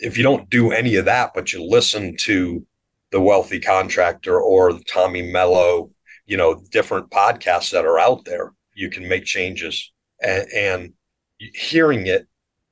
if 0.00 0.18
you 0.18 0.24
don't 0.24 0.50
do 0.50 0.72
any 0.72 0.96
of 0.96 1.04
that, 1.04 1.30
but 1.32 1.52
you 1.52 1.62
listen 1.62 2.16
to 2.22 2.66
the 3.12 3.20
wealthy 3.20 3.60
contractor 3.60 4.38
or 4.38 4.72
the 4.72 4.82
Tommy 4.92 5.22
Mello, 5.22 5.90
you 6.26 6.36
know, 6.36 6.60
different 6.72 7.10
podcasts 7.10 7.70
that 7.70 7.86
are 7.86 8.00
out 8.00 8.24
there, 8.24 8.52
you 8.74 8.90
can 8.90 9.08
make 9.08 9.24
changes. 9.24 9.92
And, 10.20 10.46
and 10.52 10.92
hearing 11.38 12.08
it 12.08 12.26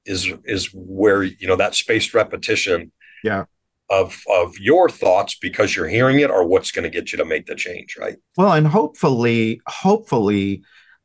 is 0.05 0.33
is 0.45 0.69
where 0.75 1.23
you 1.23 1.47
know 1.47 1.57
that 1.57 1.77
spaced 1.77 2.15
repetition 2.15 2.91
yeah 3.23 3.45
of 3.91 4.21
of 4.29 4.59
your 4.59 4.89
thoughts 4.89 5.37
because 5.41 5.77
you're 5.77 5.89
hearing 5.89 6.21
it 6.21 6.31
or 6.31 6.45
what's 6.47 6.73
going 6.73 6.83
to 6.83 6.91
get 6.91 7.13
you 7.13 7.19
to 7.19 7.25
make 7.25 7.47
the 7.47 7.55
change 7.55 7.97
right 7.99 8.17
well 8.37 8.53
and 8.53 8.67
hopefully 8.67 9.61
hopefully 9.67 10.63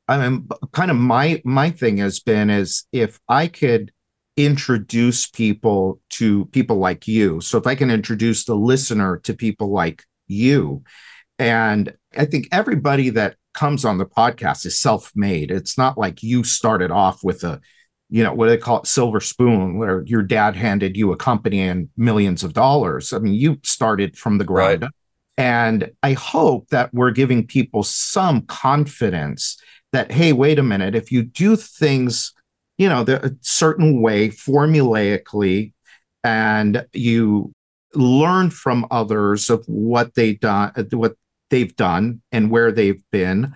I 0.09 0.17
mean, 0.17 0.49
kind 0.73 0.91
of 0.91 0.97
my 0.97 1.41
my 1.45 1.69
thing 1.69 1.97
has 1.97 2.19
been 2.19 2.49
is 2.49 2.85
if 2.91 3.19
I 3.29 3.47
could 3.47 3.91
introduce 4.35 5.27
people 5.27 6.01
to 6.09 6.45
people 6.45 6.77
like 6.77 7.07
you. 7.07 7.41
So 7.41 7.57
if 7.57 7.67
I 7.67 7.75
can 7.75 7.91
introduce 7.91 8.45
the 8.45 8.55
listener 8.55 9.17
to 9.23 9.33
people 9.33 9.71
like 9.71 10.03
you, 10.27 10.83
and 11.37 11.93
I 12.17 12.25
think 12.25 12.47
everybody 12.51 13.11
that 13.11 13.35
comes 13.53 13.85
on 13.85 13.97
the 13.97 14.05
podcast 14.05 14.65
is 14.65 14.79
self-made. 14.79 15.51
It's 15.51 15.77
not 15.77 15.97
like 15.97 16.23
you 16.23 16.43
started 16.43 16.91
off 16.91 17.23
with 17.23 17.43
a, 17.43 17.59
you 18.09 18.23
know, 18.23 18.33
what 18.33 18.45
do 18.45 18.51
they 18.51 18.57
call 18.57 18.79
it, 18.79 18.87
silver 18.87 19.19
spoon, 19.19 19.77
where 19.77 20.03
your 20.05 20.23
dad 20.23 20.55
handed 20.55 20.97
you 20.97 21.11
a 21.11 21.17
company 21.17 21.59
and 21.61 21.89
millions 21.97 22.43
of 22.43 22.53
dollars. 22.53 23.13
I 23.13 23.19
mean, 23.19 23.33
you 23.33 23.59
started 23.63 24.17
from 24.17 24.37
the 24.37 24.45
ground 24.45 24.83
right. 24.83 24.91
And 25.37 25.91
I 26.03 26.13
hope 26.13 26.67
that 26.69 26.93
we're 26.93 27.11
giving 27.11 27.47
people 27.47 27.83
some 27.83 28.41
confidence 28.41 29.57
that 29.91 30.11
hey 30.11 30.33
wait 30.33 30.59
a 30.59 30.63
minute 30.63 30.95
if 30.95 31.11
you 31.11 31.23
do 31.23 31.55
things 31.55 32.33
you 32.77 32.87
know 32.87 33.03
the, 33.03 33.25
a 33.25 33.31
certain 33.41 34.01
way 34.01 34.29
formulaically 34.29 35.73
and 36.23 36.85
you 36.93 37.51
learn 37.95 38.49
from 38.49 38.85
others 38.91 39.49
of 39.49 39.63
what 39.65 40.13
they 40.13 40.33
done 40.33 40.71
what 40.91 41.15
they've 41.49 41.75
done 41.75 42.21
and 42.31 42.51
where 42.51 42.71
they've 42.71 43.01
been. 43.11 43.55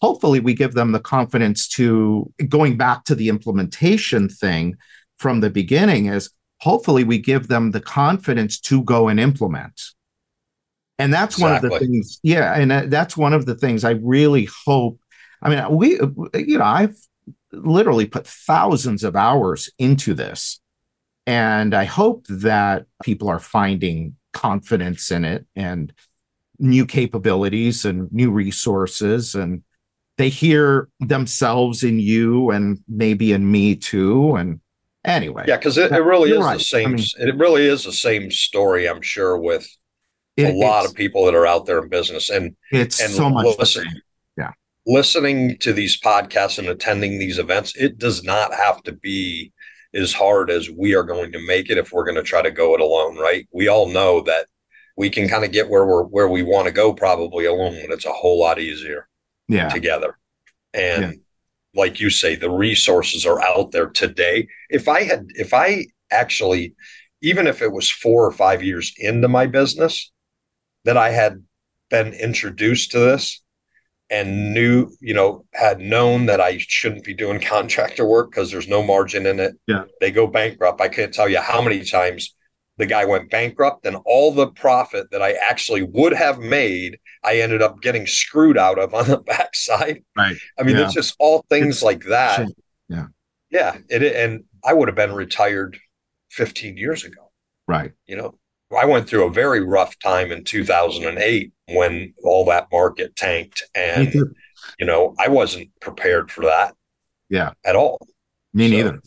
Hopefully, 0.00 0.40
we 0.40 0.54
give 0.54 0.74
them 0.74 0.92
the 0.92 1.00
confidence 1.00 1.68
to 1.68 2.32
going 2.48 2.76
back 2.76 3.04
to 3.04 3.14
the 3.14 3.28
implementation 3.28 4.28
thing 4.28 4.76
from 5.18 5.40
the 5.40 5.50
beginning 5.50 6.06
is 6.06 6.30
hopefully 6.60 7.04
we 7.04 7.18
give 7.18 7.48
them 7.48 7.70
the 7.70 7.80
confidence 7.80 8.58
to 8.58 8.82
go 8.82 9.08
and 9.08 9.20
implement. 9.20 9.80
And 10.98 11.12
that's 11.12 11.36
exactly. 11.36 11.68
one 11.68 11.74
of 11.74 11.80
the 11.80 11.86
things, 11.86 12.20
yeah. 12.22 12.54
And 12.54 12.72
uh, 12.72 12.82
that's 12.86 13.16
one 13.16 13.32
of 13.32 13.46
the 13.46 13.54
things 13.54 13.84
I 13.84 13.92
really 14.02 14.48
hope. 14.64 14.98
I 15.42 15.50
mean, 15.50 15.76
we, 15.76 15.98
you 16.34 16.58
know, 16.58 16.64
I've 16.64 16.96
literally 17.52 18.06
put 18.06 18.26
thousands 18.26 19.04
of 19.04 19.16
hours 19.16 19.70
into 19.78 20.14
this. 20.14 20.60
And 21.26 21.74
I 21.74 21.84
hope 21.84 22.26
that 22.28 22.86
people 23.02 23.28
are 23.28 23.38
finding 23.38 24.16
confidence 24.32 25.10
in 25.10 25.24
it 25.24 25.46
and 25.54 25.92
new 26.58 26.86
capabilities 26.86 27.84
and 27.84 28.10
new 28.12 28.30
resources 28.30 29.34
and 29.34 29.62
they 30.16 30.28
hear 30.28 30.88
themselves 31.00 31.82
in 31.82 31.98
you 31.98 32.50
and 32.50 32.78
maybe 32.88 33.32
in 33.32 33.50
me 33.50 33.74
too 33.74 34.36
and 34.36 34.60
anyway 35.04 35.44
yeah 35.48 35.56
because 35.56 35.76
it, 35.76 35.90
it, 35.90 36.02
really 36.02 36.30
is 36.30 36.38
right. 36.38 36.58
the 36.58 36.64
same 36.64 36.90
I 36.90 36.92
mean, 36.92 37.04
it 37.18 37.36
really 37.36 37.66
is 37.66 37.84
the 37.84 37.92
same 37.92 38.30
story 38.30 38.88
i'm 38.88 39.02
sure 39.02 39.36
with 39.36 39.68
it, 40.36 40.54
a 40.54 40.56
lot 40.56 40.86
of 40.86 40.94
people 40.94 41.24
that 41.26 41.34
are 41.34 41.46
out 41.46 41.66
there 41.66 41.82
in 41.82 41.88
business 41.88 42.30
and 42.30 42.54
it's 42.70 43.00
and 43.00 43.10
so 43.10 43.28
much 43.28 43.58
listen, 43.58 43.84
listening 44.86 45.56
to 45.58 45.72
these 45.72 46.00
podcasts 46.00 46.58
and 46.58 46.68
attending 46.68 47.18
these 47.18 47.38
events 47.38 47.76
it 47.76 47.98
does 47.98 48.24
not 48.24 48.52
have 48.52 48.82
to 48.82 48.92
be 48.92 49.52
as 49.94 50.12
hard 50.12 50.50
as 50.50 50.70
we 50.70 50.94
are 50.94 51.02
going 51.02 51.32
to 51.32 51.46
make 51.46 51.70
it 51.70 51.78
if 51.78 51.92
we're 51.92 52.04
going 52.04 52.16
to 52.16 52.22
try 52.22 52.42
to 52.42 52.50
go 52.50 52.74
it 52.74 52.80
alone 52.80 53.16
right? 53.16 53.46
We 53.52 53.68
all 53.68 53.88
know 53.88 54.22
that 54.22 54.46
we 54.96 55.10
can 55.10 55.28
kind 55.28 55.44
of 55.44 55.52
get 55.52 55.68
where 55.68 55.86
we're 55.86 56.04
where 56.04 56.28
we 56.28 56.42
want 56.42 56.66
to 56.66 56.72
go 56.72 56.92
probably 56.92 57.44
alone 57.44 57.78
but 57.82 57.94
it's 57.94 58.06
a 58.06 58.12
whole 58.12 58.40
lot 58.40 58.58
easier 58.58 59.08
yeah. 59.48 59.68
together. 59.68 60.18
And 60.74 61.02
yeah. 61.02 61.80
like 61.80 62.00
you 62.00 62.10
say 62.10 62.34
the 62.34 62.50
resources 62.50 63.26
are 63.26 63.42
out 63.42 63.72
there 63.72 63.88
today. 63.88 64.48
If 64.70 64.88
i 64.88 65.02
had 65.02 65.26
if 65.34 65.52
i 65.52 65.86
actually 66.10 66.74
even 67.20 67.46
if 67.46 67.62
it 67.62 67.72
was 67.72 67.90
four 67.90 68.26
or 68.26 68.32
five 68.32 68.62
years 68.62 68.92
into 68.98 69.28
my 69.28 69.46
business 69.46 70.10
that 70.84 70.96
i 70.96 71.10
had 71.10 71.42
been 71.90 72.12
introduced 72.14 72.90
to 72.90 72.98
this 72.98 73.41
and 74.12 74.54
knew 74.54 74.88
you 75.00 75.14
know 75.14 75.44
had 75.54 75.80
known 75.80 76.26
that 76.26 76.40
i 76.40 76.58
shouldn't 76.58 77.04
be 77.04 77.14
doing 77.14 77.40
contractor 77.54 78.04
work 78.04 78.30
because 78.30 78.52
there's 78.52 78.68
no 78.68 78.82
margin 78.82 79.26
in 79.26 79.40
it 79.40 79.56
yeah 79.66 79.84
they 80.00 80.12
go 80.12 80.26
bankrupt 80.26 80.80
i 80.80 80.88
can't 80.88 81.12
tell 81.12 81.28
you 81.28 81.40
how 81.40 81.60
many 81.60 81.84
times 81.84 82.34
the 82.78 82.86
guy 82.86 83.04
went 83.04 83.30
bankrupt 83.30 83.86
and 83.86 83.96
all 84.04 84.32
the 84.32 84.48
profit 84.48 85.10
that 85.10 85.22
I 85.22 85.32
actually 85.32 85.82
would 85.82 86.12
have 86.12 86.38
made, 86.38 86.98
I 87.22 87.38
ended 87.38 87.62
up 87.62 87.82
getting 87.82 88.06
screwed 88.06 88.56
out 88.56 88.78
of 88.78 88.94
on 88.94 89.06
the 89.06 89.18
backside. 89.18 90.02
Right. 90.16 90.36
I 90.58 90.62
mean, 90.62 90.76
yeah. 90.76 90.86
it's 90.86 90.94
just 90.94 91.14
all 91.18 91.44
things 91.48 91.76
it's, 91.76 91.82
like 91.82 92.04
that. 92.04 92.48
Yeah. 92.88 93.06
Yeah. 93.50 93.76
It, 93.88 94.02
and 94.02 94.44
I 94.64 94.72
would 94.72 94.88
have 94.88 94.96
been 94.96 95.12
retired 95.12 95.78
15 96.30 96.76
years 96.76 97.04
ago. 97.04 97.30
Right. 97.68 97.92
You 98.06 98.16
know, 98.16 98.38
I 98.76 98.84
went 98.84 99.08
through 99.08 99.26
a 99.26 99.30
very 99.30 99.60
rough 99.60 99.98
time 99.98 100.32
in 100.32 100.44
2008 100.44 101.52
when 101.68 102.14
all 102.24 102.44
that 102.46 102.68
market 102.72 103.16
tanked. 103.16 103.62
And, 103.74 104.12
you 104.78 104.86
know, 104.86 105.14
I 105.18 105.28
wasn't 105.28 105.68
prepared 105.80 106.30
for 106.30 106.42
that. 106.42 106.74
Yeah. 107.28 107.52
At 107.64 107.76
all. 107.76 107.98
Me 108.54 108.68
so, 108.68 108.76
neither. 108.76 109.02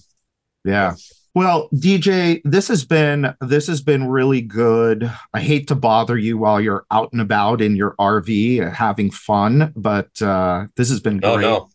Yeah. 0.63 0.95
Well, 1.35 1.67
DJ, 1.73 2.41
this 2.45 2.69
has 2.69 2.85
been 2.85 3.35
this 3.41 3.67
has 3.67 3.81
been 3.81 4.07
really 4.07 4.41
good. 4.41 5.11
I 5.33 5.41
hate 5.41 5.67
to 5.67 5.75
bother 5.75 6.17
you 6.17 6.37
while 6.37 6.61
you're 6.61 6.85
out 6.89 7.11
and 7.11 7.21
about 7.21 7.61
in 7.61 7.75
your 7.75 7.93
RV 7.99 8.73
having 8.73 9.11
fun, 9.11 9.73
but 9.75 10.21
uh, 10.21 10.67
this 10.77 10.89
has 10.89 11.01
been 11.01 11.19
great. 11.19 11.29
No, 11.29 11.37
no. 11.37 11.69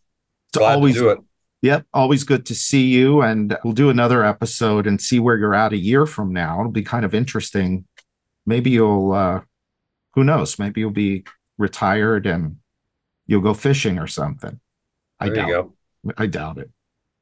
It's 0.49 0.59
Glad 0.59 0.76
always 0.76 0.95
do 0.95 1.11
it. 1.11 1.18
Yep, 1.62 1.86
always 1.92 2.24
good 2.24 2.46
to 2.46 2.54
see 2.54 2.86
you, 2.86 3.20
and 3.20 3.56
we'll 3.64 3.74
do 3.74 3.90
another 3.90 4.24
episode 4.24 4.86
and 4.86 5.00
see 5.00 5.20
where 5.20 5.36
you're 5.36 5.54
at 5.54 5.74
a 5.74 5.78
year 5.78 6.06
from 6.06 6.32
now. 6.32 6.61
It'll 6.61 6.72
be 6.72 6.82
kind 6.82 7.04
of 7.04 7.14
interesting. 7.14 7.86
Maybe 8.46 8.70
you'll, 8.70 9.12
uh, 9.12 9.42
who 10.14 10.24
knows? 10.24 10.58
Maybe 10.58 10.80
you'll 10.80 10.90
be 10.90 11.24
retired 11.58 12.26
and 12.26 12.56
you'll 13.26 13.42
go 13.42 13.54
fishing 13.54 13.98
or 13.98 14.06
something. 14.06 14.58
There 15.20 15.32
I 15.32 15.34
doubt. 15.34 15.72
I 16.16 16.26
doubt 16.26 16.58
it. 16.58 16.70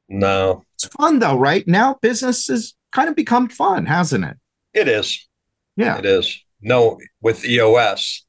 No. 0.07 0.63
It's 0.75 0.87
fun 0.87 1.19
though, 1.19 1.37
right? 1.37 1.67
Now 1.67 1.99
business 2.01 2.47
has 2.47 2.73
kind 2.91 3.09
of 3.09 3.15
become 3.15 3.49
fun, 3.49 3.85
hasn't 3.85 4.25
it? 4.25 4.37
It 4.73 4.87
is. 4.87 5.27
Yeah. 5.75 5.97
It 5.97 6.05
is. 6.05 6.43
No, 6.61 6.99
with 7.21 7.45
EOS, 7.45 8.25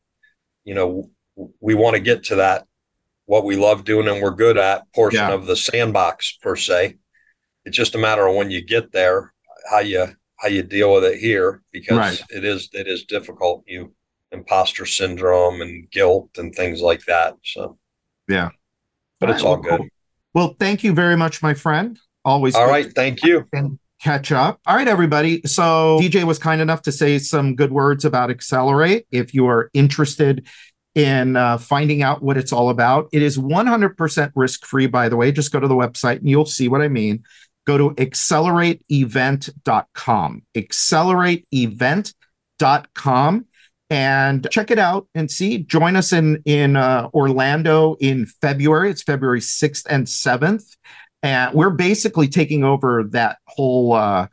you 0.65 0.75
know, 0.75 1.11
we 1.61 1.75
want 1.75 1.95
to 1.95 2.01
get 2.01 2.25
to 2.25 2.37
that 2.37 2.67
what 3.31 3.45
we 3.45 3.55
love 3.55 3.85
doing 3.85 4.09
and 4.09 4.21
we're 4.21 4.33
good 4.33 4.59
at 4.59 4.93
portion 4.93 5.21
yeah. 5.21 5.33
of 5.33 5.47
the 5.47 5.55
sandbox 5.55 6.37
per 6.43 6.57
se. 6.57 6.97
It's 7.65 7.77
just 7.77 7.95
a 7.95 7.99
matter 7.99 8.27
of 8.27 8.35
when 8.35 8.51
you 8.51 8.61
get 8.61 8.91
there, 8.91 9.33
how 9.71 9.79
you 9.79 10.09
how 10.41 10.49
you 10.49 10.65
deal 10.65 10.93
with 10.95 11.05
it 11.05 11.21
here 11.21 11.63
because 11.71 11.97
right. 11.97 12.23
it 12.31 12.45
is 12.45 12.69
it 12.73 12.89
is 12.89 13.05
difficult. 13.05 13.63
You 13.69 13.95
imposter 14.33 14.85
syndrome 14.85 15.61
and 15.61 15.89
guilt 15.93 16.31
and 16.39 16.53
things 16.53 16.81
like 16.81 17.05
that. 17.05 17.37
So 17.45 17.79
yeah. 18.27 18.49
But 19.21 19.31
it's 19.31 19.45
all, 19.45 19.55
all 19.55 19.63
good. 19.63 19.79
Cool. 19.79 19.89
Well, 20.35 20.57
thank 20.59 20.83
you 20.83 20.93
very 20.93 21.17
much, 21.17 21.41
my 21.41 21.55
friend. 21.55 21.97
Always 22.25 22.57
all 22.57 22.67
right. 22.67 22.93
Thank 22.93 23.23
you. 23.23 23.47
And 23.53 23.79
catch 24.03 24.33
up. 24.33 24.59
All 24.67 24.75
right, 24.75 24.89
everybody. 24.89 25.43
So 25.45 26.01
DJ 26.03 26.25
was 26.25 26.41
kind 26.41 26.61
enough 26.61 26.83
to 26.83 26.91
say 26.91 27.21
some 27.21 27.55
good 27.55 27.71
words 27.71 28.05
about 28.05 28.31
Accelerate. 28.31 29.07
If 29.13 29.35
you 29.35 29.47
are 29.47 29.71
interested 29.73 30.49
in 30.95 31.37
uh, 31.37 31.59
finding 31.59 32.03
out 32.03 32.23
what 32.23 32.37
it's 32.37 32.53
all 32.53 32.71
about, 32.71 33.09
it 33.13 33.23
is 33.23 33.39
100% 33.39 34.33
risk 34.35 34.67
free, 34.67 34.87
by 34.87 35.09
the 35.09 35.17
way. 35.17 35.33
Just 35.33 35.53
go 35.53 35.61
to 35.61 35.69
the 35.69 35.75
website 35.75 36.19
and 36.19 36.29
you'll 36.29 36.47
see 36.47 36.69
what 36.69 36.83
I 36.83 36.89
mean. 36.89 37.23
Go 37.67 37.79
to 37.79 37.91
accelerateevent.com. 37.91 40.43
Accelerateevent.com 40.57 43.47
and 43.91 44.49
check 44.51 44.71
it 44.71 44.79
out 44.79 45.09
and 45.15 45.31
see. 45.31 45.59
Join 45.59 45.97
us 45.97 46.13
in 46.13 46.43
in 46.47 46.77
uh, 46.77 47.09
Orlando 47.13 47.97
in 48.01 48.27
February. 48.27 48.91
It's 48.91 49.03
February 49.03 49.41
sixth 49.41 49.87
and 49.91 50.09
seventh, 50.09 50.77
and 51.23 51.53
we're 51.53 51.71
basically 51.71 52.29
taking 52.29 52.65
over 52.65 53.05
that 53.11 53.39
whole 53.47 53.93
uh, 53.93 54.29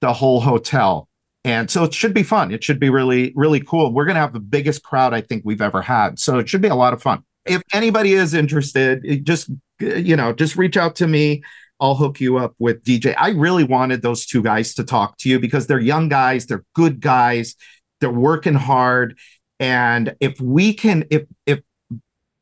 the 0.00 0.12
whole 0.12 0.40
hotel. 0.40 1.08
And 1.44 1.68
so 1.70 1.82
it 1.84 1.92
should 1.92 2.14
be 2.14 2.22
fun. 2.22 2.52
It 2.52 2.62
should 2.62 2.78
be 2.78 2.90
really 2.90 3.32
really 3.34 3.60
cool. 3.60 3.92
We're 3.92 4.04
going 4.04 4.14
to 4.14 4.20
have 4.20 4.32
the 4.32 4.40
biggest 4.40 4.82
crowd 4.82 5.14
I 5.14 5.20
think 5.20 5.42
we've 5.44 5.62
ever 5.62 5.82
had. 5.82 6.18
So 6.18 6.38
it 6.38 6.48
should 6.48 6.62
be 6.62 6.68
a 6.68 6.74
lot 6.74 6.92
of 6.92 7.02
fun. 7.02 7.24
If 7.44 7.62
anybody 7.72 8.12
is 8.12 8.34
interested, 8.34 9.24
just 9.24 9.50
you 9.80 10.16
know, 10.16 10.32
just 10.32 10.56
reach 10.56 10.76
out 10.76 10.96
to 10.96 11.08
me. 11.08 11.42
I'll 11.80 11.96
hook 11.96 12.20
you 12.20 12.38
up 12.38 12.54
with 12.60 12.84
DJ. 12.84 13.12
I 13.18 13.30
really 13.30 13.64
wanted 13.64 14.02
those 14.02 14.24
two 14.24 14.40
guys 14.40 14.72
to 14.74 14.84
talk 14.84 15.18
to 15.18 15.28
you 15.28 15.40
because 15.40 15.66
they're 15.66 15.80
young 15.80 16.08
guys, 16.08 16.46
they're 16.46 16.64
good 16.74 17.00
guys 17.00 17.56
they're 18.02 18.10
working 18.10 18.54
hard. 18.54 19.18
And 19.58 20.14
if 20.20 20.38
we 20.40 20.74
can, 20.74 21.06
if, 21.08 21.22
if 21.46 21.60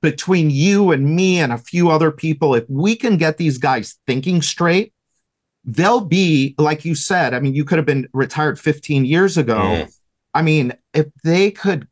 between 0.03 0.51
you 0.51 0.90
and 0.90 1.14
me 1.14 1.38
and 1.38 1.53
a 1.53 1.59
few 1.59 1.90
other 1.90 2.11
people, 2.11 2.55
if 2.55 2.64
we 2.68 2.96
can 2.96 3.18
get 3.18 3.36
these 3.36 3.59
guys 3.59 3.98
thinking 4.07 4.42
straight, 4.42 4.92
they'll 5.75 6.05
be, 6.05 6.55
like 6.59 6.85
you 6.85 6.95
said, 6.95 7.35
I 7.35 7.41
mean, 7.41 7.55
you 7.55 7.64
could 7.64 7.79
have 7.79 7.87
been 7.87 8.09
retired 8.12 8.59
15 8.59 9.05
years 9.05 9.37
ago. 9.37 9.59
Mm. 9.59 9.97
I 10.35 10.43
mean, 10.43 10.73
if 10.95 11.07
they 11.25 11.51
could 11.51 11.89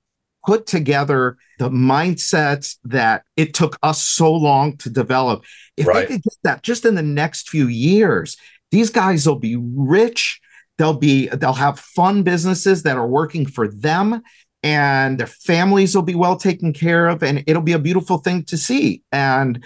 put 0.46 0.66
together 0.66 1.36
the 1.58 1.68
mindsets 1.68 2.76
that 2.84 3.24
it 3.36 3.54
took 3.54 3.76
us 3.82 4.02
so 4.02 4.32
long 4.32 4.76
to 4.78 4.90
develop, 4.90 5.44
if 5.76 5.86
right. 5.86 6.08
they 6.08 6.14
could 6.14 6.22
get 6.22 6.38
that 6.44 6.62
just 6.62 6.84
in 6.84 6.94
the 6.94 7.02
next 7.02 7.48
few 7.48 7.68
years, 7.68 8.36
these 8.70 8.90
guys 8.90 9.26
will 9.26 9.38
be 9.38 9.56
rich 9.56 10.40
they'll 10.78 10.94
be 10.94 11.26
they'll 11.28 11.52
have 11.52 11.78
fun 11.78 12.22
businesses 12.22 12.84
that 12.84 12.96
are 12.96 13.06
working 13.06 13.44
for 13.44 13.68
them 13.68 14.22
and 14.62 15.18
their 15.18 15.26
families 15.26 15.94
will 15.94 16.02
be 16.02 16.14
well 16.14 16.36
taken 16.36 16.72
care 16.72 17.08
of 17.08 17.22
and 17.22 17.44
it'll 17.46 17.62
be 17.62 17.72
a 17.72 17.78
beautiful 17.78 18.18
thing 18.18 18.42
to 18.44 18.56
see 18.56 19.02
and 19.12 19.64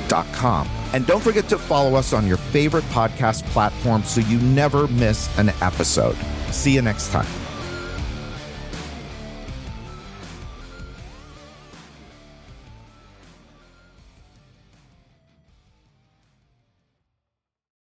And 0.93 1.07
don't 1.07 1.23
forget 1.23 1.49
to 1.49 1.59
follow 1.59 1.95
us 1.95 2.13
on 2.13 2.27
your 2.27 2.37
favorite 2.37 2.85
podcast 2.85 3.45
platform 3.47 4.05
so 4.05 4.21
you 4.21 4.39
never 4.39 4.87
miss 4.89 5.37
an 5.39 5.49
episode. 5.61 6.17
See 6.51 6.75
you 6.75 6.83
next 6.83 7.11
time. 7.13 7.41